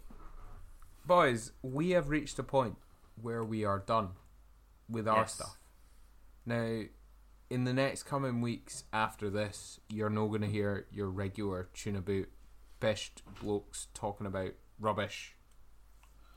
boys, 1.06 1.52
we 1.62 1.90
have 1.90 2.08
reached 2.08 2.40
a 2.40 2.44
point 2.44 2.78
where 3.22 3.44
we 3.44 3.66
are 3.66 3.80
done 3.80 4.12
with 4.90 5.10
our 5.10 5.24
Yes. 5.24 5.34
stuff. 5.34 5.58
Now, 6.46 6.84
in 7.50 7.66
the 7.66 7.74
next 7.74 8.04
coming 8.04 8.40
weeks 8.40 8.86
after 8.94 9.30
this, 9.30 9.82
you're 9.90 10.10
not 10.10 10.28
going 10.28 10.40
to 10.40 10.48
hear 10.48 10.86
your 10.90 11.10
regular 11.10 11.68
tune 11.74 11.98
about 11.98 12.28
best 12.80 13.24
blokes 13.42 13.88
talking 13.94 14.26
about 14.26 14.52
rubbish 14.80 15.36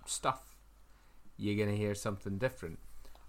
stuff. 0.05 0.57
You're 1.37 1.55
going 1.57 1.71
to 1.71 1.77
hear 1.81 1.95
something 1.95 2.37
different. 2.37 2.81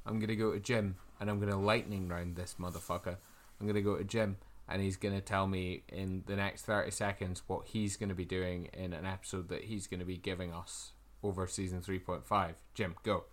I'm 0.04 0.18
going 0.18 0.30
to 0.30 0.36
go 0.36 0.54
to 0.54 0.60
Jim 0.60 0.96
and 1.20 1.30
I'm 1.30 1.40
going 1.40 1.52
to 1.52 1.58
lightning 1.58 2.08
round 2.08 2.36
this 2.36 2.56
motherfucker. 2.60 3.18
I'm 3.60 3.66
going 3.68 3.76
to 3.76 3.82
go 3.82 3.98
to 3.98 4.04
Jim 4.04 4.38
and 4.68 4.82
he's 4.82 4.98
going 4.98 5.16
to 5.16 5.22
tell 5.22 5.48
me 5.48 5.84
in 5.90 6.24
the 6.28 6.36
next 6.36 6.64
30 6.64 6.92
seconds 6.92 7.42
what 7.48 7.68
he's 7.68 7.98
going 7.98 8.10
to 8.10 8.16
be 8.16 8.26
doing 8.26 8.70
in 8.74 8.94
an 8.94 9.06
episode 9.06 9.50
that 9.50 9.64
he's 9.66 9.88
going 9.88 10.00
to 10.00 10.06
be 10.06 10.18
giving 10.18 10.54
us 10.54 10.92
over 11.24 11.48
season 11.48 11.82
3.5. 11.82 12.54
Jim, 12.74 12.96
go. 13.04 13.24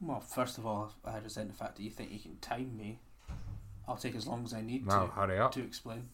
Well, 0.00 0.20
first 0.20 0.58
of 0.58 0.66
all, 0.66 0.92
I 1.04 1.18
resent 1.18 1.48
the 1.48 1.54
fact 1.56 1.76
that 1.76 1.82
you 1.82 1.90
think 1.90 2.12
you 2.12 2.18
can 2.18 2.36
time 2.40 2.76
me. 2.76 2.98
I'll 3.88 3.96
take 3.96 4.14
as 4.16 4.26
long 4.26 4.44
as 4.44 4.52
I 4.52 4.60
need 4.60 4.84
Well, 4.84 5.06
to 5.06 5.12
hurry 5.12 5.38
up. 5.38 5.52
to 5.52 5.62
explain. 5.62 6.08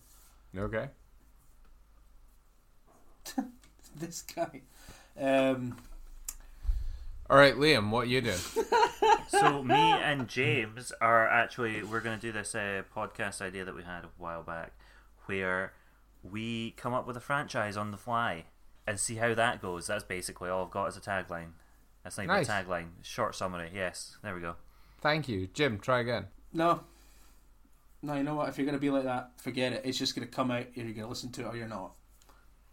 Okay. 0.56 0.88
This 3.94 4.22
guy. 4.22 4.62
Um, 5.20 5.76
All 7.30 7.38
right, 7.38 7.54
Liam, 7.54 7.90
what 7.90 8.08
you 8.08 8.20
doing? 8.20 8.36
so 9.28 9.62
me 9.62 9.74
and 9.74 10.28
James 10.28 10.92
are 11.00 11.26
actually 11.26 11.82
we're 11.82 12.00
going 12.00 12.18
to 12.18 12.26
do 12.26 12.32
this 12.32 12.54
uh, 12.54 12.82
podcast 12.94 13.40
idea 13.40 13.64
that 13.64 13.74
we 13.74 13.82
had 13.84 14.04
a 14.04 14.10
while 14.18 14.42
back, 14.42 14.72
where 15.26 15.72
we 16.22 16.72
come 16.72 16.92
up 16.92 17.06
with 17.06 17.16
a 17.16 17.20
franchise 17.20 17.76
on 17.76 17.90
the 17.90 17.96
fly 17.96 18.44
and 18.86 18.98
see 19.00 19.14
how 19.16 19.34
that 19.34 19.62
goes. 19.62 19.86
That's 19.86 20.04
basically 20.04 20.50
all 20.50 20.64
I've 20.66 20.70
got 20.70 20.88
as 20.88 20.96
a 20.96 21.00
tagline. 21.00 21.52
That's 22.04 22.18
not 22.18 22.24
even 22.24 22.36
Nice. 22.36 22.48
a 22.48 22.52
tagline. 22.52 22.88
Short 23.02 23.34
summary. 23.34 23.70
Yes, 23.74 24.16
there 24.22 24.34
we 24.34 24.40
go. 24.40 24.56
Thank 25.00 25.28
you. 25.28 25.46
Jim, 25.54 25.78
try 25.78 26.00
again. 26.00 26.26
no. 26.52 26.80
No, 28.04 28.14
you 28.16 28.24
know 28.24 28.34
what? 28.34 28.48
If 28.48 28.58
you're 28.58 28.64
going 28.66 28.76
to 28.76 28.80
be 28.80 28.90
like 28.90 29.04
that, 29.04 29.30
forget 29.40 29.72
it. 29.72 29.82
It's 29.84 29.96
just 29.96 30.16
going 30.16 30.26
to 30.26 30.34
come 30.34 30.50
out. 30.50 30.66
You're 30.74 30.86
going 30.86 30.96
to 30.96 31.06
listen 31.06 31.30
to 31.30 31.42
it 31.42 31.46
or 31.46 31.56
you're 31.56 31.68
not. 31.68 31.92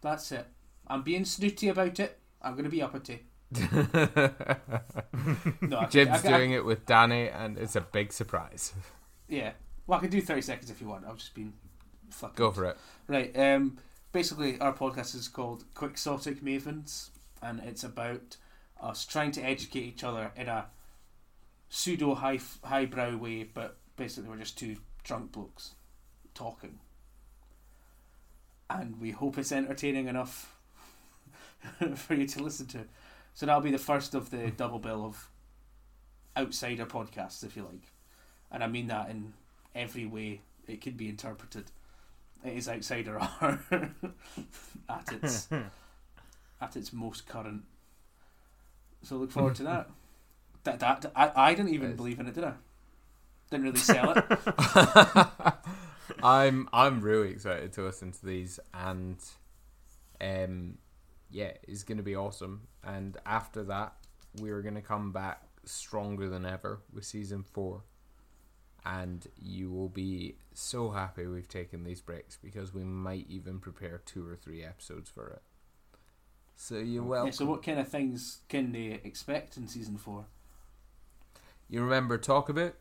That's 0.01 0.31
it. 0.31 0.47
I'm 0.87 1.03
being 1.03 1.23
snooty 1.23 1.67
about 1.69 1.99
it. 1.99 2.17
I'm 2.41 2.53
going 2.53 2.63
to 2.63 2.69
be 2.71 2.81
uppity. 2.81 3.27
No, 3.51 3.61
could- 5.81 5.91
Jim's 5.91 6.25
I 6.25 6.37
doing 6.37 6.51
it 6.51 6.65
with 6.65 6.85
Danny, 6.85 7.29
and 7.29 7.57
it's 7.57 7.75
a 7.75 7.81
big 7.81 8.13
surprise. 8.13 8.73
Yeah. 9.27 9.51
Well, 9.87 9.97
I 9.97 10.01
can 10.01 10.11
do 10.11 10.21
30 10.21 10.41
seconds 10.41 10.69
if 10.71 10.81
you 10.81 10.87
want. 10.87 11.05
I've 11.07 11.17
just 11.17 11.33
been 11.33 11.53
fucking. 12.11 12.35
Go 12.35 12.51
for 12.51 12.65
it. 12.65 12.77
Right. 13.07 13.35
Um, 13.37 13.77
basically, 14.11 14.59
our 14.59 14.73
podcast 14.73 15.15
is 15.15 15.27
called 15.27 15.63
Quixotic 15.73 16.41
Mavens, 16.43 17.09
and 17.41 17.59
it's 17.61 17.83
about 17.83 18.37
us 18.81 19.05
trying 19.05 19.31
to 19.31 19.41
educate 19.41 19.83
each 19.83 20.03
other 20.03 20.31
in 20.35 20.47
a 20.47 20.67
pseudo 21.69 22.15
high 22.15 22.39
highbrow 22.63 23.17
way, 23.17 23.43
but 23.43 23.77
basically 23.95 24.29
we're 24.29 24.37
just 24.37 24.57
two 24.57 24.77
drunk 25.03 25.31
blokes 25.31 25.71
talking, 26.33 26.79
and 28.69 28.99
we 29.01 29.11
hope 29.11 29.37
it's 29.37 29.51
entertaining 29.51 30.07
enough 30.07 30.55
for 31.95 32.13
you 32.13 32.27
to 32.27 32.43
listen 32.43 32.67
to. 32.67 32.85
So 33.39 33.45
that'll 33.45 33.61
be 33.61 33.71
the 33.71 33.77
first 33.77 34.15
of 34.15 34.31
the 34.31 34.51
double 34.51 34.79
bill 34.79 35.05
of 35.05 35.29
outsider 36.35 36.85
podcasts, 36.85 37.41
if 37.41 37.55
you 37.55 37.63
like, 37.63 37.93
and 38.51 38.61
I 38.61 38.67
mean 38.67 38.87
that 38.87 39.09
in 39.09 39.31
every 39.73 40.05
way 40.05 40.41
it 40.67 40.81
could 40.81 40.97
be 40.97 41.07
interpreted 41.07 41.71
it 42.43 42.57
is 42.57 42.67
outsider 42.67 43.17
R 43.17 43.61
at 44.89 45.13
its 45.13 45.47
at 46.61 46.75
its 46.75 46.91
most 46.91 47.29
current. 47.29 47.63
So 49.03 49.15
look 49.15 49.31
forward 49.31 49.55
to 49.55 49.63
that. 49.63 49.89
That 50.65 50.81
that 50.81 51.05
I, 51.15 51.31
I 51.33 51.53
didn't 51.53 51.73
even 51.73 51.95
believe 51.95 52.19
in 52.19 52.27
it, 52.27 52.35
did 52.35 52.43
I? 52.43 52.55
Didn't 53.51 53.67
really 53.67 53.79
sell 53.79 54.15
it. 54.17 54.25
I'm 56.21 56.67
I'm 56.73 56.99
really 56.99 57.29
excited 57.29 57.71
to 57.71 57.83
listen 57.83 58.11
to 58.11 58.25
these, 58.25 58.59
and 58.73 59.17
um, 60.19 60.77
yeah, 61.29 61.51
it's 61.67 61.83
gonna 61.83 62.03
be 62.03 62.15
awesome. 62.15 62.67
And 62.83 63.17
after 63.25 63.63
that, 63.63 63.93
we're 64.39 64.61
gonna 64.61 64.81
come 64.81 65.11
back 65.11 65.43
stronger 65.65 66.29
than 66.29 66.45
ever 66.45 66.79
with 66.93 67.05
season 67.05 67.43
four, 67.43 67.83
and 68.85 69.27
you 69.41 69.71
will 69.71 69.89
be 69.89 70.35
so 70.53 70.89
happy 70.91 71.25
we've 71.25 71.47
taken 71.47 71.83
these 71.83 72.01
breaks 72.01 72.37
because 72.41 72.73
we 72.73 72.83
might 72.83 73.25
even 73.29 73.59
prepare 73.59 74.01
two 74.05 74.27
or 74.27 74.35
three 74.35 74.63
episodes 74.63 75.09
for 75.09 75.27
it. 75.29 75.41
So 76.55 76.75
you're 76.77 77.03
welcome. 77.03 77.27
Yeah, 77.27 77.33
so 77.33 77.45
what 77.45 77.63
kind 77.63 77.79
of 77.79 77.87
things 77.87 78.39
can 78.49 78.71
they 78.73 78.99
expect 79.03 79.55
in 79.55 79.67
season 79.67 79.97
four? 79.97 80.25
You 81.69 81.81
remember 81.83 82.17
talk 82.17 82.49
about? 82.49 82.73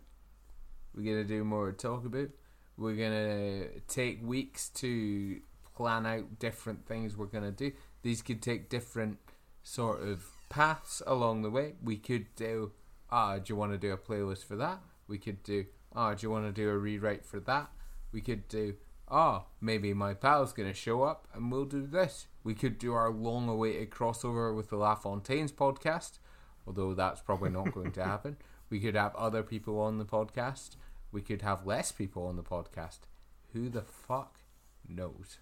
We're 0.94 1.04
gonna 1.04 1.24
do 1.24 1.44
more 1.44 1.70
talk 1.72 2.04
about. 2.04 2.30
We're 2.76 2.96
gonna 2.96 3.66
take 3.86 4.26
weeks 4.26 4.68
to 4.70 5.40
plan 5.76 6.06
out 6.06 6.38
different 6.40 6.86
things 6.86 7.16
we're 7.16 7.26
gonna 7.26 7.52
do. 7.52 7.70
These 8.02 8.22
could 8.22 8.42
take 8.42 8.68
different 8.68 9.18
sort 9.62 10.02
of 10.02 10.24
paths 10.48 11.02
along 11.06 11.42
the 11.42 11.50
way. 11.50 11.74
We 11.82 11.96
could 11.96 12.34
do 12.36 12.72
ah, 13.10 13.38
do 13.38 13.44
you 13.52 13.56
want 13.56 13.72
to 13.72 13.78
do 13.78 13.92
a 13.92 13.98
playlist 13.98 14.44
for 14.44 14.56
that? 14.56 14.80
We 15.06 15.18
could 15.18 15.42
do 15.42 15.66
ah, 15.94 16.14
do 16.14 16.26
you 16.26 16.30
want 16.30 16.46
to 16.46 16.52
do 16.52 16.70
a 16.70 16.78
rewrite 16.78 17.24
for 17.24 17.40
that? 17.40 17.70
We 18.12 18.20
could 18.20 18.48
do 18.48 18.74
ah, 19.10 19.44
maybe 19.60 19.92
my 19.94 20.14
pal's 20.14 20.52
gonna 20.52 20.74
show 20.74 21.02
up 21.02 21.26
and 21.34 21.50
we'll 21.50 21.64
do 21.64 21.86
this. 21.86 22.26
We 22.44 22.54
could 22.54 22.78
do 22.78 22.94
our 22.94 23.10
long 23.10 23.48
awaited 23.48 23.90
crossover 23.90 24.54
with 24.54 24.70
the 24.70 24.76
La 24.76 24.94
Fontaine's 24.94 25.52
podcast, 25.52 26.18
although 26.66 26.94
that's 26.94 27.20
probably 27.20 27.50
not 27.50 27.72
going 27.72 27.92
to 27.92 28.04
happen. 28.04 28.36
We 28.70 28.80
could 28.80 28.94
have 28.96 29.14
other 29.16 29.42
people 29.42 29.80
on 29.80 29.98
the 29.98 30.04
podcast. 30.04 30.76
We 31.10 31.22
could 31.22 31.42
have 31.42 31.66
less 31.66 31.90
people 31.90 32.26
on 32.26 32.36
the 32.36 32.42
podcast. 32.42 33.00
Who 33.52 33.68
the 33.70 33.82
fuck 33.82 34.40
knows? 34.86 35.38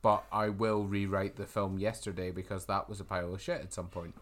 But 0.00 0.24
I 0.30 0.48
will 0.48 0.84
rewrite 0.84 1.36
the 1.36 1.46
film 1.46 1.78
yesterday 1.78 2.30
because 2.30 2.66
that 2.66 2.88
was 2.88 3.00
a 3.00 3.04
pile 3.04 3.34
of 3.34 3.42
shit 3.42 3.60
at 3.60 3.72
some 3.72 3.88
point. 3.88 4.14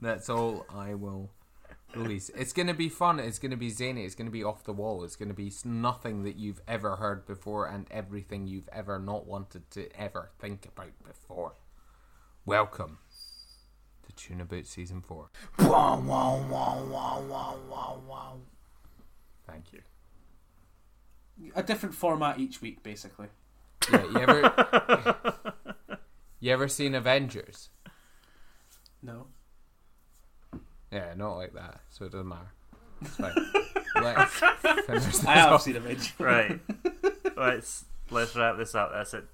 That's 0.00 0.28
all 0.28 0.66
I 0.74 0.94
will 0.94 1.30
release. 1.94 2.30
It's 2.30 2.52
going 2.52 2.66
to 2.66 2.74
be 2.74 2.88
fun. 2.88 3.20
It's 3.20 3.38
going 3.38 3.50
to 3.50 3.56
be 3.56 3.68
zany. 3.68 4.04
It's 4.04 4.14
going 4.14 4.26
to 4.26 4.32
be 4.32 4.42
off 4.42 4.64
the 4.64 4.72
wall. 4.72 5.04
It's 5.04 5.16
going 5.16 5.28
to 5.28 5.34
be 5.34 5.52
nothing 5.64 6.22
that 6.24 6.36
you've 6.36 6.60
ever 6.66 6.96
heard 6.96 7.26
before 7.26 7.66
and 7.66 7.86
everything 7.90 8.46
you've 8.46 8.68
ever 8.72 8.98
not 8.98 9.26
wanted 9.26 9.70
to 9.72 9.88
ever 10.00 10.30
think 10.40 10.66
about 10.66 10.92
before. 11.04 11.54
Welcome 12.44 12.98
to 14.06 14.12
Tuna 14.12 14.44
Boot 14.44 14.66
Season 14.66 15.02
4. 15.02 15.30
Wow! 15.60 16.00
Wow! 16.00 16.44
Wow! 16.48 16.84
Wow! 16.90 17.24
Wow! 17.70 18.00
Wow! 18.08 18.40
Thank 19.46 19.72
you. 19.72 19.80
A 21.54 21.62
different 21.62 21.94
format 21.94 22.38
each 22.38 22.60
week, 22.60 22.82
basically. 22.82 23.28
Yeah, 23.90 24.04
you 24.04 24.18
ever 24.18 25.34
you 26.40 26.52
ever 26.52 26.68
seen 26.68 26.94
Avengers? 26.94 27.70
No. 29.02 29.26
Yeah, 30.92 31.14
not 31.16 31.36
like 31.36 31.54
that. 31.54 31.80
So 31.90 32.04
it 32.04 32.12
doesn't 32.12 32.28
matter. 32.28 32.52
It's 33.00 33.16
fine. 33.16 33.34
Let's 34.02 34.32
finish 34.86 35.04
this 35.04 35.24
I 35.26 35.34
have 35.34 35.52
off. 35.52 35.62
seen 35.62 35.76
Avengers. 35.76 36.12
Right. 36.18 36.60
let's 37.36 37.84
let's 38.10 38.34
wrap 38.36 38.56
this 38.56 38.74
up. 38.74 38.90
That's 38.92 39.14
it. 39.14 39.24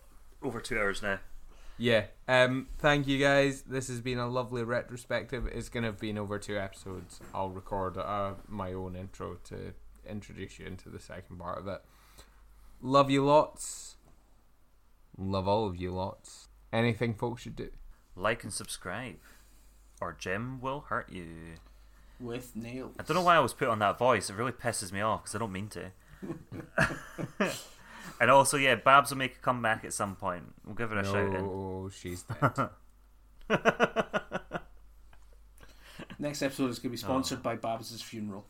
Over 0.42 0.60
two 0.60 0.78
hours 0.78 1.02
now. 1.02 1.18
Yeah. 1.78 2.04
Um. 2.26 2.68
Thank 2.78 3.06
you 3.06 3.18
guys. 3.18 3.62
This 3.62 3.88
has 3.88 4.00
been 4.00 4.18
a 4.18 4.26
lovely 4.28 4.62
retrospective. 4.64 5.46
It's 5.46 5.68
gonna 5.68 5.86
have 5.88 5.98
been 6.00 6.18
over 6.18 6.38
two 6.38 6.58
episodes. 6.58 7.20
I'll 7.34 7.50
record 7.50 7.96
uh, 7.98 8.34
my 8.48 8.72
own 8.72 8.96
intro 8.96 9.38
to 9.44 9.74
introduce 10.08 10.58
you 10.58 10.66
into 10.66 10.88
the 10.88 10.98
second 11.00 11.38
part 11.38 11.58
of 11.58 11.68
it. 11.68 11.82
Love 12.80 13.10
you 13.10 13.24
lots. 13.24 13.96
Love 15.18 15.48
all 15.48 15.66
of 15.66 15.76
you 15.76 15.90
lots. 15.90 16.48
Anything 16.72 17.12
folks 17.14 17.42
should 17.42 17.56
do. 17.56 17.70
Like 18.14 18.44
and 18.44 18.52
subscribe, 18.52 19.16
or 20.00 20.12
Jim 20.18 20.60
will 20.60 20.84
hurt 20.88 21.10
you. 21.10 21.26
With 22.20 22.54
nails. 22.56 22.94
I 22.98 23.02
don't 23.02 23.16
know 23.16 23.22
why 23.22 23.36
I 23.36 23.40
was 23.40 23.52
put 23.52 23.68
on 23.68 23.78
that 23.80 23.98
voice. 23.98 24.30
It 24.30 24.36
really 24.36 24.52
pisses 24.52 24.92
me 24.92 25.00
off 25.00 25.22
because 25.22 25.34
I 25.34 25.38
don't 25.38 25.52
mean 25.52 25.68
to. 25.68 25.90
and 28.20 28.30
also, 28.30 28.56
yeah, 28.56 28.74
Babs 28.74 29.10
will 29.10 29.18
make 29.18 29.36
a 29.36 29.38
comeback 29.40 29.84
at 29.84 29.92
some 29.92 30.16
point. 30.16 30.44
We'll 30.64 30.74
give 30.74 30.90
her 30.90 30.98
a 30.98 31.04
shout 31.04 31.34
in. 31.34 31.44
No, 31.44 31.90
she's 31.92 32.22
dead. 32.40 32.70
Next 36.18 36.42
episode 36.42 36.70
is 36.70 36.78
going 36.80 36.90
to 36.96 36.96
be 37.00 37.04
Oh. 37.04 37.08
sponsored 37.08 37.42
by 37.42 37.54
Babs's 37.56 38.02
funeral. 38.02 38.44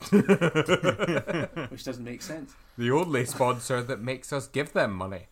Which 0.10 1.84
doesn't 1.84 2.04
make 2.04 2.22
sense. 2.22 2.54
the 2.78 2.90
only 2.90 3.26
sponsor 3.26 3.82
that 3.82 4.00
makes 4.00 4.32
us 4.32 4.48
give 4.48 4.72
them 4.72 4.92
money. 4.92 5.26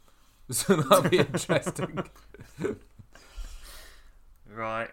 So 0.52 0.76
that'll 0.76 1.08
be 1.10 1.18
interesting. 1.18 2.04
Right. 4.50 4.90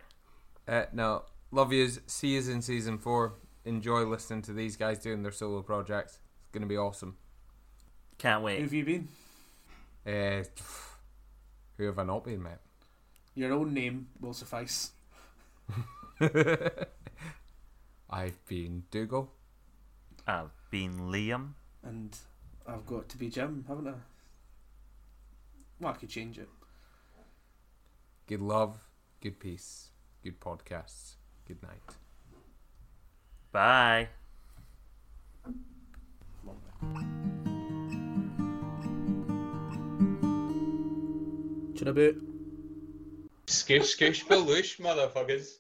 Uh, 0.68 0.84
no, 0.94 1.24
love 1.52 1.72
yous. 1.74 2.00
See 2.08 2.36
yous 2.36 2.48
in 2.50 2.62
season 2.62 2.98
four. 2.98 3.36
Enjoy 3.64 4.04
listening 4.04 4.42
to 4.44 4.54
these 4.54 4.76
guys 4.76 5.00
doing 5.00 5.24
their 5.24 5.32
solo 5.32 5.62
projects. 5.62 6.20
It's 6.42 6.52
gonna 6.52 6.66
be 6.68 6.78
awesome. 6.78 7.16
Can't 8.18 8.44
wait. 8.44 8.58
Who 8.58 8.64
have 8.64 8.74
you 8.74 8.84
been? 8.86 9.08
Uh, 10.06 10.44
who 11.78 11.86
have 11.86 11.98
I 11.98 12.04
not 12.04 12.26
been, 12.26 12.44
mate? 12.44 12.60
Your 13.34 13.54
own 13.54 13.74
name 13.74 14.08
will 14.22 14.34
suffice. 14.34 14.92
I've 18.10 18.46
been 18.48 18.84
Dougal. 18.92 19.32
I've 20.28 20.52
been 20.70 21.12
Liam. 21.12 21.54
And 21.84 22.16
I've 22.68 22.86
got 22.86 23.10
to 23.10 23.18
be 23.18 23.30
Jim, 23.30 23.66
haven't 23.68 23.88
I? 23.88 23.94
Well, 25.80 25.94
I 25.94 25.98
could 25.98 26.10
change 26.10 26.38
it. 26.38 26.50
Good 28.28 28.42
love, 28.42 28.80
good 29.22 29.40
peace, 29.40 29.90
good 30.24 30.40
podcasts. 30.40 31.16
Good 31.48 31.62
night. 31.62 31.96
Bye. 33.52 34.10
Should 41.78 41.90
I 41.90 41.92
boot? 41.92 42.24
Skoosh, 43.46 43.96
skoosh, 43.96 44.26
baloosh, 44.26 44.80
motherfuckers. 44.80 45.58